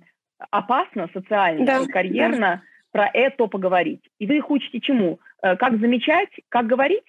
опасно 0.50 1.08
социально 1.12 1.64
да, 1.64 1.78
и 1.78 1.86
карьерно 1.86 2.38
да. 2.38 2.62
про 2.92 3.10
это 3.12 3.46
поговорить. 3.46 4.02
И 4.18 4.26
вы 4.26 4.36
их 4.38 4.50
учите 4.50 4.80
чему? 4.80 5.20
Э, 5.42 5.56
как 5.56 5.78
замечать, 5.78 6.30
как 6.48 6.66
говорить? 6.66 7.04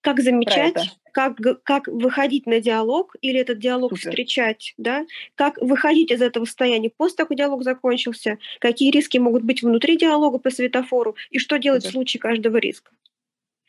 Как 0.00 0.20
замечать, 0.20 0.98
как, 1.12 1.38
как 1.62 1.86
выходить 1.86 2.44
на 2.44 2.60
диалог 2.60 3.16
или 3.22 3.40
этот 3.40 3.58
диалог 3.58 3.92
Супер. 3.96 4.10
встречать, 4.10 4.74
да? 4.76 5.06
как 5.34 5.56
выходить 5.62 6.10
из 6.10 6.20
этого 6.20 6.44
состояния 6.44 6.90
после 6.94 7.16
того, 7.16 7.28
как 7.28 7.38
диалог 7.38 7.62
закончился, 7.62 8.36
какие 8.60 8.90
риски 8.90 9.16
могут 9.16 9.44
быть 9.44 9.62
внутри 9.62 9.96
диалога 9.96 10.38
по 10.38 10.50
светофору 10.50 11.16
и 11.30 11.38
что 11.38 11.58
делать 11.58 11.84
Супер. 11.84 11.90
в 11.90 11.94
случае 11.94 12.20
каждого 12.20 12.58
риска. 12.58 12.90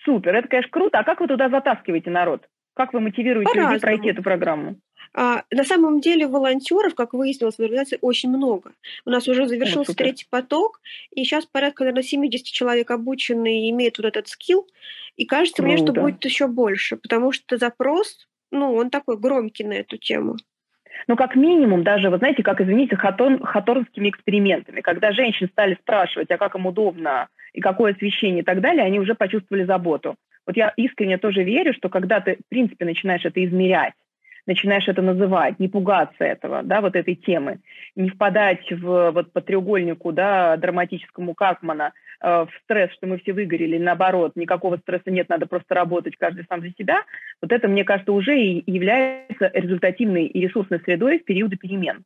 Супер, 0.04 0.36
это, 0.36 0.50
конечно, 0.50 0.72
круто. 0.72 1.00
А 1.00 1.04
как 1.06 1.22
вы 1.22 1.28
туда 1.28 1.48
затаскиваете 1.48 2.10
народ? 2.10 2.48
Как 2.76 2.94
вы 2.94 3.00
мотивируете 3.00 3.58
людей 3.58 3.80
пройти 3.80 4.10
эту 4.10 4.22
программу? 4.22 4.76
А, 5.14 5.44
на 5.50 5.64
самом 5.64 6.02
деле 6.02 6.28
волонтеров, 6.28 6.94
как 6.94 7.14
выяснилось, 7.14 7.56
в 7.56 7.60
организации 7.60 7.98
очень 8.02 8.30
много. 8.30 8.74
У 9.06 9.10
нас 9.10 9.28
уже 9.30 9.48
завершился 9.48 9.94
О, 9.94 9.96
третий 9.96 10.28
поток, 10.30 10.82
и 11.12 11.24
сейчас 11.24 11.46
порядка, 11.46 11.84
наверное, 11.84 12.04
70 12.04 12.46
человек 12.46 12.92
обучены 12.92 13.62
и 13.62 13.70
имеют 13.70 13.98
вот 13.98 14.08
этот 14.08 14.28
скилл. 14.28 14.68
И 15.16 15.26
кажется 15.26 15.64
Круто. 15.64 15.74
мне, 15.74 15.78
что 15.78 15.94
будет 15.94 16.26
еще 16.26 16.48
больше, 16.48 16.98
потому 16.98 17.32
что 17.32 17.56
запрос, 17.58 18.28
ну, 18.52 18.74
он 18.74 18.90
такой 18.90 19.18
громкий 19.18 19.64
на 19.64 19.74
эту 19.74 19.98
тему. 19.98 20.36
Ну, 21.08 21.16
как 21.16 21.36
минимум, 21.36 21.84
даже, 21.84 22.10
вы 22.10 22.18
знаете, 22.18 22.44
как, 22.44 22.60
извините, 22.60 22.98
хатон, 22.98 23.42
хаторскими 23.42 24.10
экспериментами, 24.10 24.82
когда 24.82 25.14
женщин 25.14 25.48
стали 25.50 25.76
спрашивать, 25.76 26.30
а 26.32 26.38
как 26.38 26.56
им 26.56 26.66
удобно, 26.66 27.30
и 27.54 27.62
какое 27.62 27.94
освещение 27.94 28.42
и 28.42 28.46
так 28.46 28.60
далее, 28.60 28.84
они 28.84 29.00
уже 29.00 29.16
почувствовали 29.16 29.64
заботу. 29.64 30.18
Вот 30.46 30.58
я 30.58 30.74
искренне 30.78 31.18
тоже 31.18 31.44
верю, 31.44 31.74
что 31.74 31.90
когда 31.90 32.20
ты, 32.20 32.38
в 32.38 32.50
принципе, 32.50 32.86
начинаешь 32.86 33.26
это 33.26 33.44
измерять, 33.44 33.94
начинаешь 34.46 34.88
это 34.88 35.02
называть, 35.02 35.60
не 35.60 35.68
пугаться 35.68 36.24
этого, 36.24 36.62
да, 36.64 36.82
вот 36.82 36.96
этой 36.96 37.16
темы, 37.16 37.60
не 37.96 38.10
впадать 38.10 38.72
в 38.72 39.12
вот 39.12 39.34
по 39.34 39.42
треугольнику, 39.42 40.12
да, 40.12 40.56
драматическому 40.58 41.34
Какмана, 41.34 41.94
э, 42.22 42.28
в 42.28 42.50
стресс, 42.64 42.92
что 42.94 43.08
мы 43.08 43.18
все 43.18 43.34
выгорели, 43.34 43.78
наоборот, 43.78 44.34
никакого 44.36 44.78
стресса 44.78 45.10
нет, 45.10 45.30
надо 45.30 45.48
просто 45.48 45.74
работать 45.74 46.16
каждый 46.16 46.46
сам 46.48 46.62
за 46.62 46.70
себя, 46.78 47.04
вот 47.42 47.52
это, 47.52 47.68
мне 47.68 47.84
кажется, 47.84 48.12
уже 48.12 48.40
и 48.40 48.72
является 48.72 49.50
результативной 49.54 50.26
и 50.26 50.42
ресурсной 50.42 50.80
средой 50.82 51.20
в 51.20 51.26
периоды 51.26 51.58
перемен. 51.58 52.04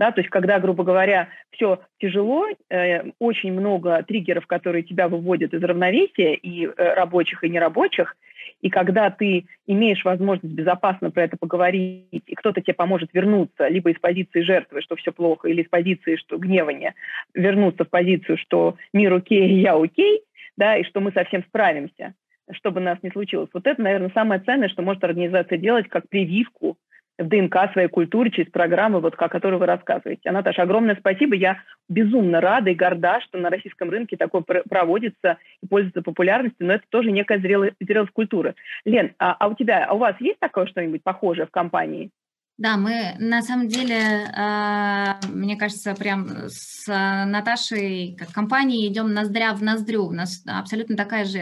Да, 0.00 0.12
то 0.12 0.22
есть, 0.22 0.30
когда, 0.30 0.58
грубо 0.58 0.82
говоря, 0.82 1.28
все 1.50 1.82
тяжело, 1.98 2.46
э, 2.70 3.10
очень 3.18 3.52
много 3.52 4.02
триггеров, 4.02 4.46
которые 4.46 4.82
тебя 4.82 5.08
выводят 5.08 5.52
из 5.52 5.62
равновесия, 5.62 6.32
и 6.32 6.64
э, 6.64 6.94
рабочих, 6.94 7.44
и 7.44 7.50
нерабочих, 7.50 8.16
и 8.62 8.70
когда 8.70 9.10
ты 9.10 9.44
имеешь 9.66 10.02
возможность 10.06 10.54
безопасно 10.54 11.10
про 11.10 11.24
это 11.24 11.36
поговорить, 11.36 12.06
и 12.10 12.34
кто-то 12.34 12.62
тебе 12.62 12.72
поможет 12.72 13.10
вернуться 13.12 13.68
либо 13.68 13.90
из 13.90 13.98
позиции 13.98 14.40
жертвы, 14.40 14.80
что 14.80 14.96
все 14.96 15.12
плохо, 15.12 15.48
или 15.48 15.60
из 15.60 15.68
позиции, 15.68 16.16
что 16.16 16.38
гневания, 16.38 16.94
вернуться 17.34 17.84
в 17.84 17.90
позицию, 17.90 18.38
что 18.38 18.76
мир 18.94 19.12
окей, 19.12 19.50
я 19.60 19.74
окей, 19.74 20.22
да, 20.56 20.78
и 20.78 20.84
что 20.84 21.00
мы 21.00 21.12
совсем 21.12 21.44
справимся, 21.44 22.14
чтобы 22.52 22.80
нас 22.80 22.96
не 23.02 23.10
случилось. 23.10 23.50
Вот 23.52 23.66
это, 23.66 23.82
наверное, 23.82 24.10
самое 24.14 24.40
ценное, 24.40 24.70
что 24.70 24.80
может 24.80 25.04
организация 25.04 25.58
делать 25.58 25.88
как 25.88 26.08
прививку 26.08 26.78
в 27.20 27.28
ДНК 27.28 27.72
своей 27.72 27.88
культуры 27.88 28.30
через 28.30 28.50
программы, 28.50 29.00
вот, 29.00 29.14
о 29.16 29.28
которой 29.28 29.58
вы 29.58 29.66
рассказываете. 29.66 30.28
А, 30.28 30.32
Наташа, 30.32 30.62
огромное 30.62 30.96
спасибо. 30.96 31.34
Я 31.34 31.58
безумно 31.88 32.40
рада 32.40 32.70
и 32.70 32.74
горда, 32.74 33.20
что 33.20 33.38
на 33.38 33.50
российском 33.50 33.90
рынке 33.90 34.16
такое 34.16 34.42
проводится 34.42 35.38
и 35.62 35.66
пользуется 35.66 36.02
популярностью, 36.02 36.66
но 36.66 36.74
это 36.74 36.84
тоже 36.88 37.10
некая 37.10 37.38
зрелость, 37.38 37.74
зрелость 37.80 38.12
культуры. 38.12 38.54
Лен, 38.84 39.12
а, 39.18 39.36
а 39.38 39.48
у 39.48 39.54
тебя, 39.54 39.84
а 39.84 39.94
у 39.94 39.98
вас 39.98 40.16
есть 40.20 40.40
такое 40.40 40.66
что-нибудь 40.66 41.02
похожее 41.02 41.46
в 41.46 41.50
компании? 41.50 42.10
Да, 42.58 42.76
мы 42.76 43.14
на 43.18 43.40
самом 43.40 43.68
деле, 43.68 43.96
а, 44.36 45.18
мне 45.32 45.56
кажется, 45.56 45.94
прям 45.94 46.28
с 46.48 46.86
Наташей, 46.86 48.14
как 48.18 48.32
компанией, 48.32 48.86
идем 48.88 49.14
ноздря 49.14 49.54
в 49.54 49.62
ноздрю. 49.62 50.04
У 50.04 50.12
нас 50.12 50.44
абсолютно 50.46 50.94
такая 50.94 51.24
же 51.24 51.38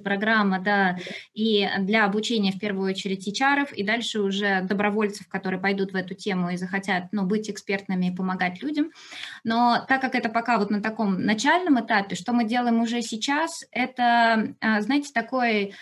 программа, 0.00 0.60
да, 0.60 0.98
и 1.34 1.68
для 1.80 2.04
обучения 2.04 2.52
в 2.52 2.58
первую 2.58 2.90
очередь 2.90 3.28
HR, 3.28 3.74
и 3.74 3.82
дальше 3.84 4.20
уже 4.20 4.62
добровольцев, 4.62 5.28
которые 5.28 5.60
пойдут 5.60 5.92
в 5.92 5.96
эту 5.96 6.14
тему 6.14 6.50
и 6.50 6.56
захотят, 6.56 7.04
ну, 7.12 7.24
быть 7.24 7.50
экспертными 7.50 8.06
и 8.06 8.14
помогать 8.14 8.62
людям. 8.62 8.90
Но 9.44 9.84
так 9.88 10.00
как 10.00 10.14
это 10.14 10.28
пока 10.28 10.58
вот 10.58 10.70
на 10.70 10.80
таком 10.80 11.20
начальном 11.22 11.80
этапе, 11.84 12.16
что 12.16 12.32
мы 12.32 12.44
делаем 12.44 12.80
уже 12.80 13.02
сейчас, 13.02 13.64
это, 13.70 14.54
а, 14.60 14.80
знаете, 14.80 15.12
такой 15.12 15.74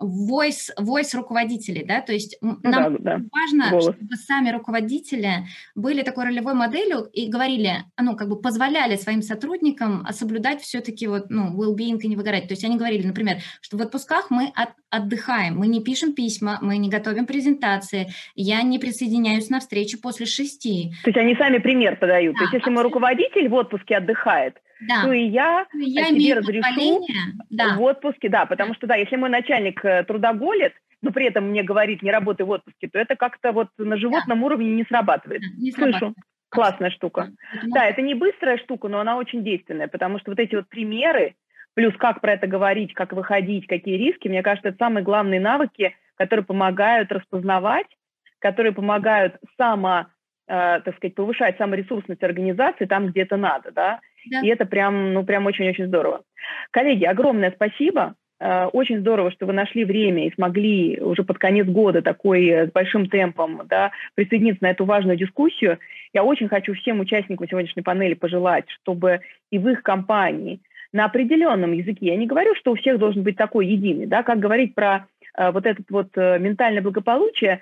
voice, 0.00 0.70
voice 0.78 1.14
руководителей, 1.14 1.84
да, 1.84 2.00
то 2.00 2.12
есть 2.12 2.38
нам 2.40 2.60
да, 2.62 2.90
да. 2.98 3.20
важно, 3.30 3.70
Голос. 3.70 3.94
чтобы 3.94 4.16
сами 4.16 4.50
руководители 4.50 5.46
были 5.74 6.02
такой 6.02 6.24
ролевой 6.24 6.54
моделью 6.54 7.04
и 7.12 7.28
говорили, 7.28 7.84
ну, 8.00 8.16
как 8.16 8.28
бы 8.28 8.40
позволяли 8.40 8.96
своим 8.96 9.22
сотрудникам 9.22 10.06
соблюдать 10.10 10.62
все-таки 10.62 11.06
вот, 11.06 11.26
ну, 11.28 11.52
well-being 11.54 11.98
и 11.98 12.08
не 12.08 12.16
выгорать. 12.16 12.48
То 12.48 12.52
есть 12.52 12.64
они 12.64 12.76
говорили, 12.76 13.06
например, 13.06 13.38
что 13.60 13.76
в 13.76 13.82
отпусках 13.82 14.30
мы 14.30 14.52
от, 14.54 14.70
отдыхаем, 14.90 15.58
мы 15.58 15.66
не 15.66 15.82
пишем 15.82 16.14
письма, 16.14 16.58
мы 16.62 16.78
не 16.78 16.88
готовим 16.88 17.26
презентации, 17.26 18.08
я 18.34 18.62
не 18.62 18.78
присоединяюсь 18.78 19.50
на 19.50 19.60
встречи 19.60 20.00
после 20.00 20.26
шести. 20.26 20.92
То 21.04 21.10
есть 21.10 21.18
они 21.18 21.34
сами 21.36 21.58
пример 21.58 21.96
подают. 21.96 22.34
Да, 22.34 22.38
То 22.38 22.44
есть 22.44 22.52
если 22.54 22.70
абсолютно. 22.70 22.82
мой 22.82 22.82
руководитель 22.84 23.48
в 23.48 23.54
отпуске 23.54 23.96
отдыхает, 23.96 24.56
да. 24.88 25.02
то 25.02 25.12
и 25.12 25.24
я, 25.24 25.66
я 25.74 26.06
себе 26.06 26.34
разрешу 26.34 27.06
да. 27.50 27.76
в 27.76 27.82
отпуске. 27.82 28.28
Да, 28.28 28.46
потому 28.46 28.74
что, 28.74 28.86
да, 28.86 28.96
если 28.96 29.16
мой 29.16 29.30
начальник 29.30 29.84
э, 29.84 30.04
трудоголит, 30.04 30.74
но 31.02 31.10
при 31.10 31.26
этом 31.26 31.50
мне 31.50 31.62
говорит, 31.62 32.02
не 32.02 32.10
работай 32.10 32.46
в 32.46 32.50
отпуске, 32.50 32.88
то 32.88 32.98
это 32.98 33.16
как-то 33.16 33.52
вот 33.52 33.68
на 33.76 33.96
животном 33.96 34.40
да. 34.40 34.46
уровне 34.46 34.70
не 34.70 34.84
срабатывает. 34.84 35.42
Не 35.58 35.72
Слышу. 35.72 35.98
Срабатывает. 35.98 36.16
Классная 36.48 36.90
штука. 36.90 37.30
Это 37.54 37.66
да, 37.68 37.86
это 37.86 38.02
не 38.02 38.12
быстрая 38.12 38.58
штука, 38.58 38.88
но 38.88 39.00
она 39.00 39.16
очень 39.16 39.42
действенная, 39.42 39.88
потому 39.88 40.18
что 40.18 40.32
вот 40.32 40.38
эти 40.38 40.54
вот 40.54 40.68
примеры, 40.68 41.34
плюс 41.72 41.94
как 41.96 42.20
про 42.20 42.34
это 42.34 42.46
говорить, 42.46 42.92
как 42.92 43.14
выходить, 43.14 43.66
какие 43.66 43.96
риски, 43.96 44.28
мне 44.28 44.42
кажется, 44.42 44.68
это 44.68 44.78
самые 44.78 45.02
главные 45.02 45.40
навыки, 45.40 45.96
которые 46.16 46.44
помогают 46.44 47.10
распознавать, 47.10 47.86
которые 48.38 48.72
помогают 48.72 49.36
само, 49.56 50.08
э, 50.46 50.80
так 50.84 50.94
сказать, 50.96 51.14
повышать 51.14 51.56
саморесурсность 51.56 52.22
организации 52.22 52.84
там, 52.84 53.06
где 53.06 53.22
это 53.22 53.38
надо, 53.38 53.70
да, 53.70 54.00
да. 54.30 54.40
и 54.40 54.48
это 54.48 54.64
прям, 54.66 55.12
ну, 55.12 55.24
прям 55.24 55.46
очень-очень 55.46 55.86
здорово. 55.86 56.22
Коллеги, 56.70 57.04
огромное 57.04 57.50
спасибо. 57.50 58.14
Э, 58.40 58.66
очень 58.66 59.00
здорово, 59.00 59.30
что 59.30 59.46
вы 59.46 59.52
нашли 59.52 59.84
время 59.84 60.26
и 60.26 60.34
смогли 60.34 61.00
уже 61.00 61.22
под 61.22 61.38
конец 61.38 61.66
года 61.66 62.02
такой 62.02 62.46
э, 62.46 62.66
с 62.68 62.72
большим 62.72 63.08
темпом 63.08 63.62
да, 63.68 63.92
присоединиться 64.14 64.64
на 64.64 64.70
эту 64.70 64.84
важную 64.84 65.16
дискуссию. 65.16 65.78
Я 66.12 66.24
очень 66.24 66.48
хочу 66.48 66.74
всем 66.74 67.00
участникам 67.00 67.48
сегодняшней 67.48 67.82
панели 67.82 68.14
пожелать, 68.14 68.64
чтобы 68.68 69.20
и 69.50 69.58
в 69.58 69.68
их 69.68 69.82
компании 69.82 70.60
на 70.92 71.06
определенном 71.06 71.72
языке, 71.72 72.06
я 72.06 72.16
не 72.16 72.26
говорю, 72.26 72.54
что 72.54 72.72
у 72.72 72.76
всех 72.76 72.98
должен 72.98 73.22
быть 73.22 73.36
такой 73.36 73.66
единый, 73.66 74.06
да, 74.06 74.22
как 74.22 74.38
говорить 74.38 74.74
про 74.74 75.06
э, 75.36 75.50
вот 75.50 75.66
этот 75.66 75.90
вот 75.90 76.08
э, 76.16 76.38
ментальное 76.38 76.82
благополучие, 76.82 77.60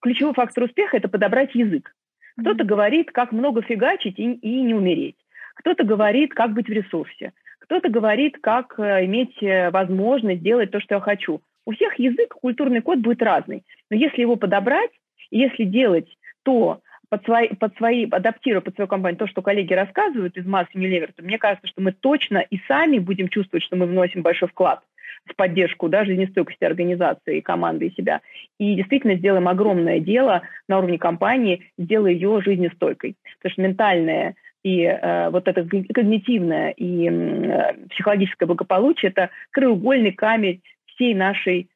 ключевой 0.00 0.34
фактор 0.34 0.64
успеха– 0.64 0.96
это 0.98 1.08
подобрать 1.08 1.54
язык. 1.54 1.94
Кто-то 2.40 2.64
говорит, 2.64 3.12
как 3.12 3.32
много 3.32 3.62
фигачить 3.62 4.18
и, 4.18 4.32
и 4.32 4.62
не 4.62 4.74
умереть. 4.74 5.16
Кто-то 5.54 5.84
говорит, 5.84 6.34
как 6.34 6.52
быть 6.52 6.68
в 6.68 6.72
ресурсе. 6.72 7.32
Кто-то 7.60 7.88
говорит, 7.88 8.38
как 8.40 8.78
э, 8.78 9.04
иметь 9.04 9.42
э, 9.42 9.70
возможность 9.70 10.42
делать 10.42 10.70
то, 10.70 10.80
что 10.80 10.96
я 10.96 11.00
хочу. 11.00 11.40
У 11.64 11.72
всех 11.72 11.98
язык, 11.98 12.34
культурный 12.34 12.80
код 12.80 12.98
будет 12.98 13.22
разный. 13.22 13.64
Но 13.90 13.96
если 13.96 14.20
его 14.20 14.36
подобрать, 14.36 14.90
если 15.30 15.64
делать 15.64 16.08
то, 16.42 16.80
под 17.08 17.24
свои, 17.24 17.48
под 17.48 17.76
свои, 17.76 18.08
адаптируя 18.10 18.62
под 18.62 18.74
свою 18.74 18.88
компанию 18.88 19.18
то, 19.18 19.26
что 19.26 19.42
коллеги 19.42 19.74
рассказывают 19.74 20.36
из 20.36 20.46
Масс 20.46 20.66
Unilever, 20.74 21.10
то 21.14 21.22
мне 21.22 21.38
кажется, 21.38 21.68
что 21.68 21.82
мы 21.82 21.92
точно 21.92 22.38
и 22.38 22.58
сами 22.66 22.98
будем 22.98 23.28
чувствовать, 23.28 23.64
что 23.64 23.76
мы 23.76 23.86
вносим 23.86 24.22
большой 24.22 24.48
вклад 24.48 24.80
в 25.26 25.36
поддержку 25.36 25.88
да, 25.88 26.04
жизнестойкости 26.04 26.64
организации, 26.64 27.40
команды 27.40 27.88
и 27.88 27.94
себя. 27.94 28.22
И 28.58 28.74
действительно 28.74 29.14
сделаем 29.16 29.46
огромное 29.46 30.00
дело 30.00 30.42
на 30.68 30.78
уровне 30.78 30.98
компании, 30.98 31.70
сделая 31.78 32.12
ее 32.12 32.40
жизнестойкой. 32.40 33.16
Потому 33.38 33.52
что 33.52 33.62
ментальное 33.62 34.34
и 34.62 34.82
э, 34.82 35.30
вот 35.30 35.48
это 35.48 35.64
когнитивное 35.64 36.70
и 36.70 37.08
э, 37.08 37.74
психологическое 37.90 38.46
благополучие– 38.46 39.10
это 39.14 39.30
краеугольный 39.50 40.12
камень 40.12 40.62
всей 40.86 41.14
нашей 41.14 41.68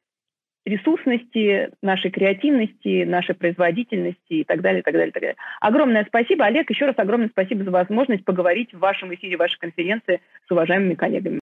ресурсности, 0.64 1.70
нашей 1.80 2.10
креативности, 2.10 3.04
нашей 3.04 3.34
производительности 3.36 4.18
и 4.28 4.44
так 4.44 4.60
далее, 4.60 4.82
так 4.82 4.94
далее, 4.94 5.12
так 5.12 5.22
далее. 5.22 5.36
Огромное 5.60 6.04
спасибо, 6.08 6.44
Олег, 6.44 6.68
еще 6.70 6.86
раз 6.86 6.94
огромное 6.98 7.28
спасибо 7.28 7.64
за 7.64 7.70
возможность 7.70 8.24
поговорить 8.24 8.74
в 8.74 8.78
вашем 8.78 9.14
эфире, 9.14 9.36
в 9.36 9.40
вашей 9.40 9.58
конференции 9.58 10.20
с 10.46 10.50
уважаемыми 10.50 10.94
коллегами. 10.94 11.34